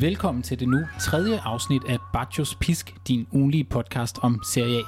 Velkommen 0.00 0.42
til 0.42 0.60
det 0.60 0.68
nu 0.68 0.78
tredje 1.00 1.40
afsnit 1.44 1.82
af 1.88 1.98
Bacchus 2.12 2.54
Pisk, 2.54 2.94
din 3.08 3.26
ugenlige 3.32 3.64
podcast 3.64 4.18
om 4.22 4.40
Serie 4.52 4.78
A. 4.78 4.82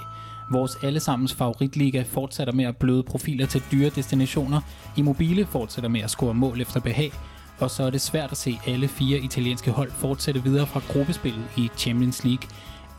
Vores 0.52 0.76
allesammens 0.82 1.34
favoritliga 1.34 2.02
fortsætter 2.06 2.52
med 2.52 2.64
at 2.64 2.76
bløde 2.76 3.02
profiler 3.02 3.46
til 3.46 3.62
dyre 3.72 3.90
destinationer, 3.90 4.60
Immobile 4.96 5.46
fortsætter 5.46 5.90
med 5.90 6.00
at 6.00 6.10
score 6.10 6.34
mål 6.34 6.60
efter 6.60 6.80
behag, 6.80 7.12
og 7.58 7.70
så 7.70 7.82
er 7.82 7.90
det 7.90 8.00
svært 8.00 8.30
at 8.30 8.36
se 8.36 8.58
alle 8.66 8.88
fire 8.88 9.18
italienske 9.18 9.70
hold 9.70 9.90
fortsætte 9.90 10.42
videre 10.42 10.66
fra 10.66 10.80
gruppespillet 10.88 11.44
i 11.56 11.70
Champions 11.76 12.24
League. 12.24 12.48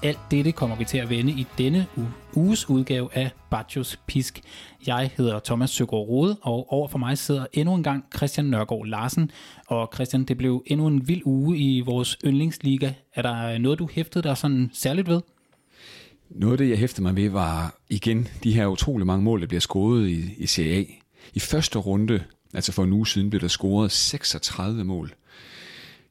Alt 0.04 0.20
dette 0.32 0.52
kommer 0.52 0.76
vi 0.76 0.86
til 0.86 0.98
at 0.98 1.10
vende 1.10 1.32
i 1.32 1.48
denne 1.58 1.88
uges 2.36 2.70
udgave 2.70 3.10
af 3.14 3.32
Bacchus 3.52 4.00
Pisk. 4.08 4.42
Jeg 4.88 5.12
hedder 5.18 5.40
Thomas 5.40 5.70
Søgaard 5.70 6.08
Rode, 6.08 6.38
og 6.42 6.74
over 6.74 6.88
for 6.88 6.98
mig 6.98 7.18
sidder 7.18 7.46
endnu 7.54 7.76
en 7.76 7.84
gang 7.84 8.06
Christian 8.16 8.46
Nørgaard 8.46 8.86
Larsen. 8.86 9.32
Og 9.68 9.90
Christian, 9.94 10.24
det 10.24 10.38
blev 10.38 10.64
endnu 10.66 10.88
en 10.88 11.08
vild 11.08 11.22
uge 11.26 11.58
i 11.58 11.82
vores 11.82 12.18
yndlingsliga. 12.26 12.92
Er 13.16 13.22
der 13.22 13.58
noget, 13.58 13.80
du 13.80 13.90
hæftede 13.92 14.24
dig 14.24 14.38
sådan 14.38 14.70
særligt 14.74 15.08
ved? 15.08 15.22
Noget 16.30 16.54
af 16.54 16.58
det, 16.58 16.70
jeg 16.70 16.78
hæftede 16.78 17.04
mig 17.04 17.16
ved, 17.16 17.30
var 17.30 17.76
igen 17.90 18.28
de 18.44 18.54
her 18.54 18.68
utrolig 18.68 19.08
mange 19.08 19.24
mål, 19.24 19.42
der 19.42 19.48
bliver 19.48 19.62
scoret 19.62 20.10
i, 20.10 20.34
i 20.38 20.46
Serie 20.46 20.80
A. 20.80 20.84
I 21.34 21.40
første 21.40 21.80
runde, 21.80 22.24
altså 22.54 22.72
for 22.72 22.84
en 22.84 22.94
uge 22.94 23.08
siden, 23.08 23.30
blev 23.30 23.42
der 23.42 23.48
scoret 23.48 23.92
36 23.92 24.84
mål. 24.84 25.14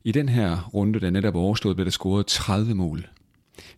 I 0.04 0.12
den 0.12 0.28
her 0.28 0.70
runde, 0.74 1.00
der 1.00 1.10
netop 1.10 1.34
er 1.34 1.40
overstået, 1.40 1.76
blev 1.76 1.84
der 1.84 1.90
scoret 1.90 2.26
30 2.26 2.74
mål. 2.74 3.06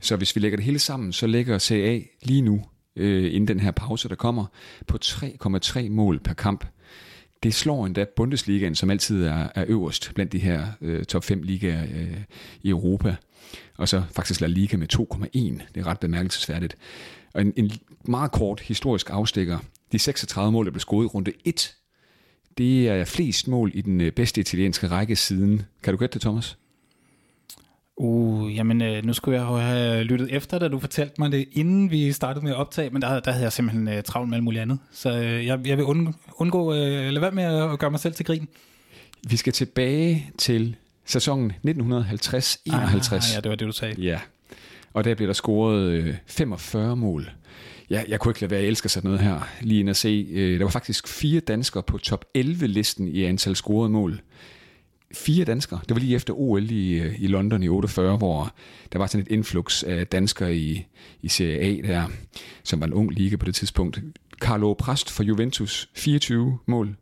Så 0.01 0.17
hvis 0.17 0.37
vi 0.37 0.41
lægger 0.41 0.57
det 0.57 0.65
hele 0.65 0.79
sammen, 0.79 1.13
så 1.13 1.27
ligger 1.27 1.59
CA 1.59 2.01
lige 2.23 2.43
nu, 2.43 2.65
øh, 2.97 3.35
inden 3.35 3.49
den 3.49 3.61
her 3.61 3.71
pause, 3.71 4.09
der 4.09 4.15
kommer, 4.15 4.47
på 4.87 4.99
3,3 5.05 5.89
mål 5.89 6.19
per 6.19 6.35
kamp. 6.35 6.65
Det 7.43 7.55
slår 7.55 7.87
endda 7.87 8.05
Bundesligaen, 8.17 8.75
som 8.75 8.91
altid 8.91 9.25
er, 9.25 9.49
er 9.55 9.65
øverst 9.69 10.13
blandt 10.15 10.33
de 10.33 10.39
her 10.39 10.67
øh, 10.81 11.05
top 11.05 11.25
5 11.25 11.43
ligaer 11.43 11.83
øh, 11.83 12.21
i 12.63 12.69
Europa. 12.69 13.17
Og 13.77 13.89
så 13.89 14.03
faktisk 14.11 14.41
La 14.41 14.47
Liga 14.47 14.77
med 14.77 14.95
2,1. 14.95 15.39
Det 15.75 15.81
er 15.81 15.87
ret 15.87 16.01
bemærkelsesværdigt. 16.01 16.77
Og 17.35 17.41
en, 17.41 17.53
en 17.57 17.73
meget 18.05 18.33
kort 18.33 18.61
historisk 18.61 19.11
afstikker. 19.11 19.59
De 19.93 19.99
36 19.99 20.53
mål, 20.53 20.65
der 20.65 20.71
blev 20.71 20.81
scoret 20.81 21.05
i 21.05 21.07
runde 21.07 21.33
1, 21.45 21.75
det 22.59 22.89
er 22.89 23.05
flest 23.05 23.49
mål 23.49 23.71
i 23.75 23.81
den 23.81 24.01
øh, 24.01 24.13
bedste 24.13 24.41
italienske 24.41 24.89
række 24.89 25.17
siden. 25.17 25.63
Kan 25.83 25.95
du 25.95 25.99
gætte 25.99 26.15
det, 26.15 26.23
Thomas? 26.23 26.59
Uh, 28.01 28.57
jamen 28.57 28.83
øh, 28.83 29.05
nu 29.05 29.13
skulle 29.13 29.41
jeg 29.41 29.47
have 29.47 30.05
lyttet 30.05 30.29
efter, 30.33 30.59
da 30.59 30.69
du 30.69 30.79
fortalte 30.79 31.15
mig 31.19 31.33
det, 31.33 31.49
inden 31.53 31.91
vi 31.91 32.13
startede 32.13 32.45
med 32.45 32.53
at 32.53 32.57
optage, 32.57 32.91
men 32.91 33.03
der, 33.03 33.21
der 33.21 33.31
havde 33.31 33.45
jeg 33.45 33.53
simpelthen 33.53 33.89
uh, 33.89 34.03
travlt 34.05 34.29
med 34.29 34.37
alt 34.37 34.45
muligt 34.45 34.63
andet. 34.63 34.79
Så 34.93 35.19
uh, 35.19 35.47
jeg, 35.47 35.61
jeg 35.67 35.77
vil 35.77 35.85
undgå, 35.85 36.13
undgå 36.37 36.71
uh, 36.71 36.77
lade 36.77 37.21
være 37.21 37.31
med 37.31 37.45
at 37.45 37.79
gøre 37.79 37.91
mig 37.91 38.01
selv 38.01 38.15
til 38.15 38.27
grin. 38.27 38.49
Vi 39.29 39.37
skal 39.37 39.53
tilbage 39.53 40.31
til 40.39 40.77
sæsonen 41.05 41.53
1950-51. 41.53 41.67
Ah, 41.67 41.73
ja, 43.35 43.41
det 43.41 43.49
var 43.49 43.55
det, 43.55 43.67
du 43.67 43.73
sagde. 43.73 44.01
Ja, 44.01 44.21
og 44.93 45.05
der 45.05 45.15
blev 45.15 45.27
der 45.27 45.35
scoret 45.35 45.81
øh, 45.81 46.15
45 46.27 46.97
mål. 46.97 47.31
Ja, 47.91 48.03
jeg 48.09 48.21
kunne 48.21 48.31
ikke 48.31 48.41
lade 48.41 48.51
være, 48.51 48.61
jeg 48.61 48.69
elsker 48.69 48.89
sådan 48.89 49.11
noget 49.11 49.25
her, 49.25 49.49
lige 49.61 49.81
ind 49.81 49.91
at 49.91 49.97
se. 49.97 50.27
Øh, 50.31 50.59
der 50.59 50.65
var 50.65 50.71
faktisk 50.71 51.09
fire 51.09 51.41
danskere 51.41 51.83
på 51.83 51.99
top 51.99 52.25
11-listen 52.39 53.09
i 53.09 53.25
antal 53.25 53.57
scorede 53.57 53.91
mål 53.91 54.21
fire 55.15 55.45
danskere. 55.45 55.81
Det 55.89 55.95
var 55.95 56.01
lige 56.01 56.17
efter 56.17 56.35
OL 56.35 56.71
i, 56.71 56.93
øh, 56.93 57.21
i 57.21 57.27
London 57.27 57.63
i 57.63 57.69
48, 57.69 58.17
hvor 58.17 58.55
der 58.93 58.99
var 58.99 59.07
sådan 59.07 59.27
et 59.27 59.33
influx 59.33 59.83
af 59.83 60.07
danskere 60.07 60.57
i, 60.57 60.87
i 61.23 61.29
Serie 61.29 61.59
A 61.61 61.89
der, 61.89 62.09
som 62.63 62.81
var 62.81 62.87
en 62.87 62.93
ung 62.93 63.13
liga 63.13 63.37
på 63.37 63.47
det 63.47 63.55
tidspunkt. 63.55 64.01
Carlo 64.41 64.75
Prast 64.75 65.11
for 65.11 65.23
Juventus, 65.23 65.91
24 65.95 66.59
mål. 66.67 66.97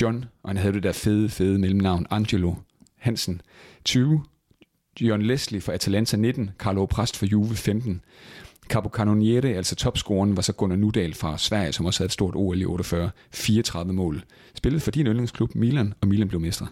John, 0.00 0.24
og 0.42 0.50
han 0.50 0.56
havde 0.56 0.74
det 0.74 0.82
der 0.82 0.92
fede, 0.92 1.28
fede 1.28 1.58
mellemnavn, 1.58 2.06
Angelo 2.10 2.54
Hansen, 2.98 3.40
20. 3.84 4.22
John 5.00 5.22
Leslie 5.22 5.60
for 5.60 5.72
Atalanta 5.72 6.16
19, 6.16 6.50
Carlo 6.58 6.86
Prast 6.86 7.16
for 7.16 7.26
Juve 7.26 7.56
15. 7.56 8.00
Capo 8.68 8.88
Cannoniere, 8.88 9.48
altså 9.48 9.76
topscoren, 9.76 10.36
var 10.36 10.42
så 10.42 10.52
Gunnar 10.52 10.76
Nudal 10.76 11.14
fra 11.14 11.38
Sverige, 11.38 11.72
som 11.72 11.86
også 11.86 12.00
havde 12.00 12.06
et 12.06 12.12
stort 12.12 12.34
OL 12.34 12.60
i 12.60 12.64
48, 12.64 13.10
34 13.32 13.92
mål. 13.92 14.22
Spillet 14.54 14.82
for 14.82 14.90
din 14.90 15.06
yndlingsklub 15.06 15.54
Milan, 15.54 15.94
og 16.00 16.08
Milan 16.08 16.28
blev 16.28 16.40
mestre. 16.40 16.66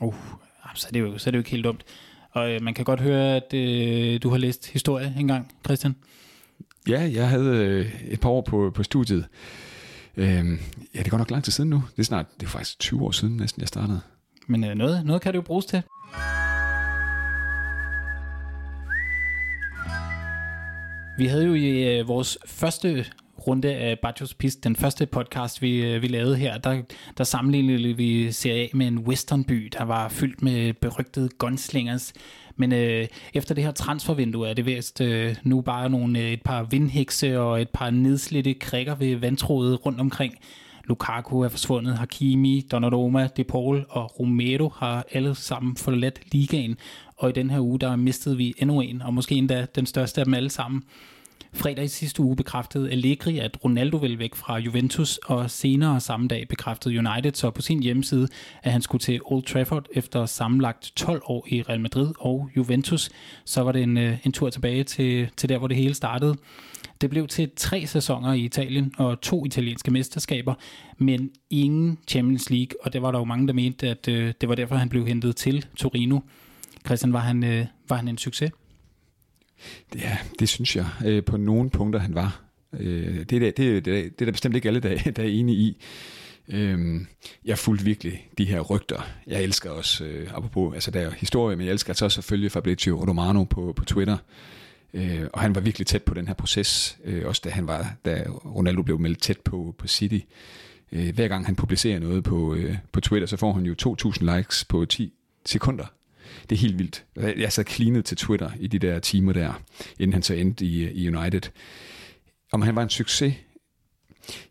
Uh, 0.00 0.14
så 0.74 0.86
er, 0.88 0.92
det 0.92 1.00
jo, 1.00 1.18
så 1.18 1.30
er 1.30 1.30
det 1.30 1.36
jo 1.36 1.40
ikke 1.40 1.50
helt 1.50 1.64
dumt. 1.64 1.84
Og 2.30 2.50
øh, 2.50 2.62
man 2.62 2.74
kan 2.74 2.84
godt 2.84 3.00
høre, 3.00 3.36
at 3.36 3.54
øh, 3.54 4.22
du 4.22 4.30
har 4.30 4.38
læst 4.38 4.66
historie 4.66 5.14
engang, 5.18 5.52
Christian. 5.64 5.96
Ja, 6.88 7.10
jeg 7.12 7.28
havde 7.28 7.56
øh, 7.56 8.04
et 8.04 8.20
par 8.20 8.28
år 8.28 8.40
på, 8.40 8.72
på 8.74 8.82
studiet. 8.82 9.26
Øh, 10.16 10.44
ja, 10.94 11.02
det 11.02 11.10
går 11.10 11.18
nok 11.18 11.30
lang 11.30 11.44
tid 11.44 11.52
siden 11.52 11.70
nu. 11.70 11.82
Det 11.90 11.98
er 11.98 12.04
snart, 12.04 12.26
det 12.40 12.46
er 12.46 12.50
faktisk 12.50 12.78
20 12.78 13.02
år 13.02 13.10
siden 13.10 13.36
næsten, 13.36 13.60
jeg 13.60 13.68
startede. 13.68 14.00
Men 14.46 14.64
øh, 14.64 14.74
noget, 14.74 15.06
noget 15.06 15.22
kan 15.22 15.32
det 15.32 15.36
jo 15.36 15.42
bruges 15.42 15.66
til. 15.66 15.82
Vi 21.18 21.26
havde 21.26 21.46
jo 21.46 21.54
i 21.54 21.98
øh, 21.98 22.08
vores 22.08 22.38
første 22.46 23.06
runde 23.46 23.74
af 23.74 23.98
Bajos 23.98 24.34
Pist, 24.34 24.64
den 24.64 24.76
første 24.76 25.06
podcast, 25.06 25.62
vi, 25.62 25.84
øh, 25.84 26.02
vi 26.02 26.08
lavede 26.08 26.36
her, 26.36 26.58
der, 26.58 26.82
der 27.18 27.24
sammenlignede 27.24 27.96
vi 27.96 28.32
Serie 28.32 28.64
A 28.64 28.68
med 28.72 28.86
en 28.86 28.98
westernby, 28.98 29.72
der 29.78 29.84
var 29.84 30.08
fyldt 30.08 30.42
med 30.42 30.72
berygtede 30.72 31.28
gunslingers. 31.38 32.12
Men 32.56 32.72
øh, 32.72 33.06
efter 33.34 33.54
det 33.54 33.64
her 33.64 33.70
transfervindue 33.70 34.48
er 34.48 34.54
det 34.54 34.66
vist 34.66 35.00
øh, 35.00 35.36
nu 35.42 35.60
bare 35.60 35.90
nogle, 35.90 36.18
øh, 36.18 36.32
et 36.32 36.42
par 36.42 36.62
vindhekse 36.62 37.40
og 37.40 37.62
et 37.62 37.68
par 37.68 37.90
nedslidte 37.90 38.54
krikker 38.54 38.94
ved 38.94 39.16
vandtrådet 39.16 39.86
rundt 39.86 40.00
omkring. 40.00 40.34
Lukaku 40.84 41.40
er 41.40 41.48
forsvundet, 41.48 41.98
Hakimi, 41.98 42.66
Donnarumma, 42.72 43.28
De 43.36 43.44
Paul 43.44 43.86
og 43.88 44.20
Romero 44.20 44.68
har 44.68 45.04
alle 45.12 45.34
sammen 45.34 45.76
forladt 45.76 46.20
ligaen, 46.32 46.76
og 47.16 47.28
i 47.28 47.32
den 47.32 47.50
her 47.50 47.60
uge 47.60 47.78
der 47.78 47.96
mistede 47.96 48.36
vi 48.36 48.54
endnu 48.58 48.80
en, 48.80 49.02
og 49.02 49.14
måske 49.14 49.34
endda 49.34 49.66
den 49.74 49.86
største 49.86 50.20
af 50.20 50.24
dem 50.24 50.34
alle 50.34 50.50
sammen. 50.50 50.82
Fredag 51.54 51.84
i 51.84 51.88
sidste 51.88 52.22
uge 52.22 52.36
bekræftede 52.36 52.90
Allegri, 52.90 53.38
at 53.38 53.64
Ronaldo 53.64 53.96
ville 53.96 54.18
væk 54.18 54.34
fra 54.34 54.58
Juventus, 54.58 55.16
og 55.16 55.50
senere 55.50 56.00
samme 56.00 56.28
dag 56.28 56.48
bekræftede 56.48 56.98
United 56.98 57.32
så 57.34 57.50
på 57.50 57.62
sin 57.62 57.82
hjemmeside, 57.82 58.28
at 58.62 58.72
han 58.72 58.82
skulle 58.82 59.00
til 59.00 59.20
Old 59.24 59.42
Trafford 59.42 59.86
efter 59.92 60.26
sammenlagt 60.26 60.92
12 60.96 61.22
år 61.24 61.46
i 61.48 61.62
Real 61.62 61.80
Madrid 61.80 62.12
og 62.18 62.50
Juventus. 62.56 63.10
Så 63.44 63.62
var 63.62 63.72
det 63.72 63.82
en, 63.82 63.98
øh, 63.98 64.18
en 64.24 64.32
tur 64.32 64.50
tilbage 64.50 64.84
til, 64.84 65.28
til 65.36 65.48
der, 65.48 65.58
hvor 65.58 65.68
det 65.68 65.76
hele 65.76 65.94
startede. 65.94 66.36
Det 67.00 67.10
blev 67.10 67.26
til 67.26 67.50
tre 67.56 67.86
sæsoner 67.86 68.32
i 68.32 68.40
Italien 68.40 68.94
og 68.98 69.20
to 69.20 69.46
italienske 69.46 69.90
mesterskaber, 69.90 70.54
men 70.98 71.30
ingen 71.50 71.98
Champions 72.08 72.50
League, 72.50 72.76
og 72.82 72.92
det 72.92 73.02
var 73.02 73.10
der 73.10 73.18
jo 73.18 73.24
mange, 73.24 73.46
der 73.46 73.52
mente, 73.52 73.88
at 73.88 74.08
øh, 74.08 74.34
det 74.40 74.48
var 74.48 74.54
derfor, 74.54 74.76
han 74.76 74.88
blev 74.88 75.06
hentet 75.06 75.36
til 75.36 75.66
Torino. 75.76 76.20
Christian, 76.86 77.12
var 77.12 77.20
han, 77.20 77.44
øh, 77.44 77.66
var 77.88 77.96
han 77.96 78.08
en 78.08 78.18
succes? 78.18 78.50
Ja, 79.94 80.18
det 80.38 80.48
synes 80.48 80.76
jeg 80.76 80.86
øh, 81.06 81.24
på 81.24 81.36
nogle 81.36 81.70
punkter, 81.70 82.00
han 82.00 82.14
var. 82.14 82.42
Øh, 82.72 83.18
det, 83.18 83.30
det, 83.30 83.56
det, 83.56 83.84
det 83.84 84.20
er 84.20 84.24
der 84.24 84.32
bestemt 84.32 84.56
ikke 84.56 84.68
alle, 84.68 84.80
der, 84.80 85.10
der 85.16 85.22
er 85.22 85.28
enige 85.28 85.58
i. 85.58 85.82
Øh, 86.48 87.00
jeg 87.44 87.58
fulgte 87.58 87.84
virkelig 87.84 88.28
de 88.38 88.44
her 88.44 88.60
rygter. 88.60 89.06
Jeg 89.26 89.42
elsker 89.42 89.70
også, 89.70 90.04
øh, 90.04 90.28
apropos, 90.34 90.74
altså 90.74 90.90
der 90.90 91.00
er 91.00 91.10
historie, 91.10 91.56
men 91.56 91.66
jeg 91.66 91.72
elsker 91.72 91.90
altså 91.90 92.04
også 92.04 92.14
selvfølgelig 92.14 92.52
Fabrizio 92.52 93.04
Romano 93.08 93.44
på, 93.44 93.72
på 93.76 93.84
Twitter. 93.84 94.16
Øh, 94.94 95.26
og 95.32 95.40
han 95.40 95.54
var 95.54 95.60
virkelig 95.60 95.86
tæt 95.86 96.02
på 96.02 96.14
den 96.14 96.26
her 96.26 96.34
proces, 96.34 96.98
øh, 97.04 97.26
også 97.26 97.40
da, 97.44 97.50
han 97.50 97.66
var, 97.66 97.94
da 98.04 98.24
Ronaldo 98.28 98.82
blev 98.82 98.98
meldt 98.98 99.22
tæt 99.22 99.40
på, 99.40 99.74
på 99.78 99.86
City. 99.86 100.18
Øh, 100.92 101.14
hver 101.14 101.28
gang 101.28 101.46
han 101.46 101.56
publicerer 101.56 101.98
noget 101.98 102.24
på, 102.24 102.54
øh, 102.54 102.76
på 102.92 103.00
Twitter, 103.00 103.26
så 103.26 103.36
får 103.36 103.52
han 103.52 103.66
jo 103.66 103.96
2.000 104.06 104.36
likes 104.36 104.64
på 104.64 104.84
10 104.84 105.12
sekunder 105.46 105.84
det 106.50 106.56
er 106.56 106.60
helt 106.60 106.78
vildt. 106.78 107.04
Jeg 107.16 107.52
sad 107.52 107.64
klinet 107.64 108.04
til 108.04 108.16
Twitter 108.16 108.50
i 108.60 108.66
de 108.66 108.78
der 108.78 108.98
timer 108.98 109.32
der, 109.32 109.62
inden 109.98 110.12
han 110.12 110.22
så 110.22 110.34
endte 110.34 110.64
i, 110.64 110.90
i 110.90 111.08
United. 111.16 111.50
Om 112.52 112.62
han 112.62 112.76
var 112.76 112.82
en 112.82 112.88
succes? 112.90 113.34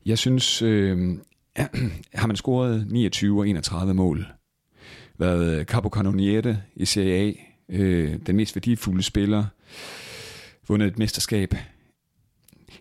Jeg 0.05 0.17
synes, 0.17 0.61
øh, 0.61 1.17
har 2.13 2.27
man 2.27 2.35
scoret 2.35 2.87
29 2.91 3.39
og 3.39 3.47
31 3.47 3.93
mål, 3.93 4.27
været 5.17 5.67
Capo 5.67 5.89
Cannoniere 5.89 6.57
i 6.75 6.85
Serie 6.85 7.13
A, 7.13 7.33
øh, 7.69 8.15
den 8.25 8.35
mest 8.35 8.55
værdifulde 8.55 9.03
spiller, 9.03 9.45
vundet 10.67 10.87
et 10.87 10.99
mesterskab. 10.99 11.53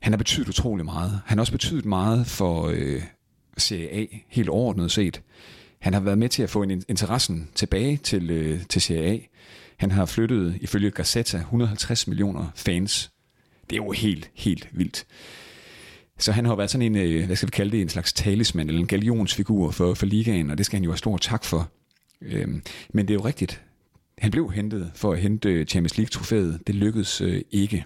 Han 0.01 0.13
har 0.13 0.19
betydet 0.19 0.49
utrolig 0.49 0.85
meget. 0.85 1.21
Han 1.27 1.39
har 1.39 1.43
også 1.43 1.53
betydet 1.53 1.85
meget 1.85 2.27
for 2.27 2.67
øh, 2.75 3.03
Serie 3.57 3.91
A, 3.91 4.07
helt 4.29 4.49
overordnet 4.49 4.91
set. 4.91 5.23
Han 5.83 5.93
har 5.93 6.01
været 6.01 6.19
med 6.19 6.29
til 6.29 6.43
at 6.43 6.51
få 6.51 6.63
en 6.63 6.71
interessen 6.89 7.49
tilbage 7.55 7.97
til, 7.97 8.31
øh, 8.31 8.61
til 8.69 8.83
Serie 8.83 9.13
A. 9.13 9.19
Han 9.77 9.91
har 9.91 10.07
flyttet, 10.07 10.59
ifølge 10.61 10.91
Gazzetta, 10.91 11.39
150 11.39 12.07
millioner 12.07 12.47
fans. 12.55 13.11
Det 13.71 13.79
er 13.79 13.85
jo 13.85 13.91
helt, 13.91 14.31
helt 14.35 14.69
vildt. 14.73 15.07
Så 16.19 16.33
han 16.33 16.45
har 16.45 16.55
været 16.55 16.71
sådan 16.71 16.97
en, 16.97 16.97
øh, 16.97 17.27
hvad 17.27 17.37
skal 17.37 17.47
vi 17.47 17.51
kalde 17.51 17.73
det, 17.73 17.83
en 17.83 17.89
slags 17.89 18.13
talisman, 18.13 18.69
eller 18.69 18.81
en 18.81 18.87
galionsfigur 18.87 19.71
for, 19.71 19.95
for 19.95 20.07
ligaen, 20.07 20.51
og 20.51 20.59
det 20.59 20.67
skal 20.67 20.77
han 20.77 20.85
jo 20.85 20.91
have 20.91 20.99
stor 20.99 21.17
tak 21.17 21.45
for. 21.45 21.71
Øhm, 22.21 22.63
men 22.93 23.09
det 23.09 23.15
er 23.15 23.19
jo 23.19 23.25
rigtigt. 23.25 23.63
Han 24.19 24.31
blev 24.31 24.53
hentet 24.53 24.93
for 24.95 25.13
at 25.13 25.21
hente 25.21 25.49
øh, 25.49 25.67
Champions 25.67 25.99
League-trofæet. 25.99 26.61
Det 26.67 26.75
lykkedes 26.75 27.21
øh, 27.21 27.43
ikke. 27.51 27.85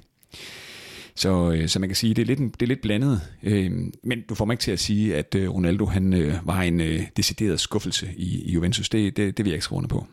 Så, 1.16 1.52
øh, 1.52 1.68
så 1.68 1.78
man 1.78 1.88
kan 1.88 1.96
sige, 1.96 2.14
det 2.14 2.22
er 2.22 2.26
lidt, 2.26 2.38
det 2.38 2.62
er 2.62 2.66
lidt 2.66 2.82
blandet. 2.82 3.20
Øh, 3.42 3.70
men 4.04 4.22
du 4.28 4.34
får 4.34 4.44
mig 4.44 4.54
ikke 4.54 4.62
til 4.62 4.72
at 4.72 4.78
sige, 4.78 5.16
at 5.16 5.34
øh, 5.34 5.50
Ronaldo 5.50 5.86
han 5.86 6.12
øh, 6.12 6.34
var 6.44 6.62
en 6.62 6.80
øh, 6.80 7.02
decideret 7.16 7.60
skuffelse 7.60 8.08
i, 8.16 8.42
i 8.42 8.52
Juventus. 8.52 8.88
Det, 8.88 9.16
det, 9.16 9.36
det 9.36 9.44
vil 9.44 9.50
jeg 9.50 9.56
ikke 9.56 9.64
skrive 9.64 9.88
på. 9.88 10.06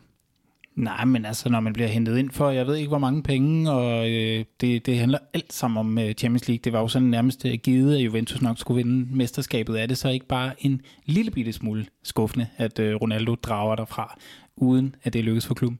Nej, 0.74 1.04
men 1.04 1.24
altså, 1.24 1.48
når 1.48 1.60
man 1.60 1.72
bliver 1.72 1.88
hentet 1.88 2.18
ind 2.18 2.30
for, 2.30 2.50
jeg 2.50 2.66
ved 2.66 2.76
ikke 2.76 2.88
hvor 2.88 2.98
mange 2.98 3.22
penge, 3.22 3.70
og 3.70 4.10
øh, 4.10 4.44
det, 4.60 4.86
det 4.86 4.98
handler 4.98 5.18
alt 5.34 5.52
sammen 5.52 5.78
om 5.78 5.98
øh, 5.98 6.12
Champions 6.12 6.48
League. 6.48 6.60
Det 6.64 6.72
var 6.72 6.80
jo 6.80 6.88
sådan 6.88 7.08
nærmest 7.08 7.46
øh, 7.46 7.54
givet, 7.54 7.96
at 7.96 8.04
Juventus 8.04 8.42
nok 8.42 8.58
skulle 8.58 8.84
vinde 8.84 9.16
mesterskabet. 9.16 9.82
Er 9.82 9.86
det 9.86 9.98
så 9.98 10.08
ikke 10.08 10.26
bare 10.26 10.52
en 10.58 10.80
lille 11.06 11.30
bitte 11.30 11.52
smule 11.52 11.86
skuffende, 12.02 12.46
at 12.56 12.78
øh, 12.78 12.94
Ronaldo 12.94 13.34
drager 13.34 13.76
derfra, 13.76 14.18
uden 14.56 14.94
at 15.02 15.12
det 15.12 15.24
lykkes 15.24 15.46
for 15.46 15.54
klubben? 15.54 15.78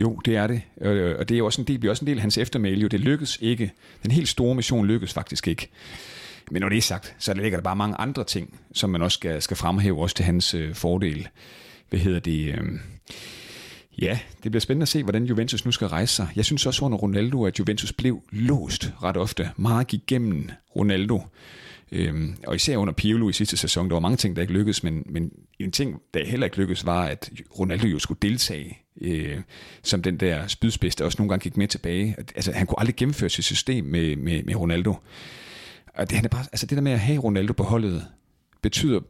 Jo, 0.00 0.20
det 0.24 0.36
er 0.36 0.46
det. 0.46 0.62
Øh, 0.80 1.10
øh, 1.10 1.16
og 1.18 1.28
det 1.28 1.34
er 1.34 1.38
jo 1.38 1.46
også 1.46 1.60
en 1.60 1.66
del, 1.66 1.78
bliver 1.78 1.90
også 1.90 2.04
en 2.04 2.06
del 2.06 2.16
af 2.16 2.20
hans 2.20 2.38
eftermæle. 2.38 2.80
Jo, 2.80 2.88
det 2.88 3.00
lykkedes 3.00 3.38
ikke. 3.40 3.72
Den 4.02 4.10
helt 4.10 4.28
store 4.28 4.54
mission 4.54 4.86
lykkedes 4.86 5.12
faktisk 5.12 5.48
ikke. 5.48 5.68
Men 6.50 6.62
når 6.62 6.68
det 6.68 6.78
er 6.78 6.82
sagt, 6.82 7.16
så 7.18 7.34
ligger 7.34 7.58
der 7.58 7.62
bare 7.62 7.76
mange 7.76 7.96
andre 7.96 8.24
ting, 8.24 8.60
som 8.72 8.90
man 8.90 9.02
også 9.02 9.14
skal, 9.14 9.42
skal 9.42 9.56
fremhæve 9.56 10.02
også 10.02 10.16
til 10.16 10.24
hans 10.24 10.54
øh, 10.54 10.74
fordel. 10.74 11.28
Hvad 11.88 12.00
hedder 12.00 12.20
det? 12.20 12.46
Øh, 12.48 12.64
Ja, 14.02 14.18
det 14.42 14.52
bliver 14.52 14.60
spændende 14.60 14.84
at 14.84 14.88
se, 14.88 15.02
hvordan 15.02 15.24
Juventus 15.24 15.64
nu 15.64 15.70
skal 15.72 15.88
rejse 15.88 16.14
sig. 16.14 16.28
Jeg 16.36 16.44
synes 16.44 16.66
også 16.66 16.84
under 16.84 16.98
Ronaldo, 16.98 17.44
at 17.44 17.58
Juventus 17.58 17.92
blev 17.92 18.22
låst 18.32 18.92
ret 19.02 19.16
ofte. 19.16 19.50
Meget 19.56 19.86
gik 19.86 20.00
gennem 20.06 20.50
Ronaldo. 20.76 21.22
Øhm, 21.92 22.36
og 22.46 22.54
især 22.54 22.76
under 22.76 22.92
Pirlo 22.92 23.28
i 23.28 23.32
sidste 23.32 23.56
sæson, 23.56 23.88
der 23.88 23.94
var 23.94 24.00
mange 24.00 24.16
ting, 24.16 24.36
der 24.36 24.42
ikke 24.42 24.54
lykkedes, 24.54 24.82
men, 24.82 25.02
men 25.06 25.32
en 25.58 25.72
ting, 25.72 26.00
der 26.14 26.24
heller 26.26 26.46
ikke 26.46 26.56
lykkedes, 26.56 26.86
var, 26.86 27.04
at 27.04 27.30
Ronaldo 27.58 27.86
jo 27.86 27.98
skulle 27.98 28.18
deltage 28.22 28.78
øh, 29.00 29.40
som 29.82 30.02
den 30.02 30.16
der 30.16 30.46
spydspids, 30.46 30.96
der 30.96 31.04
også 31.04 31.16
nogle 31.18 31.28
gange 31.28 31.42
gik 31.42 31.56
med 31.56 31.68
tilbage. 31.68 32.16
Altså, 32.18 32.52
han 32.52 32.66
kunne 32.66 32.80
aldrig 32.80 32.96
gennemføre 32.96 33.30
sit 33.30 33.44
system 33.44 33.84
med, 33.84 34.16
med, 34.16 34.42
med 34.42 34.56
Ronaldo. 34.56 34.94
Og 35.94 36.10
det, 36.10 36.16
han 36.16 36.24
er 36.24 36.28
bare, 36.28 36.44
altså, 36.52 36.66
det 36.66 36.76
der 36.76 36.82
med 36.82 36.92
at 36.92 37.00
have 37.00 37.18
Ronaldo 37.18 37.52
på 37.52 37.62
holdet, 37.62 38.06
betyder 38.62 39.00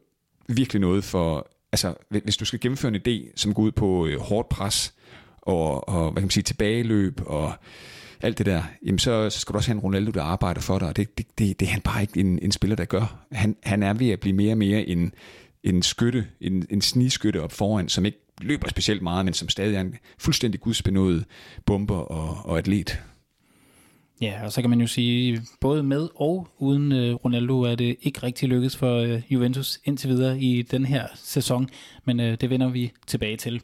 virkelig 0.48 0.80
noget 0.80 1.04
for 1.04 1.48
altså, 1.72 1.94
hvis 2.08 2.36
du 2.36 2.44
skal 2.44 2.60
gennemføre 2.60 2.94
en 2.94 3.00
idé, 3.08 3.32
som 3.36 3.54
går 3.54 3.62
ud 3.62 3.72
på 3.72 4.06
øh, 4.06 4.20
hårdt 4.20 4.48
pres, 4.48 4.94
og, 5.42 5.88
og 5.88 6.02
hvad 6.02 6.20
kan 6.20 6.26
man 6.26 6.30
sige, 6.30 6.44
tilbageløb, 6.44 7.20
og 7.26 7.52
alt 8.20 8.38
det 8.38 8.46
der, 8.46 8.62
jamen 8.86 8.98
så, 8.98 9.30
så 9.30 9.38
skal 9.40 9.52
du 9.52 9.58
også 9.58 9.70
have 9.70 9.76
en 9.76 9.80
Ronaldo, 9.80 10.10
der 10.10 10.22
arbejder 10.22 10.60
for 10.60 10.78
dig, 10.78 10.88
og 10.88 10.96
det, 10.96 11.18
det, 11.18 11.26
det, 11.38 11.60
det 11.60 11.68
er 11.68 11.72
han 11.72 11.80
bare 11.80 12.02
ikke 12.02 12.20
en, 12.20 12.38
en 12.42 12.52
spiller, 12.52 12.76
der 12.76 12.84
gør. 12.84 13.26
Han, 13.32 13.56
han 13.62 13.82
er 13.82 13.92
ved 13.94 14.10
at 14.10 14.20
blive 14.20 14.36
mere 14.36 14.52
og 14.52 14.58
mere 14.58 14.82
en, 14.82 15.12
en 15.62 15.82
skytte, 15.82 16.26
en, 16.40 16.66
en 16.70 16.80
sniskytte 16.80 17.42
op 17.42 17.52
foran, 17.52 17.88
som 17.88 18.04
ikke 18.04 18.18
løber 18.40 18.68
specielt 18.68 19.02
meget, 19.02 19.24
men 19.24 19.34
som 19.34 19.48
stadig 19.48 19.76
er 19.76 19.80
en 19.80 19.94
fuldstændig 20.18 20.60
gudsbenået 20.60 21.24
bomber 21.66 21.96
og, 21.96 22.50
og 22.50 22.58
atlet. 22.58 23.02
Ja, 24.20 24.44
og 24.44 24.52
så 24.52 24.60
kan 24.60 24.70
man 24.70 24.80
jo 24.80 24.86
sige, 24.86 25.42
både 25.60 25.82
med 25.82 26.08
og 26.14 26.48
uden 26.58 26.92
øh, 26.92 27.14
Ronaldo 27.14 27.62
er 27.62 27.74
det 27.74 27.96
ikke 28.02 28.22
rigtig 28.22 28.48
lykkedes 28.48 28.76
for 28.76 28.96
øh, 28.96 29.22
Juventus 29.30 29.80
indtil 29.84 30.10
videre 30.10 30.40
i 30.40 30.62
den 30.62 30.84
her 30.84 31.06
sæson, 31.14 31.68
men 32.04 32.20
øh, 32.20 32.36
det 32.40 32.50
vender 32.50 32.68
vi 32.68 32.92
tilbage 33.06 33.36
til. 33.36 33.62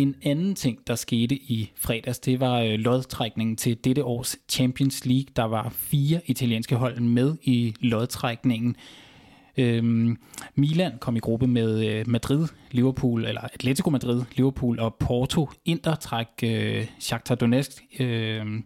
En 0.00 0.14
anden 0.22 0.54
ting, 0.54 0.78
der 0.86 0.94
skete 0.94 1.34
i 1.34 1.72
fredags, 1.76 2.18
det 2.18 2.40
var 2.40 2.60
øh, 2.60 2.78
lodtrækningen 2.78 3.56
til 3.56 3.76
dette 3.84 4.04
års 4.04 4.36
Champions 4.48 5.06
League. 5.06 5.26
Der 5.36 5.44
var 5.44 5.68
fire 5.70 6.20
italienske 6.26 6.76
hold 6.76 7.00
med 7.00 7.36
i 7.42 7.74
lodtrækningen. 7.80 8.76
Øhm, 9.56 10.16
Milan 10.54 10.92
kom 11.00 11.16
i 11.16 11.18
gruppe 11.18 11.46
med 11.46 11.86
øh, 11.86 12.08
Madrid, 12.08 12.48
Liverpool, 12.70 13.24
eller 13.24 13.40
Atletico 13.40 13.90
Madrid, 13.90 14.22
Liverpool 14.36 14.80
og 14.80 14.94
Porto. 14.94 15.48
Inter 15.64 15.94
træk 15.94 16.26
øh, 16.42 16.86
Shakhtar 16.98 17.34
Donetsk, 17.34 17.82
øh, 17.98 18.62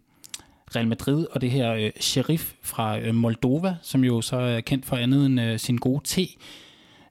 Real 0.77 0.89
Madrid 0.89 1.27
og 1.31 1.41
det 1.41 1.51
her 1.51 1.73
øh, 1.73 1.91
Sheriff 2.01 2.53
fra 2.63 2.99
øh, 2.99 3.15
Moldova, 3.15 3.77
som 3.83 4.05
jo 4.05 4.21
så 4.21 4.37
er 4.37 4.61
kendt 4.61 4.87
for 4.87 4.97
andet 4.97 5.27
end 5.27 5.41
øh, 5.41 5.59
sin 5.59 5.77
gode 5.77 6.01
te. 6.05 6.27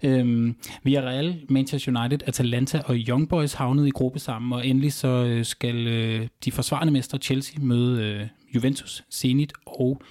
Øhm, 0.04 0.56
Villarreal, 0.84 1.36
Manchester 1.50 2.00
United, 2.00 2.20
Atalanta 2.28 2.82
og 2.86 2.96
Young 2.96 3.30
Boys 3.30 3.54
havnede 3.54 3.88
i 3.88 3.92
gruppe 3.92 4.20
sammen, 4.20 4.54
og 4.54 4.68
endelig 4.68 4.94
så 4.94 5.08
øh, 5.08 5.46
skal 5.46 5.88
øh, 5.88 6.28
de 6.46 6.52
forsvarende 6.52 6.94
mestre 6.94 7.18
Chelsea 7.18 7.60
møde 7.62 8.04
øh, 8.04 8.28
Juventus, 8.56 9.04
Zenit 9.12 9.54
og 9.66 10.02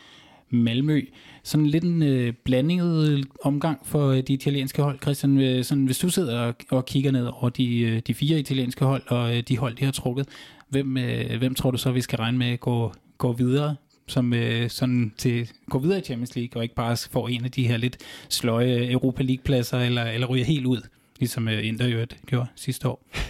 Malmø. 0.50 1.00
Sådan 1.42 1.66
lidt 1.66 1.84
en 1.84 2.02
øh, 2.02 2.32
blandet 2.44 3.08
øh, 3.08 3.22
omgang 3.42 3.86
for 3.86 4.08
øh, 4.08 4.22
de 4.22 4.32
italienske 4.32 4.82
hold. 4.82 4.98
Christian, 5.02 5.40
øh, 5.40 5.64
sådan, 5.64 5.84
hvis 5.84 5.98
du 5.98 6.08
sidder 6.08 6.40
og, 6.40 6.54
og 6.70 6.86
kigger 6.86 7.10
ned 7.10 7.26
over 7.26 7.48
de, 7.48 7.78
øh, 7.78 8.02
de 8.06 8.14
fire 8.14 8.38
italienske 8.38 8.84
hold 8.84 9.02
og 9.06 9.36
øh, 9.36 9.42
de 9.48 9.58
hold, 9.58 9.76
de 9.76 9.84
har 9.84 9.92
trukket, 9.92 10.28
hvem, 10.68 10.96
øh, 10.96 11.38
hvem 11.38 11.54
tror 11.54 11.70
du 11.70 11.78
så, 11.78 11.92
vi 11.92 12.00
skal 12.00 12.16
regne 12.16 12.38
med 12.38 12.58
går, 12.58 12.94
går 13.18 13.32
videre 13.32 13.76
som 14.06 14.34
øh, 14.34 14.70
sådan 14.70 15.12
til 15.18 15.50
gå 15.70 15.78
videre 15.78 15.98
i 15.98 16.02
Champions 16.02 16.36
League, 16.36 16.60
og 16.60 16.62
ikke 16.62 16.74
bare 16.74 16.96
får 17.10 17.28
en 17.28 17.44
af 17.44 17.50
de 17.50 17.68
her 17.68 17.76
lidt 17.76 17.96
sløje 18.28 18.90
Europa 18.90 19.22
League-pladser, 19.22 19.78
eller, 19.78 20.04
eller 20.04 20.26
ryger 20.26 20.44
helt 20.44 20.66
ud, 20.66 20.80
ligesom 21.18 21.48
øh, 21.48 21.66
Inter 21.66 21.86
jo 21.86 22.06
gjorde 22.26 22.46
sidste 22.56 22.88
år. 22.88 23.06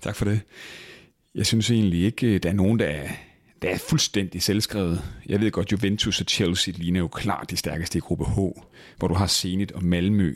Tak 0.00 0.16
for 0.16 0.24
det. 0.24 0.40
Jeg 1.34 1.46
synes 1.46 1.70
egentlig 1.70 2.04
ikke, 2.04 2.26
øh, 2.26 2.42
der 2.42 2.48
er 2.48 2.52
nogen, 2.52 2.78
der 2.78 2.84
er, 2.84 3.08
der 3.62 3.68
er 3.68 3.78
fuldstændig 3.78 4.42
selvskrevet. 4.42 5.02
Jeg 5.26 5.40
ved 5.40 5.50
godt, 5.50 5.72
Juventus 5.72 6.20
og 6.20 6.26
Chelsea 6.28 6.74
ligner 6.76 7.00
jo 7.00 7.08
klart 7.08 7.50
de 7.50 7.56
stærkeste 7.56 7.98
i 7.98 8.00
gruppe 8.00 8.24
H, 8.24 8.38
hvor 8.98 9.08
du 9.08 9.14
har 9.14 9.26
Zenit 9.26 9.72
og 9.72 9.84
Malmø. 9.84 10.34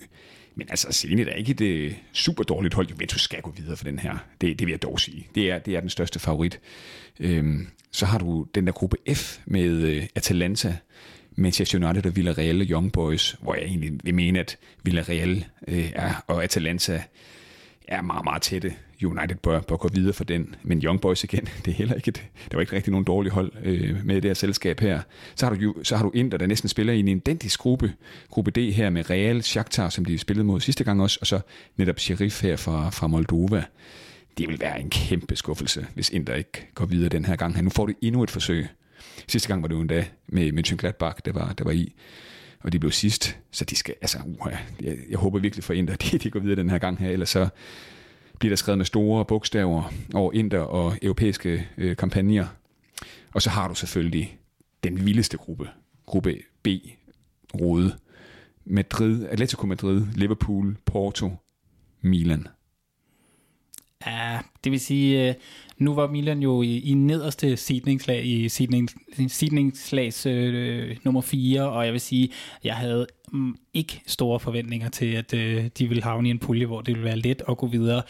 Men 0.54 0.66
altså, 0.70 0.93
Zenit 0.93 1.28
er 1.28 1.32
ikke 1.32 1.54
det 1.54 1.64
øh, 1.66 1.94
super 2.12 2.44
dårligt 2.44 2.75
hold. 2.75 2.88
Juventus 2.90 3.20
skal 3.20 3.40
gå 3.43 3.50
videre 3.56 3.76
for 3.76 3.84
den 3.84 3.99
her. 3.99 4.16
Det, 4.40 4.58
det 4.58 4.66
vil 4.66 4.72
jeg 4.72 4.82
dog 4.82 5.00
sige. 5.00 5.28
Det 5.34 5.50
er, 5.50 5.58
det 5.58 5.76
er 5.76 5.81
den 5.81 5.90
største 5.90 6.19
favorit. 6.19 6.60
Øhm, 7.20 7.69
så 7.90 8.06
har 8.06 8.19
du 8.19 8.46
den 8.54 8.66
der 8.66 8.72
gruppe 8.72 8.96
F 9.14 9.38
med 9.44 9.70
øh, 9.70 10.06
Atalanta, 10.14 10.76
Manchester 11.37 11.88
United 11.88 12.06
og 12.06 12.16
Villarreal 12.16 12.60
og 12.60 12.66
Young 12.66 12.93
Boys, 12.93 13.37
hvor 13.40 13.54
jeg 13.54 13.64
egentlig 13.64 13.93
vil 14.04 14.14
mene, 14.14 14.40
at 14.40 14.58
Villarreal 14.84 15.44
øh, 15.69 15.90
er, 15.94 16.25
og 16.26 16.44
Atalanta 16.44 17.02
er 17.88 18.02
meget, 18.02 18.25
meget 18.25 18.43
tætte. 18.43 18.75
United 19.04 19.37
bør, 19.37 19.60
bør 19.60 19.76
gå 19.76 19.88
videre 19.88 20.12
for 20.12 20.25
den, 20.25 20.54
men 20.62 20.82
Young 20.82 21.00
Boys 21.00 21.25
igen, 21.25 21.49
det 21.64 21.70
er 21.70 21.75
heller 21.75 21.94
ikke 21.94 22.08
et, 22.08 22.25
der 22.50 22.56
var 22.56 22.60
ikke 22.60 22.76
rigtig 22.76 22.90
nogen 22.90 23.04
dårlig 23.04 23.32
hold 23.32 23.52
øh, 23.64 24.06
med 24.06 24.14
det 24.14 24.25
her 24.25 24.34
selskab 24.34 24.81
her. 24.81 25.02
Så 25.34 25.46
har 25.46 25.54
du, 25.54 25.75
så 25.82 25.96
har 25.96 26.04
du 26.04 26.10
Inter, 26.14 26.38
der 26.38 26.46
næsten 26.46 26.69
spiller 26.69 26.93
i 26.93 27.00
en 27.00 27.08
identisk 27.08 27.60
gruppe, 27.60 27.93
gruppe 28.31 28.50
D 28.50 28.72
her 28.72 28.90
med 28.90 29.10
Real, 29.10 29.43
Shakhtar, 29.43 29.88
som 29.88 30.04
de 30.04 30.19
spillede 30.19 30.46
mod 30.46 30.60
sidste 30.60 30.84
gang 30.84 31.02
også, 31.02 31.19
og 31.20 31.26
så 31.26 31.40
netop 31.76 32.00
Sheriff 32.00 32.43
her 32.43 32.56
fra, 32.56 32.90
fra 32.90 33.06
Moldova. 33.06 33.64
Det 34.38 34.49
vil 34.49 34.60
være 34.60 34.81
en 34.81 34.90
kæmpe 34.90 35.37
skuffelse, 35.37 35.87
hvis 35.94 36.10
Inter 36.10 36.34
ikke 36.34 36.69
går 36.75 36.87
videre 36.87 37.08
den 37.08 37.25
her 37.25 37.37
gang. 37.37 37.62
Nu 37.62 37.70
får 37.70 37.87
du 37.87 37.93
endnu 38.02 38.22
et 38.22 38.31
forsøg. 38.31 38.66
Sidste 39.28 39.48
gang 39.48 39.62
var 39.62 39.69
det 39.69 39.75
jo 39.75 39.81
endda 39.81 40.05
med 40.26 40.52
Mönchengladbach, 40.52 41.19
der 41.24 41.32
var, 41.32 41.53
der 41.53 41.65
var 41.65 41.70
i 41.70 41.93
og 42.62 42.72
de 42.72 42.79
blev 42.79 42.93
sidst, 42.93 43.38
så 43.50 43.65
de 43.65 43.76
skal, 43.76 43.94
altså, 44.00 44.19
uh, 44.26 44.53
jeg, 44.81 44.96
jeg 45.10 45.19
håber 45.19 45.38
virkelig 45.38 45.65
for 45.65 45.72
Inter, 45.72 45.96
de, 46.03 46.19
de 46.19 46.31
går 46.31 46.41
videre 46.41 46.56
den 46.56 46.70
her 46.70 46.79
gang 46.79 46.98
her, 46.98 47.10
ellers 47.10 47.29
så 47.29 47.48
bliver 48.43 48.51
der 48.51 48.56
skrevet 48.56 48.79
med 48.79 48.87
store 48.87 49.25
bogstaver 49.25 49.93
over 50.15 50.32
Inter 50.32 50.61
og 50.61 50.96
europæiske 51.03 51.69
øh, 51.79 51.96
kampagner. 51.96 52.46
Og 53.34 53.43
så 53.43 53.51
har 53.51 53.69
du 53.69 53.75
selvfølgelig 53.75 54.39
den 54.84 55.06
vildeste 55.06 55.37
gruppe, 55.37 55.69
gruppe 56.06 56.39
B, 56.63 56.69
Rode, 57.61 57.96
Madrid, 58.65 59.27
Atletico 59.27 59.67
Madrid, 59.67 60.06
Liverpool, 60.15 60.77
Porto, 60.84 61.31
Milan. 62.01 62.46
Ja, 64.06 64.38
det 64.64 64.72
vil 64.72 64.80
sige, 64.80 65.28
øh, 65.28 65.34
nu 65.78 65.94
var 65.94 66.06
Milan 66.06 66.42
jo 66.42 66.62
i, 66.62 66.78
i 66.78 66.94
nederste 66.94 67.56
sidningslag 67.56 68.26
i 68.26 68.48
sidning, 68.48 68.90
sidningslags 69.28 70.26
øh, 70.26 70.96
nummer 71.04 71.20
4, 71.20 71.68
og 71.68 71.84
jeg 71.84 71.92
vil 71.92 72.00
sige, 72.00 72.30
jeg 72.64 72.74
havde 72.74 73.06
mm, 73.32 73.56
ikke 73.74 74.02
store 74.06 74.40
forventninger 74.40 74.88
til, 74.88 75.12
at 75.14 75.34
øh, 75.34 75.70
de 75.78 75.88
ville 75.88 76.02
havne 76.02 76.28
i 76.28 76.30
en 76.30 76.38
pulje, 76.38 76.66
hvor 76.66 76.80
det 76.80 76.94
ville 76.94 77.04
være 77.04 77.18
let 77.18 77.42
at 77.48 77.56
gå 77.56 77.66
videre. 77.66 78.02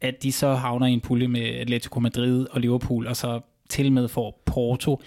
At 0.00 0.22
de 0.22 0.32
så 0.32 0.54
havner 0.54 0.86
i 0.86 0.92
en 0.92 1.00
pulje 1.00 1.28
med 1.28 1.42
Atletico 1.42 2.00
Madrid 2.00 2.46
og 2.50 2.60
Liverpool, 2.60 3.06
og 3.06 3.16
så 3.16 3.40
til 3.68 3.92
med 3.92 4.08
får 4.08 4.42
Porto, 4.46 5.00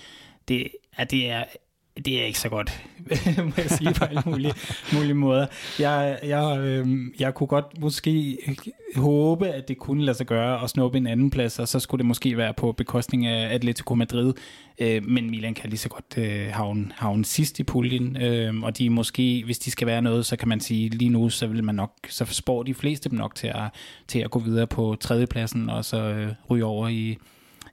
det, 0.47 0.67
at 0.95 1.11
det 1.11 1.29
er 1.29 1.43
det 1.97 2.21
er 2.21 2.25
ikke 2.25 2.39
så 2.39 2.49
godt, 2.49 2.83
må 3.45 3.51
jeg 3.57 3.69
sige 3.69 3.93
på 3.93 4.05
alle 4.05 4.21
mulige, 4.25 4.53
mulige 4.93 5.13
måder. 5.13 5.47
Jeg, 5.79 6.19
jeg, 6.23 6.59
øh, 6.59 6.87
jeg 7.19 7.33
kunne 7.33 7.47
godt 7.47 7.79
måske 7.79 8.37
håbe, 8.95 9.47
at 9.47 9.67
det 9.67 9.77
kunne 9.77 10.05
lade 10.05 10.17
sig 10.17 10.25
gøre 10.25 10.63
at 10.63 10.69
snuppe 10.69 10.97
en 10.97 11.07
anden 11.07 11.29
plads, 11.29 11.59
og 11.59 11.67
så 11.67 11.79
skulle 11.79 11.99
det 11.99 12.05
måske 12.05 12.37
være 12.37 12.53
på 12.53 12.71
bekostning 12.71 13.25
af 13.25 13.53
Atletico 13.53 13.95
Madrid. 13.95 14.33
Øh, 14.79 15.05
men 15.05 15.29
Milan 15.29 15.53
kan 15.53 15.69
lige 15.69 15.79
så 15.79 15.89
godt 15.89 16.17
øh, 16.17 16.47
havne, 16.51 16.91
havne 16.95 17.25
sidst 17.25 17.59
i 17.59 17.63
puljen, 17.63 18.17
øh, 18.17 18.63
og 18.63 18.77
de 18.77 18.89
måske, 18.89 19.41
hvis 19.45 19.59
de 19.59 19.71
skal 19.71 19.87
være 19.87 20.01
noget, 20.01 20.25
så 20.25 20.35
kan 20.35 20.47
man 20.47 20.59
sige 20.59 20.89
lige 20.89 21.09
nu, 21.09 21.29
så 21.29 21.47
vil 21.47 21.63
man 21.63 21.75
nok, 21.75 21.93
så 22.09 22.25
spår 22.25 22.63
de 22.63 22.73
fleste 22.73 23.09
dem 23.09 23.17
nok 23.17 23.35
til 23.35 23.47
at, 23.47 23.69
til 24.07 24.19
at 24.19 24.31
gå 24.31 24.39
videre 24.39 24.67
på 24.67 24.95
tredjepladsen, 24.99 25.69
og 25.69 25.85
så 25.85 25.97
øh, 25.97 26.31
ryge 26.49 26.65
over 26.65 26.87
i, 26.87 27.17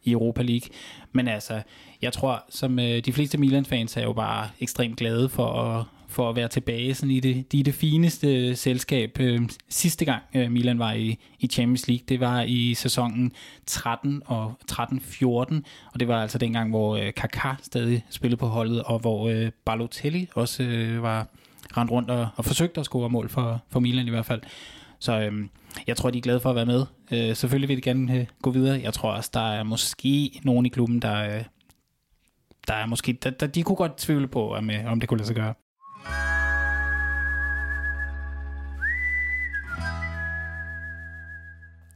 i 0.04 0.12
Europa 0.12 0.42
League. 0.42 0.69
Men 1.12 1.28
altså, 1.28 1.62
jeg 2.02 2.12
tror, 2.12 2.45
som 2.49 2.78
øh, 2.78 3.04
de 3.04 3.12
fleste 3.12 3.38
Milan-fans 3.38 3.97
er 3.97 4.02
jo 4.02 4.12
bare 4.12 4.49
ekstremt 4.61 4.97
glade 4.97 5.28
for 5.28 5.62
at, 5.62 5.85
for 6.09 6.30
at 6.30 6.37
være 6.37 6.49
tilbage 6.49 6.95
sådan 6.95 7.11
i, 7.11 7.21
det, 7.21 7.47
i 7.52 7.62
det 7.62 7.75
fineste 7.75 8.37
øh, 8.37 8.57
selskab. 8.57 9.21
Øh, 9.21 9.40
sidste 9.69 10.04
gang 10.04 10.23
øh, 10.35 10.50
Milan 10.50 10.78
var 10.78 10.92
i, 10.92 11.19
i 11.38 11.47
Champions 11.47 11.88
League, 11.88 12.04
det 12.09 12.21
var 12.21 12.42
i 12.42 12.75
sæsonen 12.75 13.33
13 13.66 14.23
og 14.26 14.54
13-14, 14.73 15.26
og 15.92 16.00
det 16.00 16.09
var 16.09 16.23
altså 16.23 16.38
dengang, 16.38 16.71
hvor 16.71 16.97
øh, 16.97 17.12
Kaká 17.21 17.54
stadig 17.62 18.04
spillede 18.11 18.38
på 18.38 18.47
holdet, 18.47 18.83
og 18.83 18.99
hvor 18.99 19.28
øh, 19.28 19.50
Balotelli 19.64 20.28
også 20.35 20.62
øh, 20.62 21.02
var 21.02 21.26
rendt 21.76 21.90
rundt 21.90 22.11
og, 22.11 22.28
og 22.37 22.45
forsøgte 22.45 22.80
at 22.80 22.87
score 22.87 23.11
mål 23.11 23.28
for, 23.28 23.62
for 23.71 23.80
Milan 23.80 24.07
i 24.07 24.11
hvert 24.11 24.26
fald. 24.26 24.42
Så 25.00 25.21
øhm, 25.21 25.50
jeg 25.87 25.97
tror, 25.97 26.11
de 26.11 26.19
er 26.19 26.23
glade 26.23 26.40
for 26.40 26.50
at 26.50 26.57
være 26.57 26.66
med. 26.66 26.87
Øh, 27.12 27.37
selvfølgelig 27.37 27.69
vil 27.69 27.76
de 27.76 27.83
gerne 27.83 28.14
øh, 28.14 28.26
gå 28.42 28.50
videre. 28.50 28.80
Jeg 28.83 28.95
tror 28.95 29.12
også, 29.12 29.30
der 29.35 29.52
er 29.52 29.62
måske 29.62 30.40
nogen 30.45 30.66
i 30.66 30.69
klubben, 30.69 31.02
der, 31.02 31.37
øh, 31.37 31.45
der 32.69 32.75
er 32.75 32.87
måske, 32.87 33.12
der, 33.12 33.30
der, 33.30 33.47
de 33.47 33.62
kunne 33.62 33.76
godt 33.76 33.99
tvivle 33.99 34.28
på, 34.28 34.54
om, 34.54 34.71
øh, 34.71 34.92
om 34.92 35.00
det 35.00 35.09
kunne 35.09 35.19
lade 35.19 35.26
sig 35.26 35.37
gøre. 35.37 35.54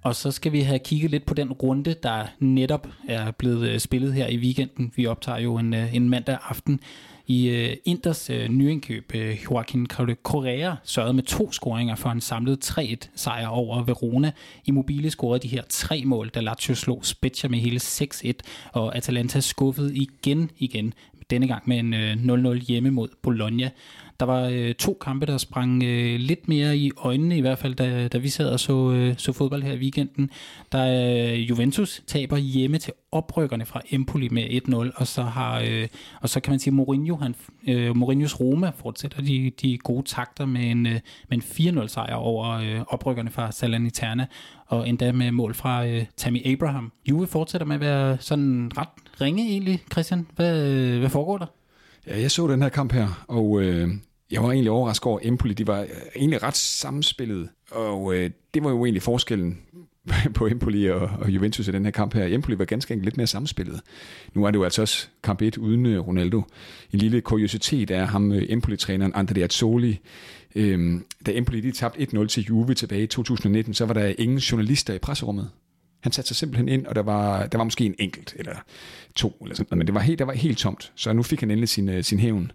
Og 0.02 0.14
så 0.14 0.30
skal 0.30 0.52
vi 0.52 0.60
have 0.60 0.78
kigget 0.78 1.10
lidt 1.10 1.26
på 1.26 1.34
den 1.34 1.52
runde, 1.52 1.94
der 2.02 2.26
netop 2.38 2.88
er 3.08 3.30
blevet 3.30 3.68
øh, 3.68 3.78
spillet 3.78 4.14
her 4.14 4.26
i 4.26 4.36
weekenden. 4.36 4.92
Vi 4.96 5.06
optager 5.06 5.38
jo 5.38 5.56
en, 5.56 5.74
øh, 5.74 5.94
en 5.94 6.08
mandag 6.08 6.38
aften. 6.48 6.80
I 7.26 7.48
øh, 7.48 7.76
Inders 7.84 8.30
øh, 8.30 8.48
nyindkøb, 8.48 9.12
øh, 9.14 9.38
Joaquin 9.44 9.86
Correa, 10.22 10.74
sørgede 10.84 11.14
med 11.14 11.22
to 11.22 11.52
scoringer 11.52 11.94
for 11.94 12.10
en 12.10 12.20
samlet 12.20 12.70
3-1 12.70 12.94
sejr 13.14 13.46
over 13.46 13.82
Verona. 13.82 14.32
Immobile 14.66 15.10
scorede 15.10 15.42
de 15.42 15.48
her 15.48 15.62
tre 15.68 16.02
mål, 16.04 16.28
da 16.28 16.40
Lazio 16.40 16.74
slog 16.74 17.06
Spezia 17.06 17.48
med 17.48 17.58
hele 17.58 17.80
6-1, 17.80 18.32
og 18.72 18.96
Atalanta 18.96 19.40
skuffede 19.40 19.96
igen 19.96 20.50
igen 20.58 20.94
denne 21.30 21.48
gang 21.48 21.62
med 21.66 21.78
en 21.78 21.94
øh, 21.94 22.56
0-0 22.56 22.66
hjemme 22.66 22.90
mod 22.90 23.08
Bologna. 23.22 23.70
Der 24.20 24.26
var 24.26 24.48
øh, 24.52 24.74
to 24.74 24.98
kampe, 25.00 25.26
der 25.26 25.38
sprang 25.38 25.82
øh, 25.82 26.20
lidt 26.20 26.48
mere 26.48 26.76
i 26.76 26.90
øjnene, 26.96 27.36
i 27.36 27.40
hvert 27.40 27.58
fald 27.58 27.74
da, 27.74 28.08
da 28.08 28.18
vi 28.18 28.28
sad 28.28 28.50
og 28.50 28.60
så, 28.60 28.92
øh, 28.92 29.14
så 29.16 29.32
fodbold 29.32 29.62
her 29.62 29.72
i 29.72 29.78
weekenden. 29.78 30.30
Der 30.72 31.32
øh, 31.32 31.50
Juventus 31.50 32.02
taber 32.06 32.36
hjemme 32.36 32.78
til 32.78 32.92
oprykkerne 33.12 33.66
fra 33.66 33.80
Empoli 33.90 34.28
med 34.28 34.44
1-0, 34.44 35.00
og 35.00 35.06
så 35.06 35.22
har 35.22 35.62
øh, 35.66 35.88
og 36.20 36.28
så 36.28 36.40
kan 36.40 36.50
man 36.50 36.58
sige 36.60 36.74
Mourinho, 36.74 37.16
han, 37.16 37.34
øh, 37.68 37.96
Mourinhos 37.96 38.40
Roma 38.40 38.70
fortsætter 38.76 39.22
de, 39.22 39.52
de 39.62 39.78
gode 39.78 40.02
takter 40.06 40.46
med 40.46 40.70
en, 40.70 40.86
øh, 40.86 41.00
med 41.28 41.38
en 41.58 41.80
4-0 41.82 41.86
sejr 41.86 42.14
over 42.14 42.50
øh, 42.50 42.80
oprykkerne 42.88 43.30
fra 43.30 43.52
Salernitana, 43.52 44.26
og 44.66 44.88
endda 44.88 45.12
med 45.12 45.30
mål 45.30 45.54
fra 45.54 45.86
øh, 45.86 46.04
Tammy 46.16 46.46
Abraham. 46.46 46.92
Juve 47.10 47.26
fortsætter 47.26 47.66
med 47.66 47.74
at 47.74 47.80
være 47.80 48.18
sådan 48.20 48.70
ret 48.76 48.88
ringe 49.20 49.48
egentlig, 49.48 49.82
Christian. 49.92 50.26
Hvad, 50.36 50.68
øh, 50.68 50.98
hvad 50.98 51.10
foregår 51.10 51.38
der? 51.38 51.46
Ja, 52.06 52.20
jeg 52.20 52.30
så 52.30 52.46
den 52.46 52.62
her 52.62 52.68
kamp 52.68 52.92
her, 52.92 53.24
og 53.28 53.62
øh, 53.62 53.88
jeg 54.30 54.42
var 54.42 54.50
egentlig 54.50 54.70
overrasket 54.70 55.06
over 55.06 55.18
Empoli. 55.22 55.54
De 55.54 55.66
var 55.66 55.80
øh, 55.80 55.88
egentlig 56.16 56.42
ret 56.42 56.56
sammenspillet, 56.56 57.48
og 57.70 58.14
øh, 58.14 58.30
det 58.54 58.64
var 58.64 58.70
jo 58.70 58.84
egentlig 58.84 59.02
forskellen 59.02 59.58
på 60.34 60.46
Empoli 60.46 60.90
og, 60.90 61.00
og 61.00 61.30
Juventus 61.30 61.68
i 61.68 61.72
den 61.72 61.84
her 61.84 61.92
kamp 61.92 62.14
her. 62.14 62.26
Empoli 62.26 62.58
var 62.58 62.64
ganske 62.64 62.92
enkelt 62.92 63.04
lidt 63.04 63.16
mere 63.16 63.26
sammenspillet. 63.26 63.80
Nu 64.34 64.44
er 64.44 64.50
det 64.50 64.58
jo 64.58 64.64
altså 64.64 64.82
også 64.82 65.08
kamp 65.22 65.42
1 65.42 65.58
uden 65.58 65.86
øh, 65.86 66.06
Ronaldo. 66.08 66.42
En 66.92 66.98
lille 66.98 67.20
kuriositet 67.20 67.90
er 67.90 68.04
ham, 68.04 68.32
øh, 68.32 68.42
Empoli-træneren 68.48 69.12
Andrea 69.14 69.44
Azzoli. 69.44 70.00
Øhm, 70.54 71.04
da 71.26 71.32
Empoli 71.34 71.60
de 71.60 71.72
tabte 71.72 72.00
1-0 72.00 72.26
til 72.26 72.44
Juve 72.44 72.74
tilbage 72.74 73.02
i 73.02 73.06
2019, 73.06 73.74
så 73.74 73.86
var 73.86 73.94
der 73.94 74.12
ingen 74.18 74.38
journalister 74.38 74.94
i 74.94 74.98
presserummet. 74.98 75.50
Han 76.04 76.12
satte 76.12 76.28
sig 76.28 76.36
simpelthen 76.36 76.68
ind, 76.68 76.86
og 76.86 76.94
der 76.94 77.02
var, 77.02 77.46
der 77.46 77.58
var 77.58 77.64
måske 77.64 77.86
en 77.86 77.94
enkelt 77.98 78.34
eller 78.38 78.54
to, 79.14 79.36
eller 79.42 79.54
sådan, 79.54 79.66
noget, 79.70 79.78
men 79.78 79.86
det 79.86 79.94
var 79.94 80.00
helt, 80.00 80.18
der 80.18 80.24
var 80.24 80.32
helt 80.32 80.58
tomt. 80.58 80.92
Så 80.94 81.12
nu 81.12 81.22
fik 81.22 81.40
han 81.40 81.50
endelig 81.50 81.68
sin, 81.68 81.88
øh, 81.88 82.04
sin 82.04 82.18
hævn. 82.18 82.52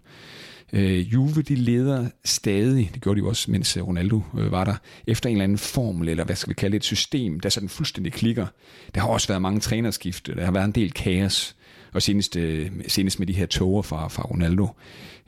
Øh, 0.72 1.12
Juve 1.12 1.42
de 1.42 1.54
leder 1.54 2.08
stadig, 2.24 2.90
det 2.94 3.02
gjorde 3.02 3.20
de 3.20 3.24
jo 3.24 3.28
også, 3.28 3.50
mens 3.50 3.76
øh, 3.76 3.86
Ronaldo 3.86 4.20
øh, 4.38 4.52
var 4.52 4.64
der, 4.64 4.74
efter 5.06 5.28
en 5.28 5.36
eller 5.36 5.44
anden 5.44 5.58
formel, 5.58 6.08
eller 6.08 6.24
hvad 6.24 6.36
skal 6.36 6.48
vi 6.50 6.54
kalde 6.54 6.72
det, 6.72 6.76
et 6.76 6.84
system, 6.84 7.40
der 7.40 7.48
sådan 7.48 7.68
fuldstændig 7.68 8.12
klikker. 8.12 8.46
Der 8.94 9.00
har 9.00 9.08
også 9.08 9.28
været 9.28 9.42
mange 9.42 9.60
trænerskift, 9.60 10.26
der 10.26 10.44
har 10.44 10.52
været 10.52 10.64
en 10.64 10.72
del 10.72 10.92
kaos, 10.92 11.56
og 11.92 12.02
senest, 12.02 12.36
øh, 12.36 12.70
senest 12.88 13.18
med 13.18 13.26
de 13.26 13.32
her 13.32 13.46
tårer 13.46 13.82
fra, 13.82 14.08
fra 14.08 14.22
Ronaldo. 14.22 14.68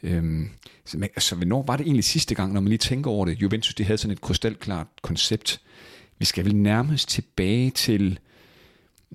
Øhm, 0.02 0.48
så, 0.84 0.98
man, 0.98 1.08
altså, 1.16 1.34
hvornår 1.34 1.62
var 1.62 1.76
det 1.76 1.84
egentlig 1.84 2.04
sidste 2.04 2.34
gang, 2.34 2.52
når 2.52 2.60
man 2.60 2.68
lige 2.68 2.78
tænker 2.78 3.10
over 3.10 3.26
det? 3.26 3.42
Juventus, 3.42 3.74
de 3.74 3.84
havde 3.84 3.98
sådan 3.98 4.12
et 4.12 4.20
krystalklart 4.20 4.86
koncept, 5.02 5.60
vi 6.22 6.26
skal 6.26 6.44
vel 6.44 6.56
nærmest 6.56 7.08
tilbage 7.08 7.70
til 7.70 8.18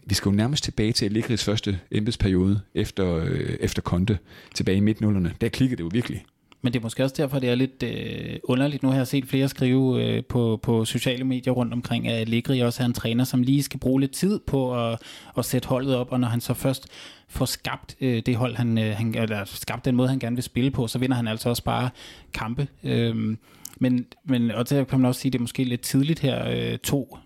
vi 0.05 0.15
skal 0.15 0.29
jo 0.29 0.35
nærmest 0.35 0.63
tilbage 0.63 0.91
til 0.91 1.09
Allegri's 1.09 1.43
første 1.43 1.79
embedsperiode 1.91 2.61
efter, 2.73 3.15
øh, 3.15 3.57
efter 3.59 3.81
Konte, 3.81 4.17
tilbage 4.53 4.77
i 4.77 4.79
midt-nullerne. 4.79 5.33
Der 5.41 5.49
klikkede 5.49 5.77
det 5.77 5.83
jo 5.83 5.89
virkelig. 5.93 6.25
Men 6.61 6.73
det 6.73 6.79
er 6.79 6.83
måske 6.83 7.03
også 7.03 7.15
derfor, 7.17 7.39
det 7.39 7.49
er 7.49 7.55
lidt 7.55 7.83
øh, 7.83 8.39
underligt. 8.43 8.83
Nu 8.83 8.89
har 8.89 8.95
jeg 8.97 9.07
set 9.07 9.25
flere 9.25 9.49
skrive 9.49 10.03
øh, 10.03 10.23
på, 10.23 10.59
på 10.63 10.85
sociale 10.85 11.23
medier 11.23 11.53
rundt 11.53 11.73
omkring, 11.73 12.07
at 12.07 12.19
Allegri 12.19 12.59
også 12.59 12.83
er 12.83 12.85
en 12.85 12.93
træner, 12.93 13.23
som 13.23 13.41
lige 13.41 13.63
skal 13.63 13.79
bruge 13.79 14.01
lidt 14.01 14.11
tid 14.11 14.39
på 14.39 14.89
at, 14.89 14.99
at 15.37 15.45
sætte 15.45 15.67
holdet 15.67 15.95
op, 15.95 16.11
og 16.11 16.19
når 16.19 16.27
han 16.27 16.41
så 16.41 16.53
først 16.53 16.87
får 17.29 17.45
skabt 17.45 17.95
øh, 18.01 18.21
det 18.25 18.35
hold, 18.35 18.55
han, 18.55 18.77
øh, 18.77 18.95
han, 18.97 19.15
eller 19.15 19.45
skabt 19.45 19.85
den 19.85 19.95
måde, 19.95 20.09
han 20.09 20.19
gerne 20.19 20.35
vil 20.35 20.43
spille 20.43 20.71
på, 20.71 20.87
så 20.87 20.99
vinder 20.99 21.15
han 21.15 21.27
altså 21.27 21.49
også 21.49 21.63
bare 21.63 21.89
kampe. 22.33 22.67
Øh, 22.83 23.37
men, 23.79 24.05
men 24.25 24.51
og 24.51 24.69
der 24.69 24.83
kan 24.83 24.99
man 24.99 25.07
også 25.07 25.21
sige, 25.21 25.29
at 25.29 25.33
det 25.33 25.39
er 25.39 25.43
måske 25.43 25.63
lidt 25.63 25.81
tidligt 25.81 26.19
her, 26.19 26.49
øh, 26.49 26.77
to, 26.77 27.17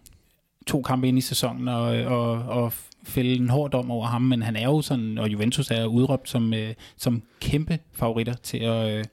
to 0.68 0.82
kampe 0.82 1.08
ind 1.08 1.18
i 1.18 1.22
sæsonen, 1.22 1.68
og, 1.68 1.84
og, 1.84 2.32
og 2.32 2.74
fælde 3.04 3.36
en 3.36 3.50
hård 3.50 3.72
dom 3.72 3.92
over 3.92 4.06
ham, 4.06 4.22
men 4.22 4.42
han 4.42 4.56
er 4.56 4.64
jo 4.64 4.82
sådan, 4.82 5.18
og 5.18 5.32
Juventus 5.32 5.72
er 5.72 5.86
udråbt 5.86 6.30
som, 6.30 6.54
øh, 6.54 6.74
som 6.98 7.22
kæmpe 7.40 7.80
favoritter 7.94 8.34
til 8.34 8.58
at, 8.58 8.98
øh, 8.98 9.04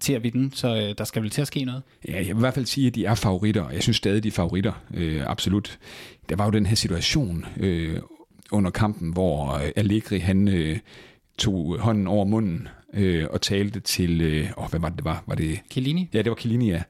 til 0.00 0.12
at 0.12 0.22
vinde, 0.22 0.56
så 0.56 0.76
øh, 0.76 0.94
der 0.98 1.04
skal 1.04 1.22
vel 1.22 1.30
til 1.30 1.40
at 1.40 1.46
ske 1.46 1.64
noget. 1.64 1.82
Ja, 2.08 2.16
jeg 2.16 2.26
vil 2.26 2.36
i 2.36 2.38
hvert 2.38 2.54
fald 2.54 2.66
sige, 2.66 2.86
at 2.86 2.94
de 2.94 3.04
er 3.04 3.14
favoritter, 3.14 3.62
og 3.62 3.74
jeg 3.74 3.82
synes 3.82 3.96
stadig, 3.96 4.22
de 4.22 4.28
er 4.28 4.32
favoritter, 4.32 4.72
øh, 4.94 5.22
absolut. 5.26 5.78
Der 6.28 6.36
var 6.36 6.44
jo 6.44 6.50
den 6.50 6.66
her 6.66 6.76
situation 6.76 7.44
øh, 7.56 8.00
under 8.52 8.70
kampen, 8.70 9.12
hvor 9.12 9.52
øh, 9.52 9.70
Allegri, 9.76 10.18
han 10.18 10.48
øh, 10.48 10.78
tog 11.38 11.78
hånden 11.78 12.06
over 12.06 12.24
munden 12.24 12.68
øh, 12.94 13.26
og 13.30 13.40
talte 13.40 13.80
til, 13.80 14.20
øh, 14.20 14.50
åh, 14.56 14.70
hvad 14.70 14.80
var 14.80 14.88
det, 14.88 14.98
det 14.98 15.04
var? 15.04 15.24
Var 15.26 15.34
det? 15.34 15.60
Chiellini? 15.70 16.10
Ja, 16.14 16.18
det 16.18 16.30
var 16.30 16.36
Chiellini, 16.36 16.70
ja. 16.70 16.82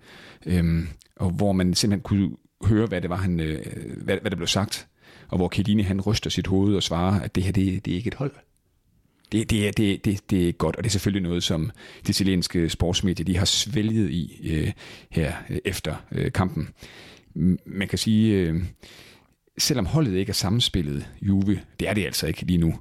Øhm, 0.47 0.89
og 1.17 1.31
hvor 1.31 1.53
man 1.53 1.75
simpelthen 1.75 2.03
kunne 2.03 2.37
høre, 2.65 2.87
hvad 2.87 3.01
det 3.01 3.11
var, 3.11 3.17
han, 3.17 3.41
øh, 3.41 3.67
hvad, 3.97 4.19
hvad 4.21 4.31
der 4.31 4.37
blev 4.37 4.47
sagt. 4.47 4.87
Og 5.29 5.37
hvor 5.37 5.51
Chiellini, 5.55 5.83
han 5.83 6.01
ryster 6.01 6.31
sit 6.31 6.47
hoved 6.47 6.77
og 6.77 6.83
svarer, 6.83 7.21
at 7.21 7.35
det 7.35 7.43
her, 7.43 7.53
det, 7.53 7.85
det 7.85 7.93
er 7.93 7.97
ikke 7.97 8.09
et 8.09 8.15
hold. 8.15 8.33
Det, 9.33 9.51
det, 9.51 9.69
er, 9.69 9.73
det, 9.73 10.05
det, 10.05 10.31
det 10.31 10.49
er 10.49 10.53
godt, 10.53 10.77
og 10.77 10.85
det 10.85 10.89
er 10.89 10.93
selvfølgelig 10.93 11.23
noget, 11.23 11.43
som 11.43 11.71
de 12.07 12.11
italienske 12.11 12.69
sportsmedier 12.69 13.25
de 13.25 13.37
har 13.37 13.45
svælget 13.45 14.11
i 14.11 14.51
øh, 14.53 14.73
her 15.11 15.33
øh, 15.51 15.59
efter 15.65 15.97
øh, 16.13 16.33
kampen. 16.33 16.69
Man 17.67 17.89
kan 17.89 17.99
sige, 17.99 18.35
øh, 18.35 18.65
selvom 19.59 19.87
holdet 19.87 20.15
ikke 20.15 20.31
er 20.31 20.35
sammenspillet, 20.35 21.09
Juve, 21.23 21.61
det 21.81 21.89
er 21.89 21.95
det 21.95 22.05
altså 22.05 22.27
ikke 22.27 22.45
lige 22.45 22.59
nu, 22.59 22.75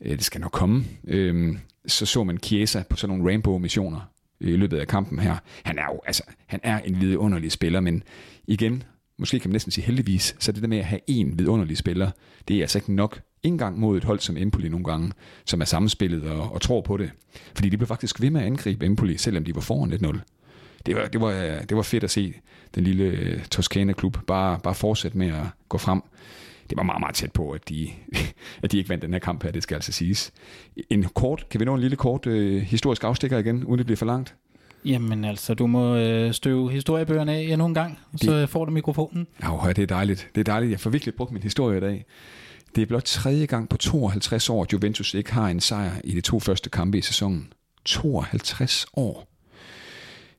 øh, 0.00 0.10
det 0.10 0.24
skal 0.24 0.40
nok 0.40 0.52
komme, 0.52 0.84
øh, 1.04 1.56
så 1.86 2.06
så 2.06 2.24
man 2.24 2.38
Chiesa 2.38 2.82
på 2.90 2.96
sådan 2.96 3.18
nogle 3.18 3.30
rainbow-missioner 3.30 4.00
i 4.40 4.56
løbet 4.56 4.78
af 4.78 4.86
kampen 4.86 5.18
her. 5.18 5.36
Han 5.62 5.78
er 5.78 5.84
jo, 5.84 6.00
altså, 6.06 6.22
han 6.46 6.60
er 6.62 6.78
en 6.78 7.00
vidunderlig 7.00 7.52
spiller, 7.52 7.80
men 7.80 8.02
igen, 8.46 8.82
måske 9.18 9.38
kan 9.38 9.50
man 9.50 9.54
næsten 9.54 9.72
sige 9.72 9.84
heldigvis, 9.84 10.36
så 10.38 10.52
det 10.52 10.62
der 10.62 10.68
med 10.68 10.78
at 10.78 10.84
have 10.84 11.00
en 11.06 11.38
vidunderlig 11.38 11.76
spiller, 11.76 12.10
det 12.48 12.56
er 12.56 12.60
altså 12.60 12.78
ikke 12.78 12.94
nok. 12.94 13.20
Engang 13.42 13.78
mod 13.78 13.96
et 13.96 14.04
hold 14.04 14.20
som 14.20 14.36
Empoli 14.36 14.68
nogle 14.68 14.84
gange, 14.84 15.12
som 15.44 15.60
er 15.60 15.64
sammenspillet 15.64 16.30
og, 16.30 16.52
og 16.52 16.60
tror 16.60 16.80
på 16.80 16.96
det. 16.96 17.10
Fordi 17.54 17.68
de 17.68 17.76
blev 17.76 17.86
faktisk 17.88 18.20
ved 18.20 18.30
med 18.30 18.40
at 18.40 18.46
angribe 18.46 18.86
Empoli, 18.86 19.16
selvom 19.16 19.44
de 19.44 19.54
var 19.54 19.60
foran 19.60 19.92
1-0. 19.92 20.18
Det 20.86 20.96
var, 20.96 21.06
det, 21.06 21.20
var, 21.20 21.32
det 21.68 21.76
var 21.76 21.82
fedt 21.82 22.04
at 22.04 22.10
se 22.10 22.34
den 22.74 22.84
lille 22.84 23.04
øh, 23.04 23.44
Toscana-klub 23.44 24.18
bare, 24.26 24.58
bare 24.62 24.74
fortsætte 24.74 25.18
med 25.18 25.28
at 25.28 25.44
gå 25.68 25.78
frem. 25.78 26.02
Det 26.70 26.76
var 26.76 26.82
meget, 26.82 27.00
meget 27.00 27.14
tæt 27.14 27.32
på, 27.32 27.50
at 27.50 27.68
de, 27.68 27.88
at 28.62 28.72
de 28.72 28.78
ikke 28.78 28.88
vandt 28.90 29.02
den 29.02 29.12
her 29.12 29.20
kamp 29.20 29.42
her, 29.42 29.50
det 29.50 29.62
skal 29.62 29.74
altså 29.74 29.92
siges. 29.92 30.32
En 30.90 31.04
kort, 31.04 31.46
kan 31.50 31.60
vi 31.60 31.64
nå 31.64 31.74
en 31.74 31.80
lille 31.80 31.96
kort 31.96 32.26
øh, 32.26 32.62
historisk 32.62 33.04
afstikker 33.04 33.38
igen, 33.38 33.64
uden 33.64 33.78
det 33.78 33.86
bliver 33.86 33.96
for 33.96 34.06
langt? 34.06 34.34
Jamen 34.84 35.24
altså, 35.24 35.54
du 35.54 35.66
må 35.66 35.96
øh, 35.96 36.32
støve 36.32 36.72
historiebøgerne 36.72 37.32
af 37.32 37.40
endnu 37.40 37.66
en 37.66 37.74
gang, 37.74 37.98
så 38.16 38.40
det, 38.40 38.48
får 38.48 38.64
du 38.64 38.70
mikrofonen. 38.70 39.26
Ja, 39.42 39.72
det 39.72 39.78
er 39.78 39.86
dejligt. 39.86 40.28
Det 40.34 40.40
er 40.40 40.44
dejligt. 40.52 40.70
Jeg 40.70 40.80
får 40.80 40.90
virkelig 40.90 41.14
brugt 41.14 41.32
min 41.32 41.42
historie 41.42 41.78
i 41.78 41.80
dag. 41.80 42.04
Det 42.76 42.82
er 42.82 42.86
blot 42.86 43.04
tredje 43.04 43.46
gang 43.46 43.68
på 43.68 43.76
52 43.76 44.50
år, 44.50 44.62
at 44.62 44.72
Juventus 44.72 45.14
ikke 45.14 45.32
har 45.32 45.48
en 45.48 45.60
sejr 45.60 45.92
i 46.04 46.10
de 46.10 46.20
to 46.20 46.40
første 46.40 46.70
kampe 46.70 46.98
i 46.98 47.00
sæsonen. 47.00 47.52
52 47.84 48.86
år. 48.96 49.35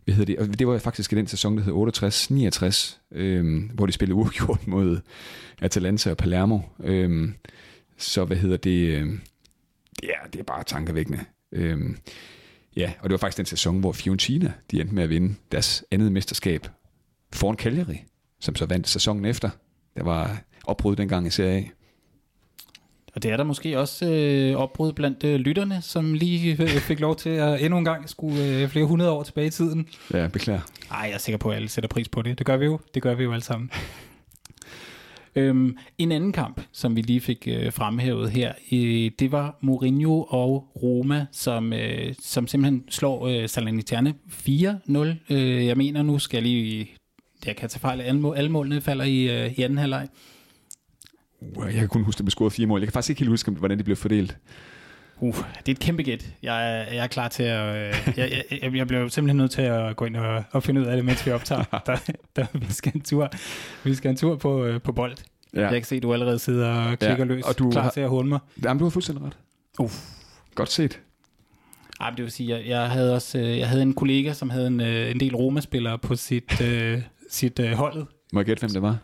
Hvad 0.07 0.15
hedder 0.15 0.35
det? 0.35 0.49
Og 0.49 0.59
det 0.59 0.67
var 0.67 0.77
faktisk 0.77 1.13
i 1.13 1.15
den 1.15 1.27
sæson, 1.27 1.57
der 1.57 1.63
hed 1.63 1.73
68-69, 3.13 3.17
øhm, 3.17 3.71
hvor 3.73 3.85
de 3.85 3.91
spillede 3.91 4.15
uafgjort 4.15 4.67
mod 4.73 4.99
Atalanta 5.61 6.11
og 6.11 6.17
Palermo. 6.17 6.59
Øhm, 6.83 7.33
så 7.97 8.25
hvad 8.25 8.37
hedder 8.37 8.57
det? 8.57 8.97
Øhm, 8.97 9.21
ja, 10.03 10.13
det 10.33 10.39
er 10.39 10.43
bare 10.43 10.63
tankevækkende. 10.63 11.19
Øhm, 11.51 11.97
Ja, 12.77 12.93
og 12.99 13.03
det 13.03 13.11
var 13.11 13.17
faktisk 13.17 13.37
den 13.37 13.45
sæson, 13.45 13.79
hvor 13.79 13.91
Fiorentina 13.91 14.53
de 14.71 14.81
endte 14.81 14.95
med 14.95 15.03
at 15.03 15.09
vinde 15.09 15.35
deres 15.51 15.83
andet 15.91 16.11
mesterskab 16.11 16.67
foran 17.33 17.57
Cagliari, 17.57 18.03
som 18.39 18.55
så 18.55 18.65
vandt 18.65 18.87
sæsonen 18.87 19.25
efter. 19.25 19.49
Der 19.97 20.03
var 20.03 20.41
opbrud 20.63 20.95
dengang 20.95 21.27
i 21.27 21.29
Serie 21.29 21.57
A. 21.57 21.63
Og 23.17 23.23
det 23.23 23.31
er 23.31 23.37
der 23.37 23.43
måske 23.43 23.79
også 23.79 24.05
øh, 24.05 24.55
opbrud 24.55 24.93
blandt 24.93 25.23
øh, 25.23 25.35
lytterne, 25.39 25.81
som 25.81 26.13
lige 26.13 26.57
øh, 26.63 26.69
fik 26.69 26.99
lov 26.99 27.15
til 27.15 27.29
at 27.29 27.61
endnu 27.61 27.77
en 27.77 27.85
gang 27.85 28.09
skulle 28.09 28.45
øh, 28.45 28.69
flere 28.69 28.85
hundrede 28.85 29.11
år 29.11 29.23
tilbage 29.23 29.47
i 29.47 29.49
tiden. 29.49 29.87
Ja, 30.13 30.27
beklager. 30.27 30.59
Ej, 30.91 30.99
jeg 30.99 31.13
er 31.13 31.17
sikker 31.17 31.37
på, 31.37 31.49
at 31.49 31.55
alle 31.55 31.69
sætter 31.69 31.87
pris 31.87 32.09
på 32.09 32.21
det. 32.21 32.37
Det 32.37 32.45
gør 32.45 32.57
vi 32.57 32.65
jo. 32.65 32.79
Det 32.93 33.01
gør 33.01 33.15
vi 33.15 33.23
jo 33.23 33.31
alle 33.31 33.43
sammen. 33.43 33.71
Øhm, 35.35 35.77
en 35.97 36.11
anden 36.11 36.31
kamp, 36.31 36.61
som 36.71 36.95
vi 36.95 37.01
lige 37.01 37.21
fik 37.21 37.47
øh, 37.47 37.73
fremhævet 37.73 38.31
her, 38.31 38.53
øh, 38.71 39.11
det 39.19 39.31
var 39.31 39.57
Mourinho 39.61 40.23
og 40.23 40.67
Roma, 40.83 41.25
som, 41.31 41.73
øh, 41.73 42.13
som 42.19 42.47
simpelthen 42.47 42.83
slår 42.89 43.27
øh, 43.27 43.49
Salernitana 43.49 44.13
4-0. 44.31 45.33
Øh, 45.33 45.65
jeg 45.65 45.77
mener, 45.77 46.03
nu 46.03 46.19
skal 46.19 46.37
jeg 46.37 46.43
lige... 46.43 46.89
Jeg 47.45 47.55
kan 47.55 47.69
tage 47.69 47.79
fejl, 47.79 48.01
alle, 48.01 48.21
mål, 48.21 48.37
alle 48.37 48.49
målene 48.49 48.81
falder 48.81 49.05
i, 49.05 49.45
øh, 49.45 49.59
i 49.59 49.61
anden 49.61 49.77
halvleg. 49.77 50.07
Jeg 51.41 51.73
kan 51.73 51.87
kun 51.87 52.03
huske, 52.03 52.19
at 52.19 52.25
blev 52.25 52.31
scoret 52.31 52.53
fire 52.53 52.67
mål. 52.67 52.79
Jeg 52.79 52.87
kan 52.87 52.93
faktisk 52.93 53.09
ikke 53.09 53.19
helt 53.19 53.29
huske, 53.29 53.51
hvordan 53.51 53.77
de 53.77 53.83
blev 53.83 53.95
fordelt. 53.95 54.37
Uh, 55.19 55.35
det 55.35 55.67
er 55.67 55.71
et 55.71 55.79
kæmpe 55.79 56.03
gæt. 56.03 56.25
Jeg, 56.43 56.87
jeg 56.91 57.03
er 57.03 57.07
klar 57.07 57.27
til 57.27 57.43
at... 57.43 57.75
Øh, 57.75 58.17
jeg, 58.17 58.43
jeg, 58.61 58.75
jeg 58.75 58.87
bliver 58.87 59.07
simpelthen 59.07 59.37
nødt 59.37 59.51
til 59.51 59.61
at 59.61 59.95
gå 59.95 60.05
ind 60.05 60.15
og, 60.15 60.43
og 60.51 60.63
finde 60.63 60.81
ud 60.81 60.85
af 60.85 60.95
det, 60.95 61.05
mens 61.05 61.25
vi 61.25 61.31
optager. 61.31 61.63
Der, 61.85 62.11
der, 62.35 62.45
vi 62.53 62.65
skal 62.69 62.91
en 62.95 63.01
tur, 63.01 63.31
vi 63.83 63.95
skal 63.95 64.11
en 64.11 64.17
tur 64.17 64.35
på, 64.35 64.65
øh, 64.65 64.81
på 64.81 64.91
bold. 64.91 65.17
Ja. 65.53 65.61
Jeg 65.61 65.71
kan 65.71 65.83
se, 65.83 65.95
at 65.95 66.03
du 66.03 66.13
allerede 66.13 66.39
sidder 66.39 66.69
og 66.69 66.99
klikker 66.99 67.17
ja, 67.17 67.23
løs, 67.23 67.43
og 67.43 67.59
du 67.59 67.71
klar 67.71 67.81
har, 67.81 67.89
til 67.89 68.01
at 68.01 68.09
håne 68.09 68.29
mig. 68.29 68.39
Jamen, 68.63 68.79
du 68.79 68.85
har 68.85 68.89
fuldstændig 68.89 69.25
ret. 69.25 69.37
Uh. 69.79 69.91
Godt 70.55 70.71
set. 70.71 70.99
Ej, 72.01 72.09
det 72.09 72.23
vil 72.23 72.31
sige, 72.31 72.49
jeg, 72.49 72.67
jeg 72.67 72.89
havde 72.89 73.15
også 73.15 73.37
øh, 73.37 73.57
jeg 73.57 73.69
havde 73.69 73.81
en 73.81 73.93
kollega, 73.93 74.33
som 74.33 74.49
havde 74.49 74.67
en, 74.67 74.81
en 74.81 75.19
del 75.19 75.35
Roma-spillere 75.35 75.97
på 75.97 76.15
sit, 76.15 76.61
øh, 76.61 77.01
sit 77.29 77.59
øh, 77.59 77.71
holdet. 77.71 78.07
Må 78.33 78.39
jeg 78.39 78.45
gætte, 78.45 78.59
hvem 78.59 78.71
det 78.71 78.81
var? 78.81 78.97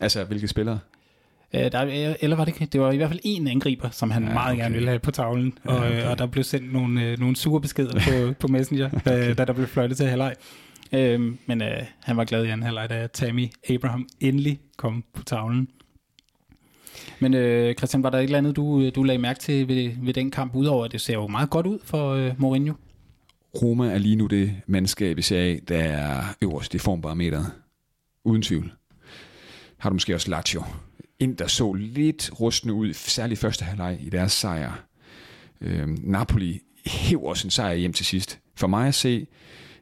Altså, 0.00 0.24
hvilke 0.24 0.48
spillere? 0.48 0.78
Øh, 1.54 1.72
der, 1.72 2.14
eller 2.20 2.36
var 2.36 2.44
det 2.44 2.52
ikke? 2.52 2.72
Det 2.72 2.80
var 2.80 2.92
i 2.92 2.96
hvert 2.96 3.08
fald 3.08 3.20
en 3.22 3.46
angriber, 3.46 3.90
som 3.90 4.10
han 4.10 4.24
ja, 4.24 4.32
meget 4.32 4.52
okay. 4.52 4.62
gerne 4.62 4.74
ville 4.74 4.88
have 4.88 4.98
på 4.98 5.10
tavlen. 5.10 5.58
Og, 5.64 5.74
ja, 5.74 5.88
okay. 5.88 6.04
og 6.04 6.18
der 6.18 6.26
blev 6.26 6.44
sendt 6.44 6.72
nogle, 6.72 7.02
øh, 7.02 7.18
nogle 7.18 7.36
sure 7.36 7.60
beskeder 7.60 8.00
på, 8.00 8.32
på 8.40 8.48
Messenger, 8.48 8.88
da, 8.88 9.34
da 9.34 9.44
der 9.44 9.52
blev 9.52 9.66
fløjtet 9.66 9.96
til 9.96 10.06
halvleg. 10.06 10.34
Øh, 10.92 11.20
men 11.46 11.62
øh, 11.62 11.82
han 12.02 12.16
var 12.16 12.24
glad 12.24 12.44
i 12.44 12.48
anden 12.48 12.62
halvleg, 12.62 12.90
da 12.90 13.06
Tammy 13.06 13.48
Abraham 13.68 14.08
endelig 14.20 14.60
kom 14.76 15.04
på 15.14 15.22
tavlen. 15.22 15.68
Men 17.20 17.34
øh, 17.34 17.74
Christian, 17.74 18.02
var 18.02 18.10
der 18.10 18.18
et 18.18 18.24
eller 18.24 18.38
andet, 18.38 18.56
du, 18.56 18.90
du 18.90 19.02
lagde 19.02 19.18
mærke 19.18 19.40
til 19.40 19.68
ved, 19.68 19.90
ved 20.02 20.14
den 20.14 20.30
kamp, 20.30 20.54
udover 20.54 20.84
at 20.84 20.92
det 20.92 21.00
ser 21.00 21.14
jo 21.14 21.26
meget 21.26 21.50
godt 21.50 21.66
ud 21.66 21.78
for 21.84 22.10
øh, 22.10 22.32
Mourinho? 22.38 22.74
Roma 23.62 23.92
er 23.92 23.98
lige 23.98 24.16
nu 24.16 24.26
det 24.26 24.52
mandskab 24.66 25.18
i 25.18 25.22
serie, 25.22 25.60
der 25.68 25.78
er 25.78 26.22
øverst 26.42 26.74
i 26.74 26.78
formbarometeret. 26.78 27.46
Uden 28.24 28.42
tvivl. 28.42 28.72
Har 29.78 29.90
du 29.90 29.94
måske 29.94 30.14
også 30.14 30.30
Lazio, 30.30 30.62
ind, 31.24 31.36
der 31.36 31.46
så 31.46 31.72
lidt 31.72 32.30
rustende 32.40 32.74
ud, 32.74 32.92
særligt 32.92 33.40
første 33.40 33.64
halvleg 33.64 33.98
i 34.00 34.10
deres 34.10 34.32
sejr. 34.32 34.84
Øh, 35.60 35.88
Napoli 35.88 36.60
hæver 36.86 37.34
sin 37.34 37.50
sejr 37.50 37.74
hjem 37.74 37.92
til 37.92 38.06
sidst. 38.06 38.38
For 38.56 38.66
mig 38.66 38.88
at 38.88 38.94
se, 38.94 39.26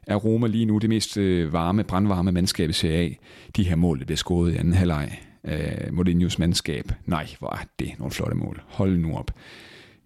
er 0.07 0.15
Roma 0.15 0.47
lige 0.47 0.65
nu 0.65 0.77
det 0.77 0.89
mest 0.89 1.17
øh, 1.17 1.53
varme, 1.53 1.83
brandvarme 1.83 2.31
mandskab 2.31 2.69
i 2.69 2.73
Serie 2.73 3.09
A. 3.09 3.09
De 3.55 3.63
her 3.63 3.75
mål, 3.75 3.99
der 3.99 4.05
bliver 4.05 4.17
scoret 4.17 4.53
i 4.53 4.57
anden 4.57 4.73
halvleg 4.73 5.19
af 5.43 5.89
Mourinho's 5.91 6.35
mandskab. 6.39 6.91
Nej, 7.05 7.27
hvor 7.39 7.53
er 7.53 7.65
det 7.79 7.91
nogle 7.97 8.11
flotte 8.11 8.35
mål. 8.35 8.61
Hold 8.67 8.97
nu 8.97 9.17
op. 9.17 9.31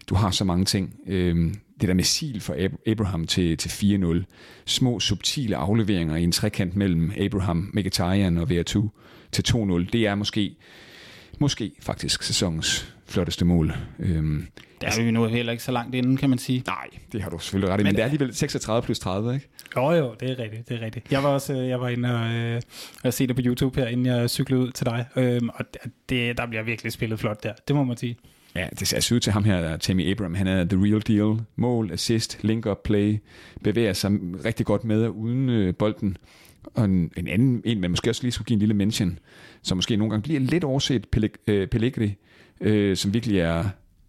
Du 0.10 0.16
har 0.16 0.32
så 0.32 0.44
mange 0.44 0.66
ting. 0.66 0.96
Øh, 1.08 1.54
det 1.82 1.90
der 1.90 1.94
missil 1.94 2.42
for 2.42 2.56
Abraham 2.88 3.28
til, 3.28 3.58
til 3.58 3.70
4-0. 3.70 4.24
Små, 4.66 5.00
subtile 5.00 5.56
afleveringer 5.56 6.16
i 6.16 6.24
en 6.24 6.32
trekant 6.32 6.76
mellem 6.76 7.12
Abraham, 7.18 7.70
Mkhitaryan 7.74 8.38
og 8.38 8.50
Vertu 8.50 8.88
til 9.32 9.44
2-0. 9.50 9.90
Det 9.94 10.08
er 10.08 10.16
måske 10.16 10.56
måske 11.40 11.72
faktisk 11.80 12.24
sæsonens 12.24 12.94
flotteste 13.06 13.46
mål. 13.46 13.74
Øhm, 14.00 14.48
der 14.82 14.88
er 14.88 15.04
vi 15.04 15.12
nu 15.12 15.26
heller 15.26 15.52
ikke 15.52 15.64
så 15.64 15.72
langt 15.72 15.96
inden, 15.96 16.18
kan 16.18 16.30
man 16.30 16.40
sige. 16.40 16.64
Nej, 16.68 16.88
det 17.12 17.22
har 17.22 17.30
du 17.30 17.40
selvfølgelig 17.40 17.74
ret 17.74 17.80
i, 17.80 17.84
men, 17.84 17.86
men 17.86 17.96
det 17.96 18.02
er 18.02 18.06
alligevel 18.06 18.36
36 18.36 18.86
plus 18.86 19.00
30, 19.00 19.34
ikke? 19.34 19.48
Jo, 19.76 19.92
jo, 19.92 20.16
det 20.20 20.30
er 20.30 20.40
rigtigt, 20.40 20.70
det 20.70 20.82
er 20.82 20.86
rigtigt. 20.86 21.12
Jeg 21.12 21.24
var 21.24 21.30
også 21.30 21.54
øh, 21.54 21.68
jeg 21.68 21.82
var 21.82 21.90
inde 21.90 22.16
og, 22.16 22.34
øh, 22.34 22.62
og 23.04 23.14
se 23.14 23.28
det 23.28 23.36
på 23.36 23.42
YouTube 23.46 23.80
her, 23.80 23.88
inden 23.88 24.06
jeg 24.06 24.30
cyklede 24.30 24.62
ud 24.62 24.72
til 24.72 24.86
dig, 24.86 25.06
øhm, 25.16 25.50
og 25.50 25.66
det, 26.10 26.38
der 26.38 26.46
bliver 26.46 26.64
virkelig 26.64 26.92
spillet 26.92 27.20
flot 27.20 27.44
der, 27.44 27.54
det 27.68 27.76
må 27.76 27.84
man 27.84 27.98
sige. 27.98 28.18
Ja, 28.58 28.68
det 28.80 28.88
ser 28.88 28.98
altså 28.98 29.16
ud 29.16 29.20
til 29.20 29.34
ham 29.34 29.44
her, 29.44 29.78
Tammy 29.78 30.12
Abram. 30.12 30.34
Han 30.34 30.48
er 30.48 30.64
the 30.64 30.84
real 30.84 31.02
deal. 31.02 31.42
Mål, 31.56 31.92
assist, 31.92 32.44
link-up 32.44 32.84
play, 32.84 33.18
bevæger 33.64 33.94
sig 33.94 34.12
rigtig 34.46 34.66
godt 34.66 34.84
med 34.84 35.04
og 35.04 35.18
uden 35.18 35.50
øh, 35.50 35.76
bolden. 35.76 36.18
Og 36.64 36.86
en, 36.86 37.12
en 37.18 37.28
anden, 37.28 37.62
en 37.66 37.82
man 37.82 37.90
måske 37.90 38.10
også 38.10 38.24
lige 38.24 38.32
skulle 38.32 38.46
give 38.46 38.56
en 38.56 38.60
lille 38.60 38.74
mention, 38.74 39.20
som 39.62 39.78
måske 39.78 39.96
nogle 39.96 40.12
gange 40.12 40.24
bliver 40.24 40.40
lidt 40.40 40.64
overset, 40.64 41.08
øh, 41.48 41.68
Pellegrini, 41.68 42.16
øh, 42.62 42.98
som 42.98 43.14
virkelig 43.14 43.40
er, 43.40 43.64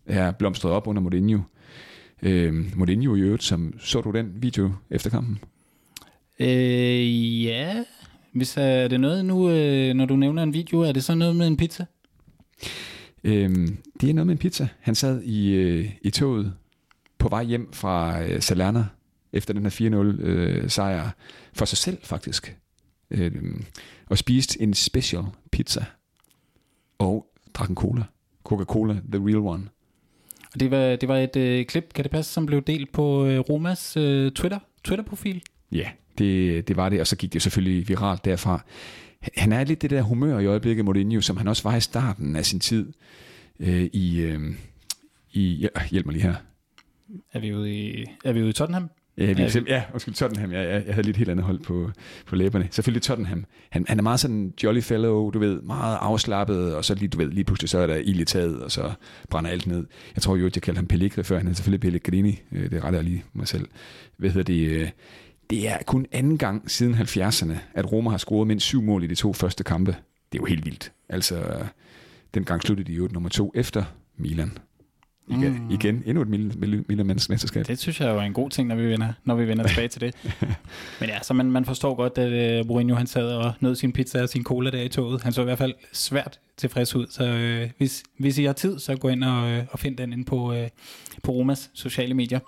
er 0.06 0.30
blomstret 0.30 0.72
op 0.72 0.86
under 0.86 1.02
Mourinho. 1.02 1.38
Øh, 2.22 2.76
Mourinho 2.76 3.14
i 3.14 3.20
øvrigt, 3.20 3.42
som, 3.42 3.74
så 3.78 4.00
du 4.00 4.10
den 4.10 4.32
video 4.36 4.72
efter 4.90 5.10
kampen? 5.10 5.38
Øh, 6.40 7.44
ja, 7.44 7.84
hvis 8.32 8.56
øh, 8.56 8.64
er 8.64 8.88
det 8.88 9.00
noget 9.00 9.24
nu, 9.24 9.50
øh, 9.50 9.94
når 9.94 10.06
du 10.06 10.16
nævner 10.16 10.42
en 10.42 10.54
video, 10.54 10.80
er 10.80 10.92
det 10.92 11.04
så 11.04 11.14
noget 11.14 11.36
med 11.36 11.46
en 11.46 11.56
pizza? 11.56 11.84
Øh, 13.28 13.68
det 14.00 14.10
er 14.10 14.14
noget 14.14 14.26
med 14.26 14.34
en 14.34 14.38
pizza. 14.38 14.68
Han 14.80 14.94
sad 14.94 15.22
i, 15.22 15.50
øh, 15.50 15.90
i 16.02 16.10
toget 16.10 16.54
på 17.18 17.28
vej 17.28 17.44
hjem 17.44 17.72
fra 17.72 18.22
øh, 18.22 18.42
Salerno 18.42 18.82
efter 19.32 19.54
den 19.54 19.62
her 19.62 20.14
4-0 20.20 20.22
øh, 20.22 20.70
sejr 20.70 21.10
for 21.52 21.64
sig 21.64 21.78
selv 21.78 21.98
faktisk. 22.02 22.56
Øh, 23.10 23.32
og 24.06 24.18
spiste 24.18 24.62
en 24.62 24.74
special 24.74 25.24
pizza 25.52 25.84
og 26.98 27.26
drak 27.54 27.68
en 27.68 27.74
cola. 27.74 28.02
Coca-Cola, 28.44 28.92
the 29.12 29.26
real 29.26 29.36
one. 29.36 29.68
Og 30.54 30.60
det 30.60 30.70
var, 30.70 30.96
det 30.96 31.08
var 31.08 31.16
et 31.16 31.36
øh, 31.36 31.66
klip, 31.66 31.92
kan 31.94 32.04
det 32.04 32.10
passe, 32.10 32.32
som 32.32 32.46
blev 32.46 32.62
delt 32.62 32.92
på 32.92 33.26
øh, 33.26 33.38
Romas 33.38 33.96
øh, 33.96 34.32
Twitter, 34.32 34.58
Twitter-profil? 34.84 35.42
Ja, 35.72 35.90
det, 36.18 36.68
det 36.68 36.76
var 36.76 36.88
det, 36.88 37.00
og 37.00 37.06
så 37.06 37.16
gik 37.16 37.32
det 37.32 37.42
selvfølgelig 37.42 37.88
viralt 37.88 38.24
derfra. 38.24 38.64
Han 39.36 39.52
er 39.52 39.64
lidt 39.64 39.82
det 39.82 39.90
der 39.90 40.02
humør 40.02 40.38
i 40.38 40.46
øjeblikket, 40.46 40.84
Mourinho, 40.84 41.20
som 41.20 41.36
han 41.36 41.48
også 41.48 41.62
var 41.62 41.76
i 41.76 41.80
starten 41.80 42.36
af 42.36 42.46
sin 42.46 42.60
tid 42.60 42.92
øh, 43.60 43.88
i, 43.92 44.20
øh, 44.20 44.40
i... 45.32 45.54
Ja, 45.54 45.68
hjælp 45.90 46.06
mig 46.06 46.12
lige 46.12 46.22
her. 46.22 46.34
Er 47.32 47.40
vi 47.40 47.54
ude 47.54 47.74
i, 47.74 48.04
er 48.24 48.32
vi 48.32 48.40
ude 48.40 48.50
i 48.50 48.52
Tottenham? 48.52 48.90
Ja, 49.18 49.32
vi, 49.32 49.42
ja, 49.42 49.48
ja 49.66 49.82
undskyld, 49.92 50.14
Tottenham. 50.14 50.52
Jeg, 50.52 50.68
jeg, 50.68 50.86
jeg 50.86 50.94
havde 50.94 51.06
lidt 51.06 51.16
helt 51.16 51.30
andet 51.30 51.44
hold 51.44 51.60
på, 51.60 51.90
på 52.26 52.36
læberne. 52.36 52.68
Selvfølgelig 52.70 53.02
Tottenham. 53.02 53.44
Han, 53.70 53.84
han 53.88 53.98
er 53.98 54.02
meget 54.02 54.20
sådan 54.20 54.54
jolly 54.62 54.80
fellow, 54.80 55.30
du 55.30 55.38
ved, 55.38 55.62
meget 55.62 55.98
afslappet, 56.00 56.74
og 56.74 56.84
så 56.84 56.94
lige, 56.94 57.08
du 57.08 57.18
ved, 57.18 57.30
lige 57.30 57.44
pludselig 57.44 57.68
så 57.68 57.78
er 57.78 57.86
der 57.86 57.96
ild 57.96 58.20
i 58.20 58.24
taget, 58.24 58.62
og 58.62 58.70
så 58.70 58.92
brænder 59.30 59.50
alt 59.50 59.66
ned. 59.66 59.86
Jeg 60.14 60.22
tror 60.22 60.36
jo, 60.36 60.46
at 60.46 60.56
jeg 60.56 60.62
kaldte 60.62 60.78
ham 60.78 60.86
Pellegrini 60.86 61.24
før. 61.24 61.38
Han 61.38 61.48
er 61.48 61.52
selvfølgelig 61.52 61.80
Pellegrini. 61.80 62.40
Øh, 62.52 62.70
det 62.70 62.84
retter 62.84 62.98
jeg 62.98 63.04
lige 63.04 63.24
mig 63.32 63.48
selv. 63.48 63.68
Hvad 64.16 64.30
hedder 64.30 64.54
det? 64.54 64.92
Øh, 65.52 65.56
det 65.56 65.68
er 65.68 65.78
kun 65.86 66.06
anden 66.12 66.38
gang 66.38 66.70
siden 66.70 66.94
70'erne, 66.94 67.54
at 67.74 67.92
Roma 67.92 68.10
har 68.10 68.18
scoret 68.18 68.46
mindst 68.48 68.66
syv 68.66 68.82
mål 68.82 69.04
i 69.04 69.06
de 69.06 69.14
to 69.14 69.32
første 69.32 69.64
kampe. 69.64 69.96
Det 70.32 70.38
er 70.38 70.42
jo 70.42 70.44
helt 70.44 70.64
vildt. 70.64 70.92
Altså, 71.08 71.66
den 72.34 72.44
gang 72.44 72.62
sluttede 72.62 72.92
de 72.92 72.96
jo 72.96 73.08
nummer 73.12 73.28
to 73.28 73.52
efter 73.54 73.84
Milan. 74.16 74.58
Igen, 75.30 75.52
mm. 75.52 75.70
igen 75.70 76.02
endnu 76.06 76.22
et 76.22 76.28
Milan-mesterskab. 76.88 77.66
Det 77.66 77.78
synes 77.78 78.00
jeg 78.00 78.08
jo 78.08 78.18
er 78.18 78.22
en 78.22 78.32
god 78.32 78.50
ting, 78.50 78.68
når 78.68 78.76
vi 78.76 78.86
vender, 78.86 79.12
når 79.24 79.34
vi 79.34 79.48
vender 79.48 79.66
tilbage 79.66 79.88
til 79.88 80.00
det. 80.00 80.14
Men 81.00 81.08
ja, 81.08 81.22
så 81.22 81.34
man, 81.34 81.50
man 81.50 81.64
forstår 81.64 81.94
godt, 81.94 82.18
at 82.18 82.60
uh, 82.60 82.68
Mourinho 82.68 82.96
han 82.96 83.06
sad 83.06 83.26
og 83.26 83.52
nød 83.60 83.74
sin 83.74 83.92
pizza 83.92 84.22
og 84.22 84.28
sin 84.28 84.44
cola 84.44 84.70
der 84.70 84.82
i 84.82 84.88
toget. 84.88 85.22
Han 85.22 85.32
så 85.32 85.40
i 85.40 85.44
hvert 85.44 85.58
fald 85.58 85.74
svært 85.92 86.38
tilfreds 86.56 86.96
ud. 86.96 87.06
Så 87.10 87.24
uh, 87.64 87.70
hvis, 87.78 88.02
hvis 88.18 88.38
I 88.38 88.44
har 88.44 88.52
tid, 88.52 88.78
så 88.78 88.96
gå 88.96 89.08
ind 89.08 89.24
og, 89.24 89.58
uh, 89.58 89.64
og 89.70 89.78
find 89.78 89.96
den 89.96 90.12
ind 90.12 90.24
på, 90.24 90.52
uh, 90.52 90.66
på 91.22 91.32
Romas 91.32 91.70
sociale 91.74 92.14
medier. 92.14 92.38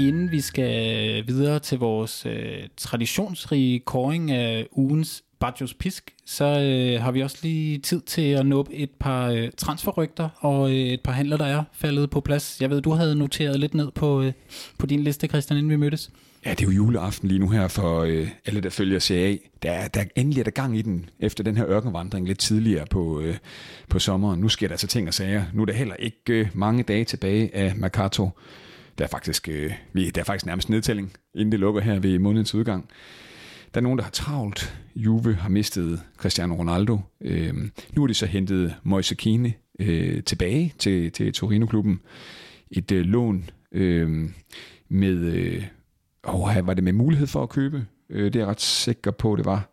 Inden 0.00 0.30
vi 0.30 0.40
skal 0.40 1.26
videre 1.26 1.58
til 1.58 1.78
vores 1.78 2.26
øh, 2.26 2.68
traditionsrige 2.76 3.80
koring 3.80 4.30
af 4.30 4.66
ugens 4.72 5.24
Bajos 5.40 5.74
Pisk, 5.74 6.14
så 6.26 6.44
øh, 6.44 7.02
har 7.02 7.12
vi 7.12 7.22
også 7.22 7.38
lige 7.42 7.78
tid 7.78 8.00
til 8.00 8.22
at 8.22 8.46
nå 8.46 8.66
et 8.70 8.90
par 9.00 9.28
øh, 9.28 9.50
transferrygter 9.56 10.28
og 10.38 10.70
øh, 10.70 10.76
et 10.76 11.00
par 11.00 11.12
handler, 11.12 11.36
der 11.36 11.44
er 11.44 11.64
faldet 11.72 12.10
på 12.10 12.20
plads. 12.20 12.60
Jeg 12.60 12.70
ved, 12.70 12.80
du 12.80 12.90
havde 12.90 13.16
noteret 13.16 13.60
lidt 13.60 13.74
ned 13.74 13.90
på, 13.90 14.22
øh, 14.22 14.32
på 14.78 14.86
din 14.86 15.00
liste, 15.00 15.26
Christian, 15.26 15.58
inden 15.58 15.70
vi 15.70 15.76
mødtes. 15.76 16.10
Ja, 16.46 16.50
det 16.50 16.60
er 16.60 16.64
jo 16.64 16.70
juleaften 16.70 17.28
lige 17.28 17.38
nu 17.38 17.48
her 17.48 17.68
for 17.68 18.00
øh, 18.00 18.28
alle, 18.46 18.60
der 18.60 18.70
følger 18.70 18.98
CA. 18.98 19.36
Der, 19.62 19.88
der 19.88 20.04
endelig 20.16 20.40
er 20.40 20.44
der 20.44 20.50
gang 20.50 20.78
i 20.78 20.82
den, 20.82 21.10
efter 21.20 21.44
den 21.44 21.56
her 21.56 21.66
ørkenvandring 21.66 22.26
lidt 22.26 22.38
tidligere 22.38 22.86
på, 22.90 23.20
øh, 23.20 23.36
på 23.88 23.98
sommeren. 23.98 24.40
Nu 24.40 24.48
sker 24.48 24.66
der 24.66 24.72
altså 24.72 24.86
ting 24.86 25.08
og 25.08 25.14
sager. 25.14 25.44
Nu 25.52 25.62
er 25.62 25.66
der 25.66 25.72
heller 25.72 25.96
ikke 25.96 26.32
øh, 26.32 26.48
mange 26.54 26.82
dage 26.82 27.04
tilbage 27.04 27.56
af 27.56 27.76
Mercato. 27.76 28.30
Der 28.98 29.04
er 29.04 29.08
faktisk, 29.08 29.48
øh, 29.48 29.72
der 29.94 30.20
er 30.20 30.24
faktisk 30.24 30.46
nærmest 30.46 30.68
nedtælling, 30.68 31.12
inden 31.34 31.52
det 31.52 31.60
lukker 31.60 31.80
her 31.80 31.98
ved 31.98 32.18
månedens 32.18 32.54
udgang. 32.54 32.88
Der 33.74 33.80
er 33.80 33.82
nogen, 33.82 33.98
der 33.98 34.04
har 34.04 34.10
travlt. 34.10 34.80
Juve 34.96 35.34
har 35.34 35.48
mistet 35.48 36.02
Cristiano 36.16 36.54
Ronaldo. 36.54 36.98
Øh, 37.20 37.54
nu 37.92 38.02
har 38.02 38.06
de 38.06 38.14
så 38.14 38.26
hentet 38.26 38.74
Moise 38.82 39.14
Keane 39.14 39.52
øh, 39.80 40.22
tilbage 40.22 40.74
til, 40.78 41.12
til 41.12 41.32
Torino-klubben. 41.32 42.00
Et 42.70 42.92
øh, 42.92 43.04
lån 43.04 43.50
øh, 43.72 44.30
med... 44.88 45.18
Øh, 45.18 45.64
oh, 46.22 46.66
var 46.66 46.74
det 46.74 46.84
med 46.84 46.92
mulighed 46.92 47.26
for 47.26 47.42
at 47.42 47.48
købe? 47.48 47.86
Øh, 48.10 48.24
det 48.24 48.36
er 48.36 48.40
jeg 48.40 48.48
ret 48.48 48.60
sikker 48.60 49.10
på, 49.10 49.36
det 49.36 49.44
var. 49.44 49.70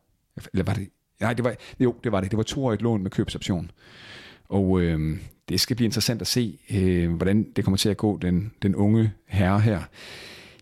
Eller 0.53 0.63
var 0.63 0.73
det... 0.73 0.89
Nej, 1.19 1.34
det 1.34 1.43
var, 1.43 1.55
jo, 1.79 1.95
det 2.03 2.12
var 2.12 2.21
det. 2.21 2.31
Det 2.31 2.38
var 2.38 2.43
to 2.43 2.65
år 2.65 2.73
et 2.73 2.81
lån 2.81 3.03
med 3.03 3.12
købsoption. 3.12 3.71
Og 4.51 4.81
øh, 4.81 5.17
det 5.49 5.59
skal 5.59 5.75
blive 5.75 5.85
interessant 5.85 6.21
at 6.21 6.27
se, 6.27 6.59
øh, 6.71 7.11
hvordan 7.11 7.51
det 7.55 7.63
kommer 7.63 7.77
til 7.77 7.89
at 7.89 7.97
gå, 7.97 8.17
den, 8.17 8.51
den 8.61 8.75
unge 8.75 9.11
herre 9.27 9.59
her. 9.59 9.81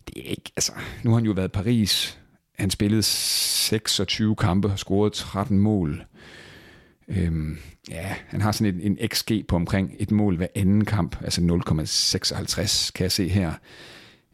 Det 0.08 0.16
er 0.16 0.30
ikke, 0.30 0.52
altså, 0.56 0.72
nu 1.04 1.10
har 1.10 1.18
han 1.18 1.26
jo 1.26 1.32
været 1.32 1.48
i 1.48 1.52
Paris, 1.52 2.20
han 2.58 2.70
spillede 2.70 3.02
26 3.02 4.36
kampe 4.36 4.68
og 4.68 4.78
scorede 4.78 5.14
13 5.14 5.58
mål. 5.58 6.04
Øhm, 7.08 7.58
ja, 7.90 8.14
han 8.26 8.40
har 8.40 8.52
sådan 8.52 8.74
en, 8.74 8.98
en 8.98 9.08
XG 9.08 9.46
på 9.48 9.56
omkring 9.56 9.94
et 9.98 10.10
mål 10.10 10.36
hver 10.36 10.46
anden 10.54 10.84
kamp, 10.84 11.16
altså 11.22 11.40
0,56 11.40 12.92
kan 12.94 13.02
jeg 13.02 13.12
se 13.12 13.28
her. 13.28 13.52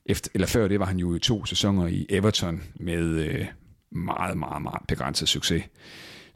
Efter, 0.06 0.30
eller 0.34 0.46
før 0.46 0.68
det 0.68 0.80
var 0.80 0.86
han 0.86 0.96
jo 0.96 1.14
i 1.14 1.18
to 1.18 1.44
sæsoner 1.44 1.86
i 1.86 2.06
Everton 2.08 2.62
med 2.80 3.04
øh, 3.04 3.46
meget, 3.90 4.38
meget, 4.38 4.62
meget 4.62 4.82
begrænset 4.88 5.28
succes. 5.28 5.64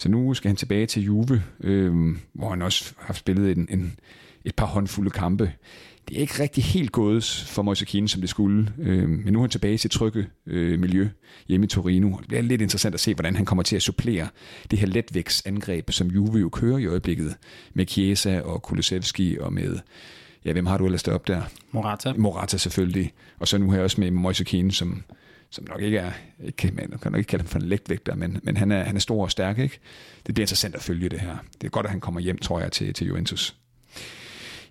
Så 0.01 0.09
nu 0.09 0.35
skal 0.35 0.49
han 0.49 0.57
tilbage 0.57 0.87
til 0.87 1.03
Juve, 1.03 1.43
øh, 1.61 2.17
hvor 2.33 2.51
han 2.51 2.63
også 2.63 2.95
har 2.99 3.15
spillet 3.15 3.59
en, 3.59 3.69
en, 3.71 3.97
et 4.45 4.55
par 4.55 4.67
håndfulde 4.67 5.11
kampe. 5.11 5.53
Det 6.09 6.17
er 6.17 6.21
ikke 6.21 6.43
rigtig 6.43 6.65
helt 6.65 6.93
gået 6.93 7.45
for 7.49 7.63
Moise 7.63 7.85
Keane, 7.85 8.09
som 8.09 8.21
det 8.21 8.31
skulle, 8.31 8.73
øh, 8.79 9.09
men 9.09 9.33
nu 9.33 9.39
er 9.39 9.43
han 9.43 9.51
tilbage 9.51 9.75
i 9.75 9.79
sit 9.79 9.91
trygge 9.91 10.27
øh, 10.47 10.81
miljø 10.81 11.09
hjemme 11.49 11.65
i 11.65 11.69
Torino. 11.69 12.17
Det 12.19 12.29
bliver 12.29 12.43
lidt 12.43 12.63
interessant 12.63 12.95
at 12.95 13.01
se, 13.01 13.15
hvordan 13.15 13.37
han 13.37 13.45
kommer 13.45 13.63
til 13.63 13.77
at 13.77 13.83
supplere 13.83 14.29
det 14.71 14.79
her 14.79 14.87
letvægtsangreb, 14.87 15.91
som 15.91 16.09
Juve 16.09 16.39
jo 16.39 16.49
kører 16.49 16.79
i 16.79 16.87
øjeblikket, 16.87 17.37
med 17.75 17.87
Chiesa 17.87 18.41
og 18.41 18.63
Kulusevski 18.63 19.39
og 19.41 19.53
med 19.53 19.79
ja, 20.45 20.53
hvem 20.53 20.67
har 20.67 20.79
du 20.79 20.85
ellers 20.85 21.03
deroppe 21.03 21.33
der? 21.33 21.43
Morata. 21.73 22.13
Morata 22.13 22.57
selvfølgelig. 22.57 23.13
Og 23.39 23.49
så 23.49 23.59
nu 23.59 23.71
her 23.71 23.83
også 23.83 24.01
med 24.01 24.11
Moise 24.11 24.45
Keane, 24.45 24.73
som, 24.73 25.03
som 25.51 25.67
nok 25.69 25.83
ikke 25.83 25.99
er, 25.99 26.13
ikke, 26.45 26.73
man 26.75 26.99
kan 27.03 27.13
nok 27.13 27.19
ikke 27.19 27.29
kalde 27.29 27.43
ham 27.43 27.49
for 27.49 27.59
en 27.59 27.65
lægtvægter, 27.65 28.15
men, 28.15 28.41
men 28.43 28.57
han, 28.57 28.73
er, 28.73 28.83
han 28.83 28.97
er 28.97 29.01
stor 29.01 29.23
og 29.23 29.31
stærk, 29.31 29.59
ikke? 29.59 29.79
Det 30.27 30.35
bliver 30.35 30.45
interessant 30.45 30.75
at 30.75 30.83
følge 30.83 31.09
det 31.09 31.21
her. 31.21 31.37
Det 31.53 31.67
er 31.67 31.71
godt, 31.71 31.87
at 31.87 31.91
han 31.91 32.01
kommer 32.01 32.21
hjem, 32.21 32.39
tror 32.39 32.61
jeg, 32.61 32.73
til, 32.73 32.95
til 32.95 33.07
Juventus. 33.07 33.57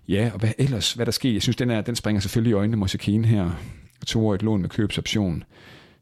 Ja, 0.08 0.30
og 0.32 0.38
hvad 0.38 0.52
ellers, 0.58 0.92
hvad 0.92 1.06
der 1.06 1.12
sker? 1.12 1.32
Jeg 1.32 1.42
synes, 1.42 1.56
den, 1.56 1.70
er, 1.70 1.80
den 1.80 1.96
springer 1.96 2.20
selvfølgelig 2.20 2.50
i 2.50 2.54
øjnene, 2.54 2.76
Moise 2.76 2.98
her. 3.24 3.50
To 4.06 4.26
år 4.26 4.34
et 4.34 4.42
lån 4.42 4.60
med 4.60 4.68
købsoption. 4.68 5.44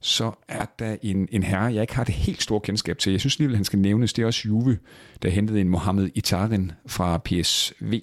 Så 0.00 0.32
er 0.48 0.64
der 0.78 0.96
en, 1.02 1.28
en 1.30 1.42
herre, 1.42 1.74
jeg 1.74 1.80
ikke 1.80 1.94
har 1.94 2.04
det 2.04 2.14
helt 2.14 2.42
store 2.42 2.60
kendskab 2.60 2.98
til. 2.98 3.10
Jeg 3.10 3.20
synes 3.20 3.38
lige, 3.38 3.54
han 3.54 3.64
skal 3.64 3.78
nævnes. 3.78 4.12
Det 4.12 4.22
er 4.22 4.26
også 4.26 4.42
Juve, 4.48 4.78
der 5.22 5.28
hentede 5.28 5.60
en 5.60 5.68
Mohamed 5.68 6.10
Itarin 6.14 6.72
fra 6.86 7.18
PSV, 7.18 8.00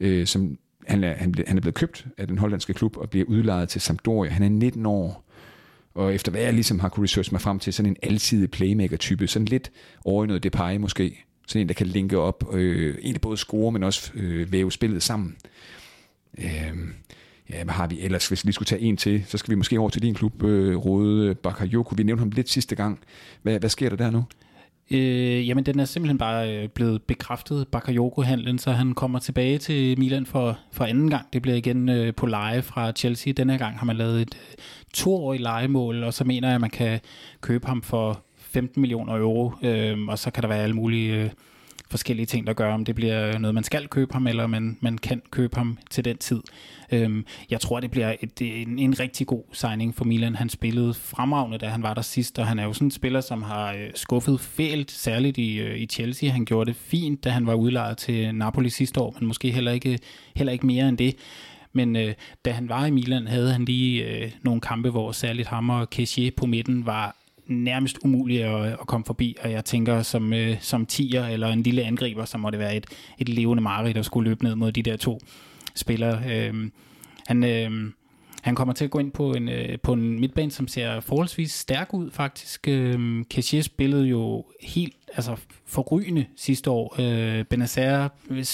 øh, 0.00 0.26
som 0.26 0.58
han 0.86 1.04
er, 1.04 1.14
han, 1.14 1.32
ble, 1.32 1.44
han 1.46 1.56
er 1.56 1.60
blevet 1.60 1.74
købt 1.74 2.06
af 2.18 2.26
den 2.26 2.38
hollandske 2.38 2.74
klub 2.74 2.96
og 2.96 3.10
bliver 3.10 3.26
udlejet 3.26 3.68
til 3.68 3.80
Sampdoria. 3.80 4.30
Han 4.30 4.42
er 4.42 4.48
19 4.48 4.86
år, 4.86 5.28
og 5.94 6.14
efter 6.14 6.32
hvad 6.32 6.42
jeg 6.42 6.54
ligesom 6.54 6.80
har 6.80 6.88
kunne 6.88 7.04
researche 7.04 7.32
mig 7.32 7.40
frem 7.40 7.58
til, 7.58 7.72
sådan 7.72 7.90
en 7.90 7.96
alsidig 8.02 8.50
playmaker-type, 8.50 9.26
sådan 9.26 9.46
lidt 9.46 9.70
over 10.04 10.24
i 10.24 10.26
noget 10.26 10.42
Depay 10.42 10.76
måske, 10.76 11.24
sådan 11.46 11.60
en, 11.60 11.68
der 11.68 11.74
kan 11.74 11.86
linke 11.86 12.18
op, 12.18 12.54
øh, 12.54 12.94
egentlig 12.98 13.20
både 13.20 13.36
score, 13.36 13.72
men 13.72 13.82
også 13.82 14.12
øh, 14.14 14.52
væve 14.52 14.72
spillet 14.72 15.02
sammen. 15.02 15.36
Øh, 16.38 16.72
ja, 17.50 17.64
hvad 17.64 17.74
har 17.74 17.86
vi 17.86 18.00
ellers? 18.00 18.28
Hvis 18.28 18.44
vi 18.44 18.46
lige 18.46 18.54
skulle 18.54 18.66
tage 18.66 18.80
en 18.80 18.96
til, 18.96 19.24
så 19.26 19.38
skal 19.38 19.50
vi 19.50 19.54
måske 19.54 19.78
over 19.78 19.90
til 19.90 20.02
din 20.02 20.14
klub, 20.14 20.42
øh, 20.42 20.76
Rode 20.76 21.34
Bakayoko. 21.34 21.94
Vi 21.96 22.02
nævnte 22.02 22.20
ham 22.20 22.30
lidt 22.30 22.50
sidste 22.50 22.76
gang. 22.76 22.98
Hvad, 23.42 23.58
hvad 23.58 23.70
sker 23.70 23.88
der 23.88 23.96
der 23.96 24.10
nu? 24.10 24.24
Øh, 24.92 25.48
jamen, 25.48 25.66
den 25.66 25.80
er 25.80 25.84
simpelthen 25.84 26.18
bare 26.18 26.56
øh, 26.56 26.68
blevet 26.68 27.02
bekræftet, 27.02 27.68
Bakayoko-handlen, 27.68 28.58
så 28.58 28.70
han 28.70 28.94
kommer 28.94 29.18
tilbage 29.18 29.58
til 29.58 29.98
Milan 29.98 30.26
for, 30.26 30.58
for 30.72 30.84
anden 30.84 31.10
gang. 31.10 31.26
Det 31.32 31.42
bliver 31.42 31.56
igen 31.56 31.88
øh, 31.88 32.14
på 32.14 32.26
leje 32.26 32.62
fra 32.62 32.92
Chelsea. 32.92 33.32
Denne 33.32 33.58
gang 33.58 33.78
har 33.78 33.86
man 33.86 33.96
lavet 33.96 34.22
et 34.22 34.34
øh, 34.34 34.54
toårigt 34.94 35.42
lejemål, 35.42 36.04
og 36.04 36.14
så 36.14 36.24
mener 36.24 36.48
jeg, 36.48 36.54
at 36.54 36.60
man 36.60 36.70
kan 36.70 37.00
købe 37.40 37.66
ham 37.66 37.82
for 37.82 38.24
15 38.36 38.80
millioner 38.80 39.16
euro, 39.16 39.52
øh, 39.62 39.98
og 40.08 40.18
så 40.18 40.30
kan 40.30 40.42
der 40.42 40.48
være 40.48 40.62
alle 40.62 40.76
mulige 40.76 41.14
øh, 41.14 41.30
forskellige 41.92 42.26
ting, 42.26 42.46
der 42.46 42.52
gør, 42.52 42.74
om 42.74 42.84
det 42.84 42.94
bliver 42.94 43.38
noget, 43.38 43.54
man 43.54 43.64
skal 43.64 43.88
købe 43.88 44.12
ham, 44.12 44.26
eller 44.26 44.46
man, 44.46 44.78
man 44.80 44.98
kan 44.98 45.22
købe 45.30 45.56
ham 45.56 45.78
til 45.90 46.04
den 46.04 46.18
tid. 46.18 46.42
Øhm, 46.92 47.26
jeg 47.50 47.60
tror, 47.60 47.80
det 47.80 47.90
bliver 47.90 48.14
et, 48.20 48.62
en, 48.62 48.78
en 48.78 49.00
rigtig 49.00 49.26
god 49.26 49.44
signing 49.52 49.94
for 49.94 50.04
Milan. 50.04 50.34
Han 50.34 50.48
spillede 50.48 50.94
fremragende, 50.94 51.58
da 51.58 51.68
han 51.68 51.82
var 51.82 51.94
der 51.94 52.02
sidst, 52.02 52.38
og 52.38 52.46
han 52.46 52.58
er 52.58 52.64
jo 52.64 52.72
sådan 52.72 52.86
en 52.86 52.90
spiller, 52.90 53.20
som 53.20 53.42
har 53.42 53.72
øh, 53.72 53.90
skuffet 53.94 54.40
fælt, 54.40 54.90
særligt 54.90 55.38
i, 55.38 55.58
øh, 55.58 55.78
i 55.78 55.86
Chelsea. 55.86 56.30
Han 56.30 56.44
gjorde 56.44 56.68
det 56.68 56.76
fint, 56.76 57.24
da 57.24 57.30
han 57.30 57.46
var 57.46 57.54
udlejet 57.54 57.98
til 57.98 58.34
Napoli 58.34 58.70
sidste 58.70 59.00
år, 59.00 59.16
men 59.18 59.28
måske 59.28 59.50
heller 59.50 59.72
ikke, 59.72 59.98
heller 60.36 60.52
ikke 60.52 60.66
mere 60.66 60.88
end 60.88 60.98
det. 60.98 61.16
Men 61.72 61.96
øh, 61.96 62.14
da 62.44 62.50
han 62.50 62.68
var 62.68 62.86
i 62.86 62.90
Milan, 62.90 63.26
havde 63.26 63.52
han 63.52 63.64
lige 63.64 64.04
øh, 64.04 64.30
nogle 64.42 64.60
kampe, 64.60 64.90
hvor 64.90 65.12
særligt 65.12 65.48
ham 65.48 65.70
og 65.70 65.90
Kessier 65.90 66.30
på 66.36 66.46
midten 66.46 66.86
var 66.86 67.16
nærmest 67.52 67.98
umuligt 68.04 68.44
at, 68.44 68.66
at 68.66 68.86
komme 68.86 69.04
forbi, 69.04 69.36
og 69.42 69.52
jeg 69.52 69.64
tænker 69.64 70.02
som, 70.02 70.32
øh, 70.32 70.56
som 70.60 70.86
tiger 70.86 71.26
eller 71.26 71.48
en 71.48 71.62
lille 71.62 71.82
angriber, 71.82 72.24
så 72.24 72.38
må 72.38 72.50
det 72.50 72.58
være 72.58 72.76
et, 72.76 72.86
et 73.18 73.28
levende 73.28 73.62
mareridt 73.62 73.96
at 73.96 74.04
skulle 74.04 74.30
løbe 74.30 74.44
ned 74.44 74.54
mod 74.54 74.72
de 74.72 74.82
der 74.82 74.96
to 74.96 75.20
spillere. 75.74 76.22
Øh, 76.30 76.70
han, 77.26 77.44
øh, 77.44 77.92
han 78.42 78.54
kommer 78.54 78.74
til 78.74 78.84
at 78.84 78.90
gå 78.90 78.98
ind 78.98 79.12
på 79.12 79.32
en, 79.32 79.48
øh, 79.48 79.78
på 79.82 79.92
en 79.92 80.20
midtbane, 80.20 80.50
som 80.50 80.68
ser 80.68 81.00
forholdsvis 81.00 81.52
stærk 81.52 81.94
ud 81.94 82.10
faktisk. 82.10 82.68
Øh, 82.68 83.24
Cassier 83.24 83.62
spillede 83.62 84.06
jo 84.06 84.44
helt 84.62 84.94
altså, 85.14 85.36
forrygende 85.66 86.24
sidste 86.36 86.70
år. 86.70 86.96
Øh, 87.00 87.44
Benazer 87.44 88.08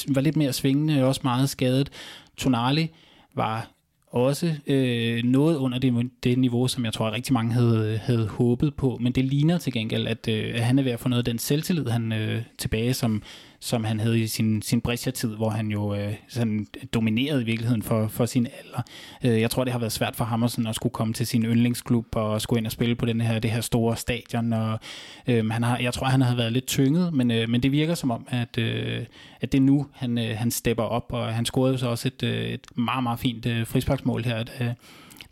var 0.08 0.20
lidt 0.20 0.36
mere 0.36 0.52
svingende, 0.52 1.04
også 1.04 1.20
meget 1.24 1.50
skadet. 1.50 1.90
Tonali 2.36 2.88
var 3.34 3.70
også 4.10 4.54
øh, 4.66 5.24
noget 5.24 5.56
under 5.56 5.78
det, 5.78 6.10
det 6.24 6.38
niveau, 6.38 6.68
som 6.68 6.84
jeg 6.84 6.92
tror, 6.92 7.06
at 7.06 7.12
rigtig 7.12 7.32
mange 7.32 7.52
havde, 7.52 7.98
havde 8.02 8.26
håbet 8.26 8.74
på. 8.74 8.98
Men 9.00 9.12
det 9.12 9.24
ligner 9.24 9.58
til 9.58 9.72
gengæld, 9.72 10.06
at, 10.06 10.28
øh, 10.28 10.54
at 10.54 10.60
han 10.60 10.78
er 10.78 10.82
ved 10.82 10.92
at 10.92 11.00
få 11.00 11.08
noget 11.08 11.20
af 11.20 11.24
den 11.24 11.38
selvtillid 11.38 11.86
han 11.86 12.12
øh, 12.12 12.42
tilbage, 12.58 12.94
som, 12.94 13.22
som 13.60 13.84
han 13.84 14.00
havde 14.00 14.20
i 14.20 14.26
sin, 14.26 14.62
sin 14.62 14.80
Brescia-tid, 14.80 15.36
hvor 15.36 15.50
han 15.50 15.68
jo 15.68 15.94
øh, 15.94 16.14
sådan 16.28 16.66
dominerede 16.94 17.42
i 17.42 17.44
virkeligheden 17.44 17.82
for, 17.82 18.08
for 18.08 18.26
sin 18.26 18.46
alder. 18.46 18.82
Øh, 19.24 19.40
jeg 19.40 19.50
tror, 19.50 19.64
det 19.64 19.72
har 19.72 19.78
været 19.78 19.92
svært 19.92 20.16
for 20.16 20.24
ham 20.24 20.42
at, 20.42 20.50
sådan, 20.50 20.66
at 20.66 20.74
skulle 20.74 20.92
komme 20.92 21.14
til 21.14 21.26
sin 21.26 21.44
yndlingsklub 21.44 22.06
og 22.16 22.40
skulle 22.40 22.58
ind 22.58 22.66
og 22.66 22.72
spille 22.72 22.94
på 22.94 23.06
den 23.06 23.20
her, 23.20 23.38
det 23.38 23.50
her 23.50 23.60
store 23.60 23.96
stadion. 23.96 24.52
Og, 24.52 24.78
øh, 25.26 25.50
han 25.50 25.62
har, 25.62 25.78
jeg 25.78 25.94
tror, 25.94 26.06
han 26.06 26.20
har 26.20 26.36
været 26.36 26.52
lidt 26.52 26.66
tynget, 26.66 27.14
men, 27.14 27.30
øh, 27.30 27.48
men 27.48 27.62
det 27.62 27.72
virker 27.72 27.94
som 27.94 28.10
om, 28.10 28.26
at, 28.28 28.58
øh, 28.58 29.04
at 29.40 29.52
det 29.52 29.58
er 29.58 29.62
nu, 29.62 29.86
han, 29.94 30.18
øh, 30.18 30.36
han 30.36 30.50
stepper 30.50 30.84
op, 30.84 31.12
og 31.12 31.34
han 31.34 31.44
scorede 31.44 31.78
så 31.78 31.88
også 31.88 32.08
et, 32.08 32.22
øh, 32.22 32.48
et 32.48 32.66
meget, 32.74 33.02
meget 33.02 33.18
fint 33.18 33.46
øh, 33.46 33.66
frisparksmål 33.66 34.24
her, 34.24 34.42
da, 34.42 34.64
øh, 34.64 34.70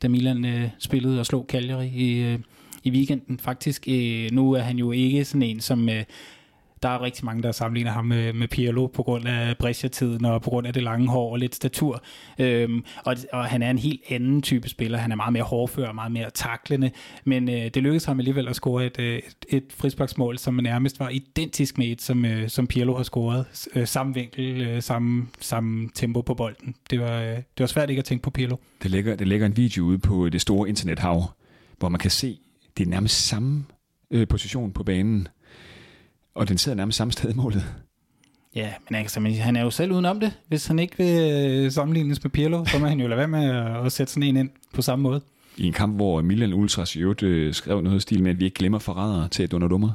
da 0.02 0.08
Milan 0.08 0.44
øh, 0.44 0.68
spillede 0.78 1.20
og 1.20 1.26
slog 1.26 1.46
Cagliari 1.48 1.88
i, 1.88 2.18
øh, 2.18 2.38
i 2.84 2.90
weekenden. 2.90 3.38
Faktisk, 3.38 3.88
øh, 3.88 4.30
nu 4.32 4.52
er 4.52 4.60
han 4.60 4.78
jo 4.78 4.92
ikke 4.92 5.24
sådan 5.24 5.42
en, 5.42 5.60
som... 5.60 5.88
Øh, 5.88 6.04
der 6.86 6.92
er 6.92 7.02
rigtig 7.02 7.24
mange, 7.24 7.42
der 7.42 7.52
sammenligner 7.52 7.90
ham 7.90 8.04
med, 8.04 8.32
med 8.32 8.48
Pirlo 8.48 8.86
på 8.86 9.02
grund 9.02 9.28
af 9.28 9.56
Brescia-tiden 9.58 10.24
og 10.24 10.42
på 10.42 10.50
grund 10.50 10.66
af 10.66 10.72
det 10.72 10.82
lange 10.82 11.08
hår 11.08 11.32
og 11.32 11.38
lidt 11.38 11.54
statur. 11.54 12.02
Øhm, 12.38 12.84
og, 13.04 13.16
og 13.32 13.44
han 13.44 13.62
er 13.62 13.70
en 13.70 13.78
helt 13.78 14.00
anden 14.10 14.42
type 14.42 14.68
spiller. 14.68 14.98
Han 14.98 15.12
er 15.12 15.16
meget 15.16 15.32
mere 15.32 15.42
hårdfør, 15.42 15.92
meget 15.92 16.12
mere 16.12 16.30
taklende, 16.30 16.90
men 17.24 17.48
øh, 17.48 17.54
det 17.54 17.76
lykkedes 17.76 18.04
ham 18.04 18.18
alligevel 18.18 18.48
at 18.48 18.56
score 18.56 18.86
et, 18.86 18.98
øh, 18.98 19.16
et, 19.16 19.36
et 19.48 19.64
frisbaksmål, 19.70 20.38
som 20.38 20.54
nærmest 20.54 21.00
var 21.00 21.08
identisk 21.08 21.78
med 21.78 21.86
et, 21.86 22.02
som, 22.02 22.24
øh, 22.24 22.48
som 22.48 22.66
Pirlo 22.66 22.96
har 22.96 23.02
scoret. 23.02 23.46
Øh, 23.74 23.86
samme 23.86 24.14
vinkel, 24.14 24.62
øh, 24.62 24.82
samme, 24.82 25.26
samme 25.40 25.88
tempo 25.94 26.22
på 26.22 26.34
bolden. 26.34 26.74
Det 26.90 27.00
var, 27.00 27.20
øh, 27.20 27.28
det 27.28 27.44
var 27.58 27.66
svært 27.66 27.90
ikke 27.90 28.00
at 28.00 28.04
tænke 28.04 28.22
på 28.22 28.30
Pirlo. 28.30 28.56
Det 28.82 28.90
ligger, 28.90 29.16
det 29.16 29.28
ligger 29.28 29.46
en 29.46 29.56
video 29.56 29.84
ude 29.84 29.98
på 29.98 30.28
det 30.28 30.40
store 30.40 30.68
internethav, 30.68 31.24
hvor 31.78 31.88
man 31.88 31.98
kan 31.98 32.10
se, 32.10 32.38
det 32.78 32.86
er 32.86 32.90
nærmest 32.90 33.26
samme 33.26 33.64
øh, 34.10 34.28
position 34.28 34.72
på 34.72 34.84
banen 34.84 35.28
og 36.36 36.48
den 36.48 36.58
sidder 36.58 36.76
nærmest 36.76 36.98
samme 36.98 37.12
sted 37.12 37.30
i 37.30 37.34
målet. 37.34 37.64
Ja, 38.54 38.72
men 38.90 39.00
altså, 39.00 39.20
men 39.20 39.34
han 39.34 39.56
er 39.56 39.62
jo 39.62 39.70
selv 39.70 39.92
udenom 39.92 40.20
det. 40.20 40.32
Hvis 40.48 40.66
han 40.66 40.78
ikke 40.78 40.96
vil 40.96 41.42
øh, 41.64 41.72
sammenlignes 41.72 42.24
med 42.24 42.30
Pirlo, 42.30 42.64
så 42.64 42.78
må 42.78 42.86
han 42.86 43.00
jo 43.00 43.06
lade 43.06 43.18
være 43.18 43.28
med 43.28 43.50
at, 43.50 43.86
at 43.86 43.92
sætte 43.92 44.12
sådan 44.12 44.28
en 44.28 44.36
ind 44.36 44.50
på 44.74 44.82
samme 44.82 45.02
måde. 45.02 45.20
I 45.56 45.66
en 45.66 45.72
kamp, 45.72 45.94
hvor 45.96 46.22
Milan 46.22 46.52
Ultras 46.52 46.96
i 46.96 46.98
øvrigt 46.98 47.22
øh, 47.22 47.54
skrev 47.54 47.80
noget 47.80 48.02
stil 48.02 48.22
med, 48.22 48.30
at 48.30 48.40
vi 48.40 48.44
ikke 48.44 48.54
glemmer 48.54 48.78
forrædere 48.78 49.28
til 49.28 49.50
Donnarumma. 49.50 49.88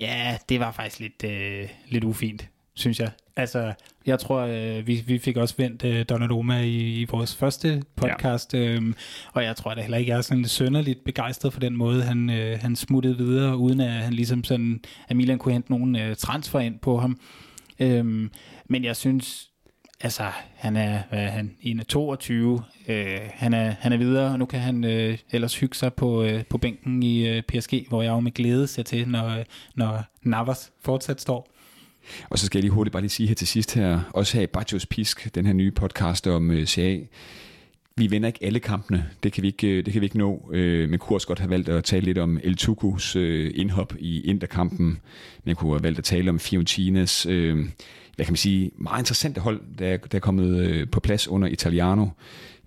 Ja, 0.00 0.36
det 0.48 0.60
var 0.60 0.72
faktisk 0.72 1.00
lidt, 1.00 1.24
øh, 1.24 1.68
lidt 1.88 2.04
ufint, 2.04 2.48
synes 2.74 3.00
jeg. 3.00 3.10
Altså, 3.36 3.72
jeg 4.06 4.18
tror, 4.18 4.40
øh, 4.40 4.86
vi, 4.86 5.02
vi 5.06 5.18
fik 5.18 5.36
også 5.36 5.54
vendt 5.58 5.84
øh, 5.84 6.04
Donnarumma 6.08 6.60
i, 6.60 7.00
i 7.00 7.04
vores 7.04 7.36
første 7.36 7.82
podcast, 7.96 8.54
ja. 8.54 8.58
øh, 8.58 8.82
og 9.32 9.44
jeg 9.44 9.56
tror 9.56 9.74
da 9.74 9.80
heller 9.80 9.98
ikke, 9.98 10.10
jeg 10.10 10.18
er 10.18 10.22
sådan 10.22 10.44
sønderligt 10.44 11.04
begejstret 11.04 11.52
for 11.52 11.60
den 11.60 11.76
måde, 11.76 12.02
han, 12.02 12.30
øh, 12.30 12.58
han 12.60 12.76
smuttede 12.76 13.16
videre, 13.16 13.56
uden 13.56 13.80
at 13.80 13.90
han 13.90 14.12
ligesom 14.12 14.44
sådan, 14.44 14.80
at 15.08 15.16
Milan 15.16 15.38
kunne 15.38 15.52
hente 15.52 15.70
nogen 15.70 15.96
øh, 15.96 16.16
transfer 16.16 16.60
ind 16.60 16.78
på 16.78 16.98
ham. 16.98 17.20
Øh, 17.80 18.28
men 18.68 18.84
jeg 18.84 18.96
synes, 18.96 19.50
altså, 20.00 20.22
han 20.54 20.76
er, 20.76 21.02
hvad 21.08 21.22
er 21.22 21.28
han, 21.28 21.84
22, 21.88 22.62
øh, 22.88 23.18
han, 23.34 23.54
er, 23.54 23.74
han 23.80 23.92
er 23.92 23.96
videre, 23.96 24.32
og 24.32 24.38
nu 24.38 24.46
kan 24.46 24.60
han 24.60 24.84
øh, 24.84 25.18
ellers 25.30 25.58
hygge 25.58 25.76
sig 25.76 25.94
på, 25.94 26.22
øh, 26.22 26.44
på 26.44 26.58
bænken 26.58 27.02
i 27.02 27.28
øh, 27.28 27.42
PSG, 27.42 27.86
hvor 27.88 28.02
jeg 28.02 28.10
jo 28.10 28.20
med 28.20 28.32
glæde 28.32 28.66
ser 28.66 28.82
til, 28.82 29.08
når, 29.08 29.44
når 29.74 30.04
Navas 30.22 30.72
fortsat 30.82 31.20
står. 31.20 31.50
Og 32.30 32.38
så 32.38 32.46
skal 32.46 32.58
jeg 32.58 32.62
lige 32.62 32.72
hurtigt 32.72 32.92
bare 32.92 33.02
lige 33.02 33.10
sige 33.10 33.26
her 33.28 33.34
til 33.34 33.46
sidst 33.46 33.74
her, 33.74 34.00
også 34.14 34.36
her 34.36 34.42
i 34.44 34.46
Bajos 34.46 34.86
Pisk, 34.86 35.34
den 35.34 35.46
her 35.46 35.52
nye 35.52 35.70
podcast 35.70 36.26
om 36.26 36.50
øh, 36.50 36.66
CA. 36.66 36.98
Vi 37.96 38.06
vinder 38.06 38.26
ikke 38.26 38.38
alle 38.44 38.60
kampene, 38.60 39.06
det 39.22 39.32
kan 39.32 39.42
vi 39.42 39.48
ikke, 39.48 39.68
øh, 39.68 39.84
det 39.84 39.92
kan 39.92 40.00
vi 40.00 40.06
ikke 40.06 40.18
nå, 40.18 40.50
øh, 40.52 40.90
men 40.90 40.98
kunne 40.98 41.16
også 41.16 41.26
godt 41.26 41.38
have 41.38 41.50
valgt 41.50 41.68
at 41.68 41.84
tale 41.84 42.04
lidt 42.04 42.18
om 42.18 42.40
El 42.42 42.56
Tucos 42.56 43.14
indhop 43.14 43.94
i 43.98 44.20
Interkampen, 44.20 44.98
men 45.44 45.54
kunne 45.56 45.72
have 45.72 45.82
valgt 45.82 45.98
at 45.98 46.04
tale 46.04 46.30
om 46.30 46.38
Fiorentinas 46.38 47.22
hvad 48.16 48.26
kan 48.26 48.32
man 48.32 48.36
sige, 48.36 48.70
meget 48.78 49.00
interessante 49.00 49.40
hold, 49.40 49.60
der, 49.78 49.86
er- 49.88 49.96
der 49.96 50.16
er 50.18 50.20
kommet 50.20 50.58
øh, 50.60 50.86
på 50.92 51.00
plads 51.00 51.28
under 51.28 51.48
Italiano. 51.48 52.06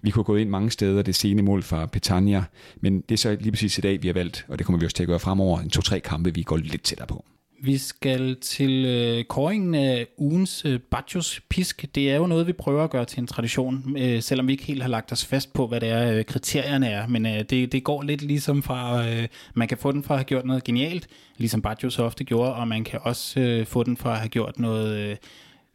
Vi 0.01 0.09
kunne 0.11 0.23
gå 0.23 0.35
ind 0.35 0.49
mange 0.49 0.71
steder, 0.71 1.01
det 1.01 1.15
sene 1.15 1.41
mål 1.41 1.63
fra 1.63 1.85
Petagna, 1.85 2.43
men 2.81 3.01
det 3.01 3.11
er 3.15 3.17
så 3.17 3.37
lige 3.39 3.51
præcis 3.51 3.77
i 3.77 3.81
dag, 3.81 4.01
vi 4.03 4.07
har 4.07 4.13
valgt, 4.13 4.45
og 4.47 4.57
det 4.57 4.65
kommer 4.65 4.79
vi 4.79 4.85
også 4.85 4.95
til 4.95 5.03
at 5.03 5.07
gøre 5.07 5.19
fremover, 5.19 5.59
en 5.59 5.69
to-tre 5.69 5.99
kampe, 5.99 6.33
vi 6.33 6.43
går 6.43 6.57
lidt 6.57 6.83
tættere 6.83 7.07
på. 7.07 7.25
Vi 7.65 7.77
skal 7.77 8.35
til 8.35 8.85
øh, 8.85 9.23
kåringen 9.23 9.75
af 9.75 10.07
ugens 10.17 10.65
øh, 10.65 10.79
Bacchus 10.79 11.41
Pisk. 11.49 11.85
Det 11.95 12.11
er 12.11 12.15
jo 12.15 12.27
noget, 12.27 12.47
vi 12.47 12.53
prøver 12.53 12.83
at 12.83 12.89
gøre 12.89 13.05
til 13.05 13.19
en 13.19 13.27
tradition, 13.27 13.97
øh, 13.97 14.21
selvom 14.21 14.47
vi 14.47 14.51
ikke 14.51 14.63
helt 14.63 14.81
har 14.81 14.89
lagt 14.89 15.11
os 15.11 15.25
fast 15.25 15.53
på, 15.53 15.67
hvad 15.67 15.79
det 15.79 15.89
er, 15.89 16.13
øh, 16.17 16.25
kriterierne 16.25 16.87
er. 16.87 17.07
Men 17.07 17.25
øh, 17.25 17.43
det, 17.49 17.71
det 17.71 17.83
går 17.83 18.01
lidt 18.01 18.21
ligesom 18.21 18.63
fra, 18.63 19.07
øh, 19.09 19.27
man 19.53 19.67
kan 19.67 19.77
få 19.77 19.91
den 19.91 20.03
fra 20.03 20.13
at 20.13 20.19
have 20.19 20.25
gjort 20.25 20.45
noget 20.45 20.63
genialt, 20.63 21.07
ligesom 21.37 21.61
Bacchus 21.61 21.99
ofte 21.99 22.23
gjorde, 22.23 22.53
og 22.53 22.67
man 22.67 22.83
kan 22.83 22.99
også 23.03 23.39
øh, 23.39 23.65
få 23.65 23.83
den 23.83 23.97
fra 23.97 24.11
at 24.11 24.17
have 24.17 24.29
gjort 24.29 24.59
noget... 24.59 24.97
Øh, 24.97 25.15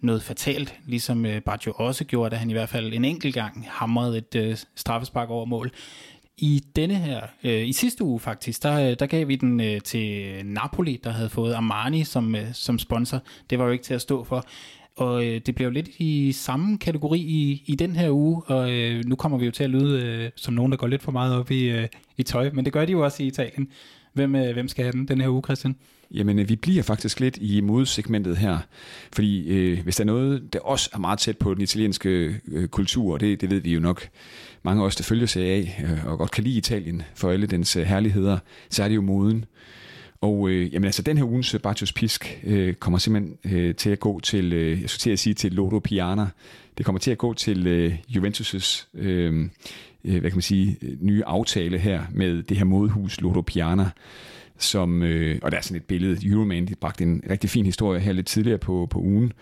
noget 0.01 0.23
fatalt, 0.23 0.75
ligesom 0.87 1.27
øh, 1.27 1.43
Baggio 1.43 1.73
også 1.77 2.05
gjorde, 2.05 2.31
da 2.31 2.37
han 2.37 2.51
i 2.51 2.53
hvert 2.53 2.69
fald 2.69 2.93
en 2.93 3.05
enkelt 3.05 3.35
gang 3.35 3.67
hamrede 3.69 4.19
et 4.19 4.35
øh, 4.35 4.57
straffespark 4.75 5.31
over 5.31 5.45
mål. 5.45 5.71
I 6.39 6.65
denne 6.77 6.95
her, 6.95 7.21
øh, 7.45 7.69
i 7.69 7.73
sidste 7.73 8.05
uge 8.05 8.21
faktisk, 8.21 8.63
der, 8.63 8.91
øh, 8.91 8.97
der 8.99 9.07
gav 9.07 9.29
vi 9.29 9.37
den 9.37 9.61
øh, 9.61 9.81
til 9.81 10.33
Napoli, 10.45 11.01
der 11.05 11.11
havde 11.11 11.29
fået 11.29 11.55
Armani 11.55 12.05
som, 12.05 12.35
øh, 12.35 12.53
som 12.53 12.79
sponsor. 12.79 13.23
Det 13.51 13.59
var 13.59 13.65
jo 13.65 13.71
ikke 13.71 13.85
til 13.85 13.95
at 13.95 14.01
stå 14.01 14.25
for. 14.25 14.45
Og 14.97 15.27
øh, 15.27 15.41
det 15.47 15.55
blev 15.55 15.71
lidt 15.71 15.89
i 15.99 16.33
samme 16.33 16.79
kategori 16.79 17.19
i, 17.19 17.63
i 17.67 17.75
den 17.75 17.97
her 17.97 18.11
uge, 18.11 18.43
og 18.47 18.73
øh, 18.73 19.05
nu 19.05 19.17
kommer 19.17 19.39
vi 19.39 19.45
jo 19.45 19.51
til 19.51 19.65
at 19.65 19.71
lyde 19.71 20.03
øh, 20.03 20.31
som 20.37 20.55
nogen, 20.55 20.73
der 20.73 20.79
går 20.79 20.87
lidt 20.87 21.03
for 21.03 21.13
meget 21.13 21.37
op 21.37 21.51
i, 21.51 21.71
øh, 21.71 21.89
i 22.17 22.23
tøj, 22.23 22.51
men 22.53 22.65
det 22.65 22.73
gør 22.73 22.85
de 22.85 22.93
jo 22.93 23.05
også 23.05 23.23
i 23.23 23.27
Italien. 23.27 23.69
Hvem, 24.13 24.35
øh, 24.35 24.53
hvem 24.53 24.69
skal 24.69 24.85
have 24.85 24.93
den 24.93 25.09
den 25.09 25.21
her 25.21 25.29
uge, 25.29 25.43
Christian? 25.43 25.77
Jamen, 26.11 26.39
øh, 26.39 26.49
vi 26.49 26.57
bliver 26.57 26.83
faktisk 26.83 27.21
lidt 27.21 27.39
i 27.41 27.61
modsegmentet 27.61 28.37
her, 28.37 28.59
fordi 29.13 29.49
øh, 29.49 29.83
hvis 29.83 29.97
der 29.97 30.05
er 30.05 30.07
noget, 30.07 30.53
der 30.53 30.61
også 30.61 30.91
er 30.93 30.99
meget 30.99 31.19
tæt 31.19 31.39
på 31.39 31.55
den 31.55 31.63
italienske 31.63 32.41
øh, 32.49 32.69
kultur, 32.69 33.13
og 33.13 33.21
det, 33.21 33.41
det 33.41 33.51
ved 33.51 33.61
vi 33.61 33.75
jo 33.75 33.81
nok, 33.81 34.09
mange 34.69 34.83
af 34.83 34.87
os, 34.87 34.97
der 34.97 35.05
følger 35.05 35.27
sig 35.27 35.43
af 35.43 35.85
øh, 35.85 36.07
og 36.07 36.19
godt 36.19 36.31
kan 36.31 36.45
lide 36.45 36.59
Italien 36.59 37.03
for 37.15 37.31
alle 37.31 37.47
dens 37.47 37.77
øh, 37.77 37.83
herligheder, 37.83 38.39
så 38.71 38.85
er 38.85 38.89
det 38.89 38.95
jo 38.95 39.03
moden. 39.03 39.45
Og 40.21 40.49
øh, 40.49 40.75
jamen 40.75 40.85
altså, 40.85 41.03
den 41.03 41.17
her 41.17 41.25
ugens 41.25 41.55
øh, 41.55 41.61
Bartos 41.61 41.93
Pisk 41.93 42.41
øh, 42.45 42.75
kommer 42.75 42.99
simpelthen 42.99 43.39
øh, 43.45 43.75
til 43.75 43.91
at 43.91 44.01
gå 44.01 44.21
til, 44.21 44.53
øh, 44.53 44.81
jeg 44.83 44.91
skulle 44.91 45.01
til 45.01 45.11
at 45.11 45.19
sige 45.19 45.35
til 45.35 45.53
Lodo 45.53 45.79
Piana. 45.79 46.27
Det 46.79 46.87
kommer 46.87 47.01
til 47.01 47.11
at 47.11 47.19
gå 47.19 47.35
til 47.35 47.67
øh, 47.67 47.95
Juventus' 48.09 48.87
øh, 48.95 49.49
øh, 50.05 50.21
hvad 50.21 50.31
kan 50.31 50.37
man 50.37 50.43
sige, 50.43 50.77
øh, 50.83 50.97
nye 51.01 51.25
aftale 51.25 51.79
her 51.79 52.03
med 52.13 52.43
det 52.43 52.57
her 52.57 52.65
modehus 52.65 53.21
Lodo 53.21 53.41
Piana 53.41 53.91
som, 54.59 55.03
øh, 55.03 55.39
og 55.43 55.51
der 55.51 55.57
er 55.57 55.63
sådan 55.63 55.77
et 55.77 55.85
billede, 55.85 56.29
Euroman, 56.29 56.67
de 56.67 56.75
bragte 56.75 57.05
en 57.05 57.23
rigtig 57.31 57.51
fin 57.51 57.67
historie 57.67 58.01
her 58.01 58.13
lidt 58.13 58.27
tidligere 58.27 58.59
på, 58.59 58.89
på 58.91 58.99
ugen, 58.99 59.33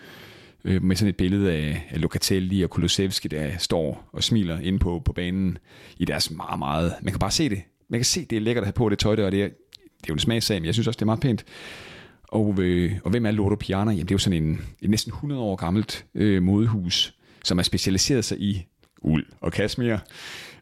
øh, 0.67 0.83
med 0.83 0.95
sådan 0.95 1.09
et 1.09 1.17
billede 1.17 1.53
af, 1.53 1.87
af 1.89 2.01
Locatelli 2.01 2.61
og 2.61 2.69
Kulusevski, 2.69 3.27
der 3.27 3.57
står 3.57 4.09
og 4.11 4.23
smiler 4.23 4.59
inde 4.59 4.79
på, 4.79 5.01
på 5.05 5.13
banen 5.13 5.57
i 5.97 6.05
deres 6.05 6.31
meget, 6.31 6.59
meget, 6.59 6.93
man 7.01 7.13
kan 7.13 7.19
bare 7.19 7.31
se 7.31 7.49
det, 7.49 7.61
man 7.89 7.99
kan 7.99 8.05
se, 8.05 8.25
det 8.25 8.35
er 8.35 8.39
lækkert 8.39 8.61
at 8.61 8.67
have 8.67 8.73
på 8.73 8.89
det 8.89 8.99
tøj 8.99 9.15
der, 9.15 9.25
og 9.25 9.31
det 9.31 9.43
er, 9.43 9.47
det 9.47 10.03
er 10.03 10.09
jo 10.09 10.13
en 10.13 10.19
smagssag, 10.19 10.61
men 10.61 10.65
jeg 10.65 10.73
synes 10.73 10.87
også, 10.87 10.97
det 10.97 11.01
er 11.01 11.05
meget 11.05 11.19
pænt. 11.19 11.45
Og, 12.27 12.55
øh, 12.59 12.93
og 13.03 13.11
hvem 13.11 13.25
er 13.25 13.31
Loro 13.31 13.55
Piana? 13.55 13.91
Jamen, 13.91 14.05
det 14.05 14.11
er 14.11 14.15
jo 14.15 14.19
sådan 14.19 14.43
en, 14.43 14.61
et 14.81 14.89
næsten 14.89 15.09
100 15.09 15.41
år 15.41 15.55
gammelt 15.55 16.05
øh, 16.15 16.43
modehus, 16.43 17.13
som 17.43 17.59
er 17.59 17.63
specialiseret 17.63 18.25
sig 18.25 18.39
i 18.39 18.65
uld 19.01 19.25
og 19.41 19.51
kashmir, 19.51 19.97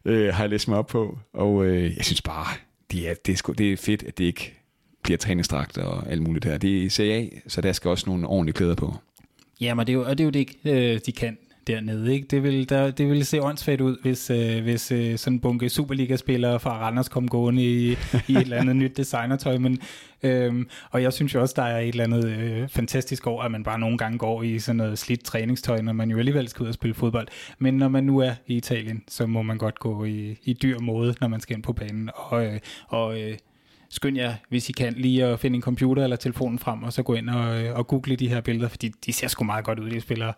øh, 0.04 0.34
har 0.34 0.42
jeg 0.42 0.50
læst 0.50 0.68
mig 0.68 0.78
op 0.78 0.86
på. 0.86 1.18
Og 1.32 1.66
øh, 1.66 1.96
jeg 1.96 2.04
synes 2.04 2.22
bare, 2.22 2.46
det 2.90 3.08
er, 3.08 3.14
det, 3.14 3.32
er 3.32 3.36
sgu, 3.36 3.52
det 3.52 3.72
er 3.72 3.76
fedt, 3.76 4.02
at 4.02 4.18
det 4.18 4.24
ikke 4.24 4.54
bliver 5.02 5.18
træningsdragt 5.18 5.78
og 5.78 6.10
alt 6.10 6.22
muligt 6.22 6.44
her. 6.44 6.58
Det 6.58 6.84
er 6.84 6.90
CA, 6.90 7.26
så 7.48 7.60
der 7.60 7.72
skal 7.72 7.88
også 7.88 8.10
nogle 8.10 8.26
ordentlige 8.26 8.54
klæder 8.54 8.74
på. 8.74 8.94
Jamen, 9.60 9.86
det 9.86 9.92
er 9.92 9.94
jo, 9.94 10.04
og 10.04 10.18
det 10.18 10.20
er 10.20 10.24
jo 10.24 10.30
det, 10.30 10.48
øh, 10.64 11.00
de 11.06 11.12
kan 11.12 11.38
dernede. 11.66 12.14
Ikke? 12.14 12.26
Det, 12.26 12.42
vil, 12.42 12.68
der, 12.68 12.90
det 12.90 13.08
ville 13.08 13.24
se 13.24 13.42
åndssvagt 13.42 13.80
ud, 13.80 13.96
hvis, 14.02 14.30
øh, 14.30 14.62
hvis 14.62 14.92
øh, 14.92 15.18
sådan 15.18 15.36
en 15.36 15.40
bunke 15.40 15.68
Superliga-spillere 15.68 16.60
fra 16.60 16.78
Randers 16.78 17.08
kom 17.08 17.28
gående 17.28 17.62
i, 17.62 17.90
i 18.28 18.32
et 18.32 18.40
eller 18.40 18.56
andet 18.56 18.76
nyt 18.76 18.96
designertøj. 18.96 19.58
Men, 19.58 19.78
øhm, 20.22 20.68
og 20.90 21.02
jeg 21.02 21.12
synes 21.12 21.34
jo 21.34 21.40
også, 21.40 21.54
der 21.56 21.62
er 21.62 21.80
et 21.80 21.88
eller 21.88 22.04
andet 22.04 22.24
øh, 22.24 22.68
fantastisk 22.68 23.26
over, 23.26 23.42
at 23.42 23.50
man 23.50 23.64
bare 23.64 23.78
nogle 23.78 23.98
gange 23.98 24.18
går 24.18 24.42
i 24.42 24.58
sådan 24.58 24.76
noget 24.76 24.98
slidt 24.98 25.24
træningstøj, 25.24 25.80
når 25.82 25.92
man 25.92 26.10
jo 26.10 26.18
alligevel 26.18 26.48
skal 26.48 26.62
ud 26.62 26.68
og 26.68 26.74
spille 26.74 26.94
fodbold. 26.94 27.28
Men 27.58 27.74
når 27.74 27.88
man 27.88 28.04
nu 28.04 28.18
er 28.18 28.32
i 28.46 28.56
Italien, 28.56 29.02
så 29.08 29.26
må 29.26 29.42
man 29.42 29.58
godt 29.58 29.78
gå 29.78 30.04
i, 30.04 30.38
i 30.44 30.52
dyr 30.52 30.78
måde, 30.78 31.14
når 31.20 31.28
man 31.28 31.40
skal 31.40 31.56
ind 31.56 31.62
på 31.62 31.72
banen. 31.72 32.10
Og, 32.14 32.46
øh, 32.46 32.60
og 32.88 33.20
øh, 33.20 33.36
skynd 33.88 34.16
jer, 34.16 34.34
hvis 34.48 34.68
I 34.68 34.72
kan, 34.72 34.94
lige 34.96 35.24
at 35.24 35.40
finde 35.40 35.56
en 35.56 35.62
computer 35.62 36.04
eller 36.04 36.16
telefonen 36.16 36.58
frem, 36.58 36.82
og 36.82 36.92
så 36.92 37.02
gå 37.02 37.14
ind 37.14 37.30
og, 37.30 37.64
øh, 37.64 37.76
og 37.76 37.86
google 37.86 38.16
de 38.16 38.28
her 38.28 38.40
billeder, 38.40 38.68
fordi 38.68 38.88
de 39.06 39.12
ser 39.12 39.28
sgu 39.28 39.44
meget 39.44 39.64
godt 39.64 39.78
ud, 39.78 39.90
de 39.90 40.00
spillere. 40.00 40.32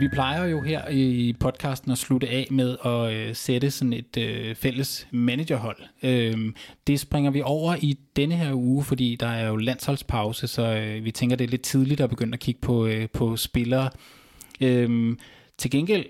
Vi 0.00 0.08
plejer 0.08 0.44
jo 0.44 0.60
her 0.60 0.88
i 0.88 1.34
podcasten 1.40 1.92
at 1.92 1.98
slutte 1.98 2.28
af 2.28 2.46
med 2.50 2.76
at 2.84 3.12
øh, 3.12 3.34
sætte 3.34 3.70
sådan 3.70 3.92
et 3.92 4.16
øh, 4.16 4.54
fælles 4.54 5.08
managerhold. 5.10 5.76
Øhm, 6.02 6.54
det 6.86 7.00
springer 7.00 7.30
vi 7.30 7.42
over 7.42 7.76
i 7.80 7.98
denne 8.16 8.34
her 8.34 8.52
uge, 8.54 8.84
fordi 8.84 9.16
der 9.20 9.26
er 9.26 9.48
jo 9.48 9.56
landsholdspause, 9.56 10.46
så 10.46 10.62
øh, 10.62 11.04
vi 11.04 11.10
tænker, 11.10 11.36
det 11.36 11.44
er 11.44 11.48
lidt 11.48 11.62
tidligt 11.62 12.00
at 12.00 12.10
begynde 12.10 12.34
at 12.34 12.40
kigge 12.40 12.60
på, 12.60 12.86
øh, 12.86 13.08
på 13.08 13.36
spillere. 13.36 13.90
Øhm, 14.60 15.18
til 15.58 15.70
gengæld, 15.70 16.04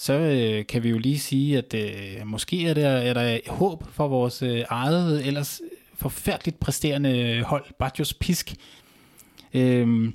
så 0.00 0.12
øh, 0.12 0.66
kan 0.66 0.82
vi 0.82 0.88
jo 0.88 0.98
lige 0.98 1.18
sige, 1.18 1.58
at 1.58 1.74
øh, 1.74 2.26
måske 2.26 2.66
er 2.66 2.74
der, 2.74 2.88
er 2.88 3.14
der 3.14 3.38
håb 3.46 3.84
for 3.92 4.08
vores 4.08 4.42
øh, 4.42 4.64
eget, 4.68 5.26
ellers 5.26 5.60
forfærdeligt 5.94 6.60
præsterende 6.60 7.42
hold, 7.42 7.64
Bajos 7.78 8.14
Pisk. 8.14 8.54
Øh, 9.54 10.12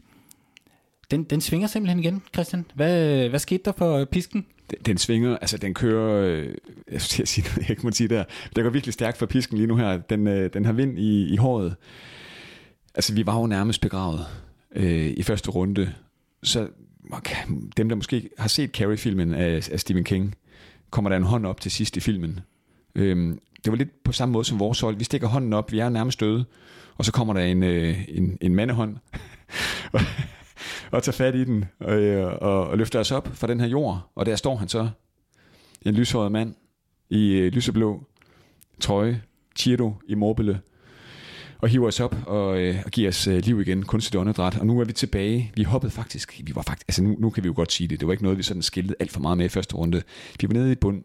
den, 1.12 1.24
den 1.24 1.42
svinger 1.42 1.68
simpelthen 1.68 2.00
igen, 2.00 2.22
Christian. 2.34 2.66
Hvad, 2.76 3.30
hvad 3.30 3.40
skete 3.40 3.64
der 3.66 3.72
for 3.72 3.98
øh, 3.98 4.06
pisken? 4.06 4.46
Den, 4.70 4.78
den 4.86 4.98
svinger, 4.98 5.38
altså 5.38 5.58
den 5.58 5.74
kører, 5.74 6.26
øh, 6.26 6.56
jeg 6.92 7.02
skal 7.02 7.28
sige 7.28 7.48
noget, 7.48 7.58
jeg 7.62 7.70
ikke 7.70 7.84
må 7.84 7.92
sige 7.92 8.08
der, 8.08 8.24
Det 8.56 8.64
går 8.64 8.72
virkelig 8.72 8.94
stærkt 8.94 9.18
for 9.18 9.26
pisken 9.26 9.58
lige 9.58 9.68
nu 9.68 9.76
her. 9.76 9.98
Den, 9.98 10.28
øh, 10.28 10.54
den 10.54 10.66
har 10.66 10.74
vind 10.74 11.00
i, 11.00 11.34
i 11.34 11.36
håret. 11.36 11.76
Altså 12.96 13.14
vi 13.14 13.26
var 13.26 13.40
jo 13.40 13.48
nærmest 13.48 13.82
begravet 13.82 14.26
øh, 14.76 15.14
i 15.18 15.24
første 15.24 15.52
runde, 15.52 15.94
så 16.44 16.68
dem, 17.78 17.90
der 17.90 17.96
måske 17.96 18.30
har 18.38 18.48
set 18.48 18.70
Carrie-filmen 18.70 19.34
af, 19.34 19.70
af 19.72 19.80
Stephen 19.80 20.04
King, 20.04 20.36
kommer 20.90 21.10
der 21.10 21.18
en 21.18 21.24
hånd 21.24 21.46
op 21.46 21.62
til 21.62 21.72
sidst 21.72 21.98
i 21.98 22.00
filmen. 22.00 22.40
Øhm, 22.96 23.40
det 23.66 23.72
var 23.72 23.78
lidt 23.78 24.04
på 24.04 24.12
samme 24.12 24.34
måde 24.34 24.46
som 24.46 24.60
vores 24.60 24.80
hold. 24.80 24.96
Vi 24.96 25.04
stikker 25.04 25.28
hånden 25.28 25.54
op, 25.54 25.72
vi 25.72 25.80
er 25.80 25.90
nærmest 25.90 26.20
døde, 26.20 26.46
og 26.98 27.06
så 27.06 27.12
kommer 27.12 27.34
der 27.34 27.42
en, 27.42 27.64
øh, 27.64 28.06
en, 28.08 28.38
en 28.42 28.56
mandehånd 28.56 28.98
og, 29.94 30.02
og 30.92 31.04
tager 31.04 31.16
fat 31.16 31.36
i 31.36 31.44
den 31.44 31.66
og, 31.80 31.94
øh, 31.94 32.34
og, 32.42 32.68
og 32.68 32.78
løfter 32.78 33.00
os 33.00 33.12
op 33.12 33.30
fra 33.34 33.48
den 33.48 33.60
her 33.60 33.68
jord. 33.68 34.12
Og 34.16 34.26
der 34.26 34.36
står 34.36 34.56
han 34.56 34.68
så, 34.68 34.90
en 35.82 35.94
lyshåret 35.94 36.32
mand 36.32 36.56
i 37.10 37.32
øh, 37.32 37.52
lyseblå 37.52 38.04
trøje, 38.80 39.22
Chiro 39.56 39.94
Immobile, 40.08 40.60
og 41.66 41.70
hiver 41.70 41.88
os 41.88 42.00
op 42.00 42.16
og, 42.26 42.60
øh, 42.60 42.76
og 42.86 42.92
giver 42.92 43.10
os 43.10 43.28
øh, 43.28 43.38
liv 43.38 43.62
igen, 43.62 43.84
kunstigt 43.84 44.16
åndedræt. 44.16 44.58
Og 44.58 44.66
nu 44.68 44.80
er 44.80 44.86
vi 44.86 44.94
tilbage. 44.94 45.52
Vi 45.56 45.64
hoppede 45.64 45.92
faktisk, 45.92 46.42
vi 46.44 46.56
var 46.56 46.62
faktisk, 46.62 46.88
altså 46.88 47.04
nu, 47.04 47.16
nu 47.20 47.30
kan 47.30 47.44
vi 47.44 47.48
jo 47.48 47.54
godt 47.56 47.72
sige 47.72 47.88
det, 47.88 48.00
det 48.00 48.08
var 48.08 48.14
ikke 48.14 48.24
noget, 48.24 48.38
vi 48.38 48.44
sådan 48.44 48.62
skiltede 48.62 48.96
alt 49.00 49.12
for 49.12 49.20
meget 49.20 49.38
med 49.38 49.46
i 49.46 49.50
første 49.50 49.76
runde. 49.76 50.02
Vi 50.42 50.48
var 50.48 50.54
nede 50.54 50.72
i 50.72 50.76
bund 50.76 51.04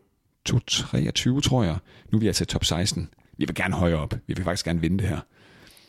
2-23, 0.48 1.40
tror 1.40 1.62
jeg. 1.62 1.76
Nu 2.10 2.18
er 2.18 2.20
vi 2.20 2.26
altså 2.26 2.44
top 2.44 2.64
16. 2.64 3.08
Vi 3.38 3.44
vil 3.44 3.54
gerne 3.54 3.74
højere 3.74 3.98
op. 3.98 4.14
Vi 4.26 4.34
vil 4.34 4.44
faktisk 4.44 4.64
gerne 4.64 4.80
vinde 4.80 4.98
det 4.98 5.08
her. 5.08 5.20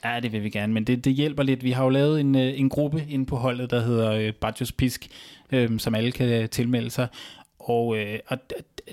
Ja, 0.06 0.20
det 0.20 0.32
vil 0.32 0.44
vi 0.44 0.50
gerne, 0.50 0.74
men 0.74 0.84
det, 0.84 1.06
det 1.06 1.14
hjælper 1.14 1.44
lidt. 1.44 1.64
Vi 1.64 1.72
har 1.72 1.84
jo 1.84 1.90
lavet 1.90 2.20
en, 2.20 2.36
øh, 2.36 2.60
en 2.60 2.70
gruppe 2.70 3.06
inde 3.10 3.26
på 3.26 3.36
holdet, 3.36 3.70
der 3.70 3.80
hedder 3.80 4.12
øh, 4.12 4.34
Bajos 4.34 4.72
Pisk, 4.72 5.08
øh, 5.52 5.80
som 5.80 5.96
alle 5.96 6.12
kan 6.12 6.50
tilmelde 6.50 6.90
sig. 6.90 7.08
Og, 7.70 7.98
øh, 7.98 8.20
og 8.28 8.38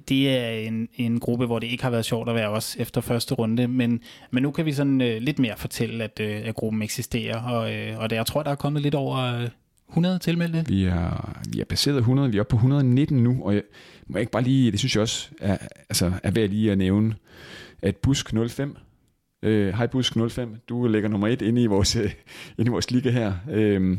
det 0.09 0.31
er 0.31 0.51
en, 0.51 0.89
en 0.95 1.21
gruppe, 1.21 1.47
hvor 1.47 1.59
det 1.59 1.67
ikke 1.67 1.83
har 1.83 1.91
været 1.91 2.05
sjovt 2.05 2.29
at 2.29 2.35
være 2.35 2.49
os 2.49 2.77
efter 2.77 3.01
første 3.01 3.35
runde, 3.35 3.69
men, 3.69 4.01
men 4.31 4.43
nu 4.43 4.51
kan 4.51 4.67
vi 4.67 4.73
sådan 4.73 5.01
øh, 5.01 5.23
lidt 5.23 5.39
mere 5.39 5.57
fortælle, 5.57 6.05
at, 6.05 6.21
øh, 6.21 6.41
at 6.45 6.55
gruppen 6.55 6.83
eksisterer, 6.83 7.43
og, 7.43 7.75
øh, 7.75 7.99
og 7.99 8.11
det, 8.11 8.17
jeg 8.17 8.27
tror, 8.27 8.43
der 8.43 8.51
er 8.51 8.55
kommet 8.55 8.83
lidt 8.83 8.95
over 8.95 9.17
øh, 9.19 9.49
100 9.89 10.19
tilmeldte. 10.19 10.65
Vi 10.69 10.85
er, 10.85 11.35
vi 11.53 11.61
er 11.61 11.65
passeret 11.65 11.99
100, 11.99 12.31
vi 12.31 12.37
er 12.37 12.41
oppe 12.41 12.51
på 12.51 12.57
119 12.57 13.23
nu, 13.23 13.45
og 13.45 13.55
jeg 13.55 13.63
må 14.07 14.17
jeg 14.17 14.21
ikke 14.21 14.33
bare 14.33 14.43
lige, 14.43 14.71
det 14.71 14.79
synes 14.79 14.95
jeg 14.95 15.03
også 15.03 15.29
er, 15.41 15.59
altså, 15.89 16.13
er 16.23 16.31
værd 16.31 16.49
lige 16.49 16.73
at 16.73 16.79
nævne, 16.79 17.15
at 17.83 17.97
Busk 17.97 18.35
05, 18.49 18.77
øh, 19.43 19.75
hej 19.75 19.87
Busk 19.87 20.17
05, 20.31 20.57
du 20.69 20.87
ligger 20.87 21.09
nummer 21.09 21.29
et 21.29 21.43
inde 21.43 21.63
i 21.63 21.67
vores, 21.67 21.97
øh, 21.97 22.11
inde 22.59 22.69
i 22.69 22.73
vores 22.73 22.91
liga 22.91 23.11
her. 23.11 23.33
Øh, 23.51 23.99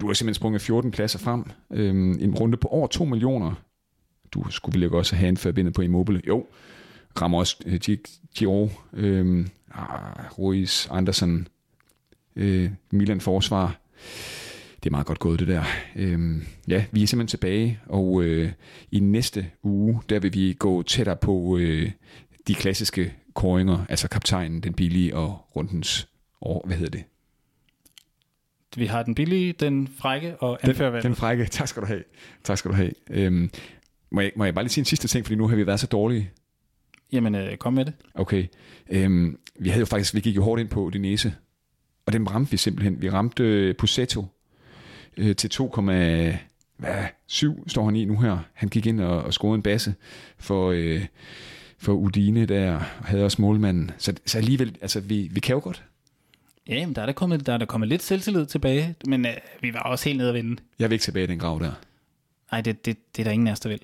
du 0.00 0.06
har 0.06 0.14
simpelthen 0.14 0.34
sprunget 0.34 0.62
14 0.62 0.90
pladser 0.90 1.18
frem. 1.18 1.44
Øh, 1.72 1.94
en 1.94 2.34
runde 2.34 2.56
på 2.56 2.68
over 2.68 2.86
2 2.86 3.04
millioner. 3.04 3.54
Du 4.32 4.50
skulle 4.50 4.80
vel 4.80 4.94
også 4.94 5.16
have 5.16 5.28
en 5.28 5.36
forbindet 5.36 5.74
på 5.74 5.82
Immobile. 5.82 6.22
Jo, 6.28 6.46
rammer 7.20 7.38
også 7.38 7.56
øh, 7.66 7.80
Giro, 8.34 8.70
øh, 8.92 9.46
ah, 9.74 10.38
Ruiz, 10.38 10.88
Andersen, 10.90 11.48
øh, 12.36 12.70
Milan 12.90 13.20
Forsvar 13.20 13.80
det 14.82 14.86
er 14.86 14.90
meget 14.90 15.06
godt 15.06 15.18
gået 15.18 15.40
det 15.40 15.48
der. 15.48 15.64
Øhm, 15.96 16.44
ja, 16.68 16.84
vi 16.90 17.02
er 17.02 17.06
simpelthen 17.06 17.38
tilbage, 17.38 17.80
og 17.86 18.22
øh, 18.22 18.52
i 18.92 19.00
næste 19.00 19.46
uge, 19.62 20.02
der 20.08 20.18
vil 20.18 20.34
vi 20.34 20.56
gå 20.58 20.82
tættere 20.82 21.16
på 21.16 21.58
øh, 21.58 21.90
de 22.46 22.54
klassiske 22.54 23.14
koringer, 23.34 23.84
altså 23.88 24.08
kaptajnen, 24.08 24.60
den 24.60 24.74
billige 24.74 25.16
og 25.16 25.56
rundens 25.56 26.08
Og 26.40 26.62
hvad 26.66 26.76
hedder 26.76 26.90
det? 26.90 27.04
Vi 28.76 28.86
har 28.86 29.02
den 29.02 29.14
billige, 29.14 29.52
den 29.52 29.88
frække 29.98 30.36
og 30.36 30.58
anførvalget. 30.62 31.02
Den, 31.02 31.10
den 31.10 31.16
frække, 31.16 31.44
tak 31.44 31.68
skal 31.68 31.82
du 31.82 31.86
have. 31.86 32.02
Tak 32.44 32.58
skal 32.58 32.70
du 32.70 32.76
have. 32.76 32.92
Øhm, 33.10 33.50
må, 34.10 34.20
jeg, 34.20 34.32
må 34.36 34.44
jeg 34.44 34.54
bare 34.54 34.64
lige 34.64 34.72
sige 34.72 34.82
en 34.82 34.86
sidste 34.86 35.08
ting, 35.08 35.26
fordi 35.26 35.36
nu 35.36 35.48
har 35.48 35.56
vi 35.56 35.66
været 35.66 35.80
så 35.80 35.86
dårlige. 35.86 36.30
Jamen, 37.12 37.34
øh, 37.34 37.56
kom 37.56 37.72
med 37.72 37.84
det. 37.84 37.92
Okay. 38.14 38.46
Øhm, 38.90 39.38
vi 39.58 39.68
havde 39.68 39.80
jo 39.80 39.86
faktisk, 39.86 40.14
vi 40.14 40.20
gik 40.20 40.36
jo 40.36 40.42
hårdt 40.42 40.60
ind 40.60 40.68
på 40.68 40.90
næse. 40.98 41.34
Og 42.06 42.12
den 42.12 42.30
ramte 42.30 42.50
vi 42.50 42.56
simpelthen. 42.56 43.02
Vi 43.02 43.10
ramte 43.10 43.42
øh, 43.42 43.74
Pusetto 43.74 44.26
øh, 45.16 45.36
til 45.36 45.48
2,7 45.48 45.62
står 47.66 47.84
han 47.84 47.96
i 47.96 48.04
nu 48.04 48.20
her. 48.20 48.38
Han 48.52 48.68
gik 48.68 48.86
ind 48.86 49.00
og, 49.00 49.22
og 49.22 49.32
scorede 49.32 49.54
en 49.54 49.62
basse 49.62 49.94
for, 50.38 50.70
øh, 50.70 51.06
for 51.78 51.92
Udine 51.92 52.46
der, 52.46 52.74
og 52.74 53.04
havde 53.04 53.24
også 53.24 53.42
målmanden. 53.42 53.90
Så, 53.98 54.14
så 54.26 54.38
alligevel, 54.38 54.76
altså 54.80 55.00
vi, 55.00 55.28
vi 55.32 55.40
kan 55.40 55.54
jo 55.54 55.60
godt. 55.64 55.84
Ja, 56.68 56.74
jamen, 56.74 56.94
der 56.94 57.02
er 57.02 57.06
der 57.06 57.12
kommet, 57.12 57.46
der 57.46 57.52
er 57.52 57.58
der 57.58 57.66
kommet 57.66 57.88
lidt 57.88 58.02
selvtillid 58.02 58.46
tilbage, 58.46 58.94
men 59.06 59.26
øh, 59.26 59.32
vi 59.60 59.74
var 59.74 59.80
også 59.80 60.08
helt 60.08 60.18
nede 60.18 60.28
at 60.28 60.34
vinde. 60.34 60.62
Jeg 60.78 60.90
vil 60.90 60.94
ikke 60.94 61.02
tilbage 61.02 61.24
i 61.24 61.26
den 61.26 61.38
grav 61.38 61.58
der. 61.62 61.72
Nej, 62.52 62.60
det, 62.60 62.86
det, 62.86 62.96
det 63.16 63.22
er 63.22 63.24
der 63.24 63.30
ingen 63.30 63.48
af 63.48 63.52
os, 63.52 63.60
der 63.60 63.68
vil. 63.68 63.80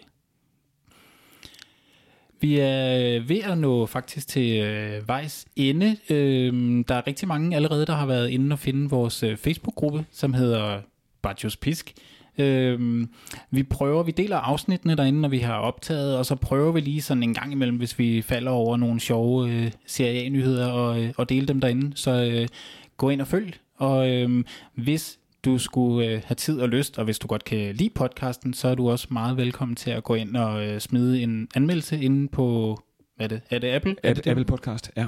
Vi 2.47 2.59
er 2.59 2.99
øh, 2.99 3.29
ved 3.29 3.41
at 3.45 3.59
nå 3.59 3.87
faktisk 3.87 4.29
til 4.29 4.61
øh, 4.61 5.09
vejs 5.09 5.47
ende. 5.57 5.97
Øh, 6.11 6.85
der 6.89 6.95
er 6.95 7.07
rigtig 7.07 7.29
mange 7.29 7.57
allerede, 7.57 7.87
der 7.87 7.95
har 7.95 8.07
været 8.07 8.29
inde 8.29 8.55
og 8.55 8.59
finde 8.59 8.91
vores 8.91 9.23
øh, 9.23 9.37
Facebook-gruppe, 9.37 10.05
som 10.13 10.35
hedder 10.35 10.81
Bajos 11.23 11.57
Pisk. 11.57 11.95
Øh, 12.39 13.07
vi 13.51 13.63
prøver, 13.63 14.03
vi 14.03 14.11
deler 14.11 14.37
afsnittene 14.37 14.97
derinde, 14.97 15.21
når 15.21 15.29
vi 15.29 15.39
har 15.39 15.59
optaget, 15.59 16.17
og 16.19 16.27
så 16.27 16.35
prøver 16.35 16.73
vi 16.73 16.81
lige 16.81 17.03
sådan 17.03 17.23
en 17.23 17.35
gang 17.35 17.53
imellem, 17.53 17.77
hvis 17.77 17.99
vi 17.99 18.23
falder 18.23 18.51
over 18.51 18.77
nogle 18.77 19.01
sjove 19.01 19.51
øh, 19.51 19.71
serie 19.87 20.71
og, 20.73 21.03
øh, 21.03 21.13
og 21.17 21.29
dele 21.29 21.47
dem 21.47 21.61
derinde. 21.61 21.97
Så 21.97 22.25
øh, 22.25 22.49
gå 22.97 23.11
ind 23.11 23.21
og 23.21 23.27
følg, 23.27 23.59
og 23.77 24.11
øh, 24.11 24.45
hvis 24.75 25.19
du 25.47 25.59
skulle 25.59 26.09
øh, 26.09 26.23
have 26.25 26.35
tid 26.35 26.61
og 26.61 26.69
lyst, 26.69 26.99
og 26.99 27.05
hvis 27.05 27.19
du 27.19 27.27
godt 27.27 27.45
kan 27.45 27.75
lide 27.75 27.91
podcasten, 27.91 28.55
så 28.55 28.69
er 28.69 28.75
du 28.75 28.91
også 28.91 29.07
meget 29.11 29.37
velkommen 29.37 29.77
til 29.77 29.91
at 29.91 30.05
gå 30.05 30.15
ind 30.15 30.37
og 30.37 30.67
øh, 30.67 30.81
smide 30.81 31.23
en 31.23 31.49
anmeldelse 31.55 32.01
inde 32.01 32.29
på, 32.29 32.79
hvad 33.17 33.27
er 33.27 33.29
det? 33.29 33.41
Er 33.51 33.59
det 33.59 33.69
Apple? 33.69 33.97
Er 34.03 34.15
det 34.15 34.27
Apple 34.27 34.45
Podcast, 34.45 34.91
ja. 34.97 35.07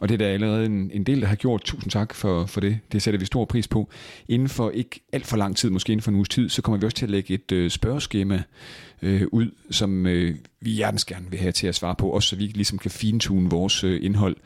Og 0.00 0.08
det 0.08 0.14
er 0.14 0.18
der 0.18 0.28
allerede 0.28 0.66
en, 0.66 0.90
en 0.94 1.04
del, 1.04 1.20
der 1.20 1.26
har 1.26 1.34
gjort. 1.34 1.62
Tusind 1.64 1.90
tak 1.90 2.14
for, 2.14 2.46
for 2.46 2.60
det. 2.60 2.78
Det 2.92 3.02
sætter 3.02 3.20
vi 3.20 3.26
stor 3.26 3.44
pris 3.44 3.68
på. 3.68 3.90
Inden 4.28 4.48
for 4.48 4.70
ikke 4.70 5.00
alt 5.12 5.26
for 5.26 5.36
lang 5.36 5.56
tid, 5.56 5.70
måske 5.70 5.92
inden 5.92 6.02
for 6.02 6.10
en 6.10 6.14
uges 6.14 6.28
tid, 6.28 6.48
så 6.48 6.62
kommer 6.62 6.78
vi 6.78 6.84
også 6.84 6.96
til 6.96 7.06
at 7.06 7.10
lægge 7.10 7.34
et 7.34 7.52
øh, 7.52 7.70
spørgeskema 7.70 8.42
øh, 9.02 9.22
ud, 9.32 9.50
som 9.70 10.06
øh, 10.06 10.34
vi 10.60 10.70
hjertens 10.70 11.04
gerne 11.04 11.30
vil 11.30 11.38
have 11.38 11.52
til 11.52 11.66
at 11.66 11.74
svare 11.74 11.94
på, 11.94 12.10
også 12.10 12.28
så 12.28 12.36
vi 12.36 12.44
ligesom 12.44 12.78
kan 12.78 12.90
fintune 12.90 13.50
vores 13.50 13.84
øh, 13.84 14.04
indhold. 14.04 14.36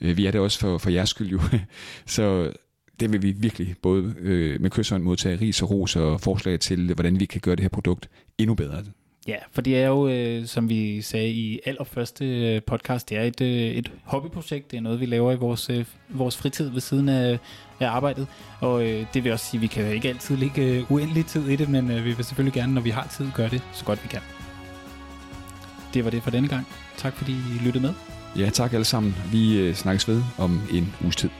Øh, 0.00 0.16
vi 0.16 0.26
er 0.26 0.30
det 0.30 0.40
også 0.40 0.58
for, 0.58 0.78
for 0.78 0.90
jeres 0.90 1.08
skyld 1.08 1.28
jo. 1.28 1.40
så 2.06 2.52
det 3.00 3.12
vil 3.12 3.22
vi 3.22 3.32
virkelig 3.32 3.74
både 3.82 4.14
øh, 4.18 4.60
med 4.60 4.70
kysseren 4.70 5.02
modtage 5.02 5.40
ris 5.40 5.62
og 5.62 5.70
ros 5.70 5.96
og 5.96 6.20
forslag 6.20 6.60
til, 6.60 6.94
hvordan 6.94 7.20
vi 7.20 7.24
kan 7.24 7.40
gøre 7.40 7.56
det 7.56 7.62
her 7.62 7.68
produkt 7.68 8.08
endnu 8.38 8.54
bedre. 8.54 8.82
Ja, 9.28 9.36
for 9.52 9.60
det 9.60 9.78
er 9.78 9.86
jo, 9.86 10.08
øh, 10.08 10.46
som 10.46 10.68
vi 10.68 11.02
sagde 11.02 11.30
i 11.30 11.60
allerførste 11.64 12.24
øh, 12.26 12.62
podcast, 12.62 13.08
det 13.08 13.18
er 13.18 13.22
et, 13.22 13.40
øh, 13.40 13.48
et 13.48 13.92
hobbyprojekt. 14.04 14.70
Det 14.70 14.76
er 14.76 14.80
noget, 14.80 15.00
vi 15.00 15.06
laver 15.06 15.32
i 15.32 15.36
vores, 15.36 15.70
øh, 15.70 15.84
vores 16.08 16.36
fritid 16.36 16.70
ved 16.70 16.80
siden 16.80 17.08
af, 17.08 17.38
af 17.80 17.88
arbejdet. 17.88 18.26
Og 18.60 18.86
øh, 18.86 19.06
det 19.14 19.24
vil 19.24 19.32
også 19.32 19.46
sige, 19.46 19.58
at 19.58 19.62
vi 19.62 19.66
kan 19.66 19.94
ikke 19.94 20.08
altid 20.08 20.36
ligge 20.36 20.62
øh, 20.62 20.92
uendelig 20.92 21.26
tid 21.26 21.48
i 21.48 21.56
det, 21.56 21.68
men 21.68 21.90
øh, 21.90 22.04
vi 22.04 22.12
vil 22.12 22.24
selvfølgelig 22.24 22.54
gerne, 22.54 22.74
når 22.74 22.80
vi 22.80 22.90
har 22.90 23.06
tid, 23.16 23.26
gøre 23.34 23.48
det 23.48 23.62
så 23.72 23.84
godt 23.84 24.02
vi 24.02 24.08
kan. 24.08 24.20
Det 25.94 26.04
var 26.04 26.10
det 26.10 26.22
for 26.22 26.30
denne 26.30 26.48
gang. 26.48 26.66
Tak 26.96 27.16
fordi 27.16 27.32
I 27.32 27.64
lyttede 27.64 27.84
med. 27.84 27.94
Ja, 28.38 28.50
tak 28.50 28.72
alle 28.72 28.84
sammen. 28.84 29.16
Vi 29.32 29.58
øh, 29.58 29.74
snakkes 29.74 30.08
ved 30.08 30.22
om 30.38 30.60
en 30.72 30.94
uges 31.02 31.16
tid. 31.16 31.30